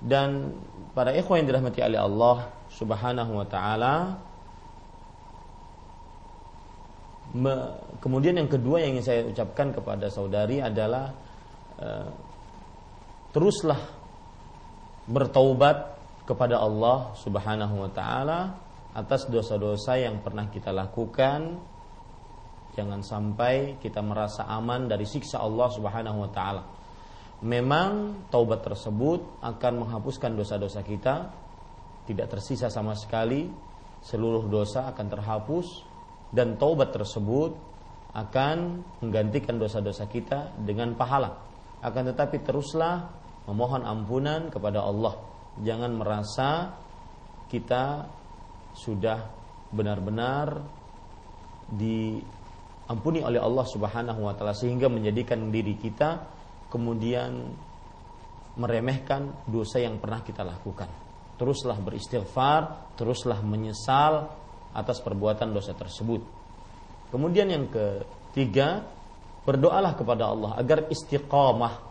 [0.00, 0.52] dan
[0.92, 2.36] para ikhwan yang dirahmati oleh Allah
[2.72, 3.94] Subhanahu wa taala.
[8.00, 11.12] Kemudian yang kedua yang ingin saya ucapkan kepada saudari adalah
[11.80, 12.08] uh,
[13.32, 13.80] teruslah
[15.04, 18.56] bertaubat kepada Allah Subhanahu wa taala
[18.96, 21.60] atas dosa-dosa yang pernah kita lakukan.
[22.76, 26.75] Jangan sampai kita merasa aman dari siksa Allah Subhanahu wa taala.
[27.44, 31.28] Memang taubat tersebut akan menghapuskan dosa-dosa kita.
[32.08, 33.44] Tidak tersisa sama sekali.
[34.00, 35.84] Seluruh dosa akan terhapus.
[36.32, 37.52] Dan taubat tersebut
[38.16, 41.36] akan menggantikan dosa-dosa kita dengan pahala.
[41.84, 43.12] Akan tetapi teruslah
[43.44, 45.20] memohon ampunan kepada Allah.
[45.60, 46.72] Jangan merasa
[47.52, 48.08] kita
[48.72, 49.28] sudah
[49.72, 50.64] benar-benar
[51.72, 56.35] diampuni oleh Allah Subhanahu wa taala sehingga menjadikan diri kita
[56.72, 57.54] kemudian
[58.56, 60.88] meremehkan dosa yang pernah kita lakukan.
[61.36, 64.32] Teruslah beristighfar, teruslah menyesal
[64.72, 66.24] atas perbuatan dosa tersebut.
[67.12, 68.82] Kemudian yang ketiga,
[69.44, 71.84] berdoalah kepada Allah agar istiqamah.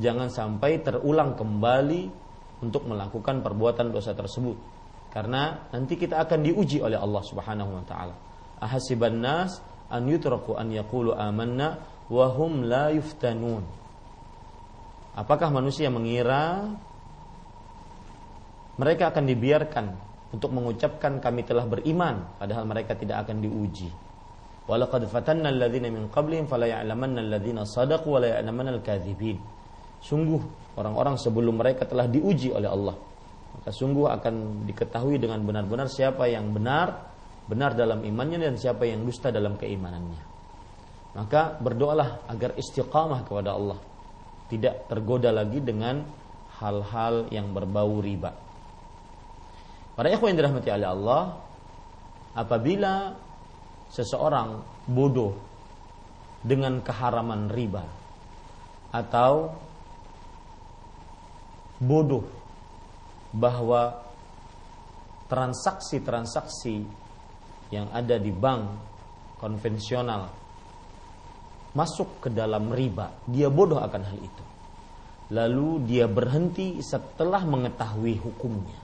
[0.00, 2.02] Jangan sampai terulang kembali
[2.64, 4.56] untuk melakukan perbuatan dosa tersebut.
[5.12, 8.16] Karena nanti kita akan diuji oleh Allah Subhanahu wa taala.
[8.56, 9.60] Ahasiban nas
[9.92, 13.64] an yutraku an yaqulu amanna wa hum la yuftanun
[15.16, 16.68] apakah manusia mengira
[18.76, 19.86] mereka akan dibiarkan
[20.32, 23.88] untuk mengucapkan kami telah beriman padahal mereka tidak akan diuji
[24.62, 29.34] Walaqad fatanna alladhina min qablihim fala ya'lamanna alladhina sadaqu wa la ya'lamanna al-kadzibin.
[29.98, 30.38] Sungguh
[30.78, 32.94] orang-orang sebelum mereka telah diuji oleh Allah.
[33.58, 37.10] Maka sungguh akan diketahui dengan benar-benar siapa yang benar,
[37.50, 40.31] benar dalam imannya dan siapa yang dusta dalam keimanannya.
[41.12, 43.78] Maka berdoalah agar istiqamah kepada Allah.
[44.48, 46.00] Tidak tergoda lagi dengan
[46.60, 48.32] hal-hal yang berbau riba.
[49.92, 51.22] Para ikhwan yang dirahmati oleh Allah,
[52.32, 53.12] apabila
[53.92, 55.36] seseorang bodoh
[56.40, 57.84] dengan keharaman riba
[58.88, 59.52] atau
[61.76, 62.24] bodoh
[63.36, 64.00] bahwa
[65.28, 66.84] transaksi-transaksi
[67.72, 68.64] yang ada di bank
[69.40, 70.41] konvensional
[71.72, 74.44] masuk ke dalam riba, dia bodoh akan hal itu.
[75.32, 78.80] Lalu dia berhenti setelah mengetahui hukumnya.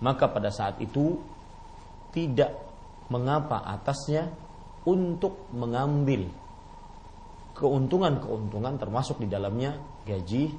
[0.00, 1.20] Maka pada saat itu
[2.10, 2.56] tidak
[3.12, 4.32] mengapa atasnya
[4.88, 6.26] untuk mengambil
[7.52, 9.76] keuntungan-keuntungan termasuk di dalamnya
[10.08, 10.50] gaji,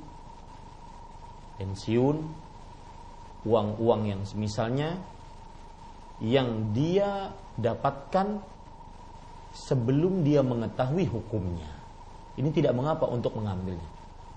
[1.58, 2.18] pensiun,
[3.44, 4.96] uang-uang yang misalnya
[6.24, 8.53] yang dia dapatkan
[9.54, 11.70] sebelum dia mengetahui hukumnya.
[12.34, 13.86] Ini tidak mengapa untuk mengambilnya.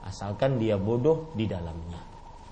[0.05, 1.98] Asalkan dia bodoh di dalamnya.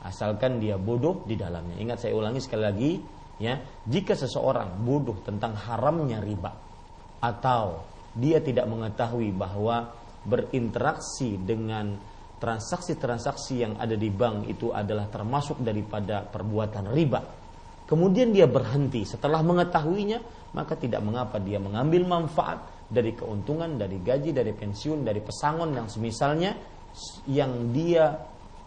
[0.01, 1.77] Asalkan dia bodoh di dalamnya.
[1.77, 2.91] Ingat saya ulangi sekali lagi,
[3.37, 6.53] ya jika seseorang bodoh tentang haramnya riba
[7.21, 7.85] atau
[8.17, 9.93] dia tidak mengetahui bahwa
[10.25, 11.97] berinteraksi dengan
[12.41, 17.44] transaksi-transaksi yang ada di bank itu adalah termasuk daripada perbuatan riba
[17.85, 20.21] kemudian dia berhenti setelah mengetahuinya
[20.55, 25.89] maka tidak mengapa dia mengambil manfaat dari keuntungan dari gaji dari pensiun dari pesangon yang
[25.89, 26.55] semisalnya
[27.27, 28.15] yang dia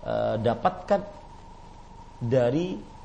[0.03, 1.01] e, dapatkan
[2.17, 2.97] dari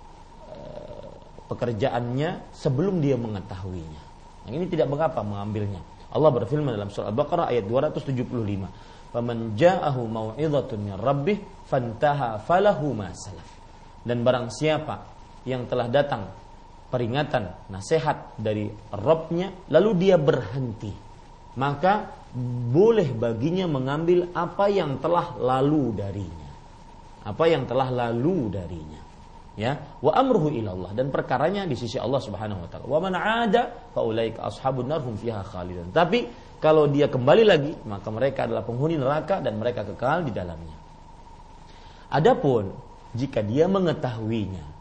[1.52, 4.02] pekerjaannya sebelum dia mengetahuinya.
[4.48, 5.84] Nah, ini tidak mengapa mengambilnya.
[6.12, 8.68] Allah berfirman dalam surah Al-Baqarah ayat 275.
[9.12, 13.48] "Faman ja'ahu mau'izatun min rabbih fantaha falahu ma salaf."
[14.02, 15.11] Dan barang siapa
[15.48, 16.30] yang telah datang
[16.92, 20.92] peringatan, nasihat dari Rabbnya, lalu dia berhenti,
[21.56, 22.12] maka
[22.72, 26.50] boleh baginya mengambil apa yang telah lalu darinya.
[27.22, 29.02] Apa yang telah lalu darinya
[29.52, 32.84] ya wa amruhu ilallah dan perkaranya di sisi Allah Subhanahu wa taala.
[32.88, 35.92] Wa man 'ada fa ulaika ashabun nar hum fiha khalidun.
[35.92, 36.28] Tapi
[36.62, 40.76] kalau dia kembali lagi maka mereka adalah penghuni neraka dan mereka kekal di dalamnya.
[42.12, 42.72] Adapun
[43.12, 44.71] jika dia mengetahuinya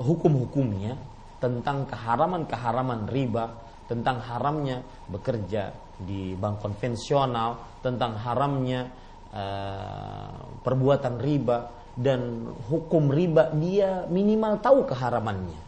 [0.00, 0.96] hukum-hukumnya
[1.40, 3.52] tentang keharaman-keharaman riba,
[3.86, 8.88] tentang haramnya bekerja di bank konvensional, tentang haramnya
[9.32, 11.58] uh, perbuatan riba,
[11.96, 15.60] dan hukum riba dia minimal tahu keharamannya.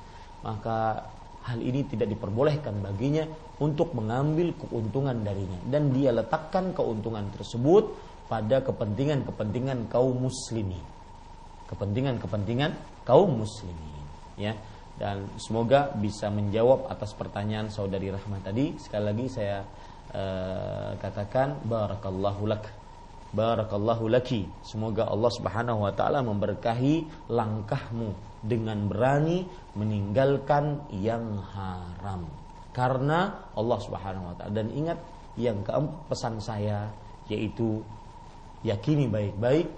[0.45, 1.09] Maka
[1.49, 3.25] hal ini tidak diperbolehkan baginya
[3.65, 5.57] untuk mengambil keuntungan darinya.
[5.65, 7.97] Dan dia letakkan keuntungan tersebut
[8.29, 10.85] pada kepentingan-kepentingan kaum muslimin.
[11.69, 13.88] Kepentingan-kepentingan kaum muslimin
[14.39, 14.55] ya
[14.99, 19.63] dan semoga bisa menjawab atas pertanyaan saudari Rahmat tadi sekali lagi saya
[20.15, 22.65] uh, katakan barakallahu lak
[23.29, 24.49] Barakallahu laki.
[24.65, 29.45] Semoga Allah Subhanahu wa taala memberkahi langkahmu dengan berani
[29.77, 32.25] meninggalkan yang haram.
[32.73, 34.97] Karena Allah Subhanahu wa taala dan ingat
[35.37, 36.89] yang keempat pesan saya
[37.29, 37.85] yaitu
[38.65, 39.69] yakini baik-baik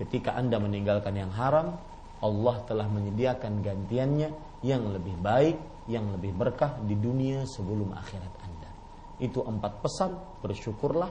[0.00, 1.76] ketika Anda meninggalkan yang haram,
[2.20, 4.28] Allah telah menyediakan gantiannya
[4.60, 8.70] yang lebih baik, yang lebih berkah di dunia sebelum akhirat Anda.
[9.20, 10.10] Itu empat pesan,
[10.44, 11.10] bersyukurlah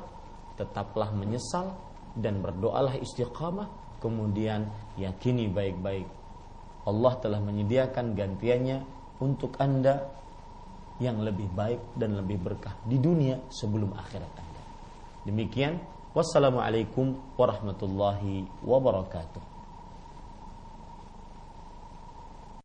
[0.58, 1.74] tetaplah menyesal
[2.14, 4.70] dan berdoalah istiqamah kemudian
[5.00, 6.20] yakini baik-baik
[6.90, 8.78] Allah telah menyediakan gantiannya
[9.22, 10.10] untuk Anda
[10.98, 14.64] yang lebih baik dan lebih berkah di dunia sebelum akhirat Anda.
[15.28, 15.78] Demikian,
[16.18, 19.49] wassalamualaikum warahmatullahi wabarakatuh.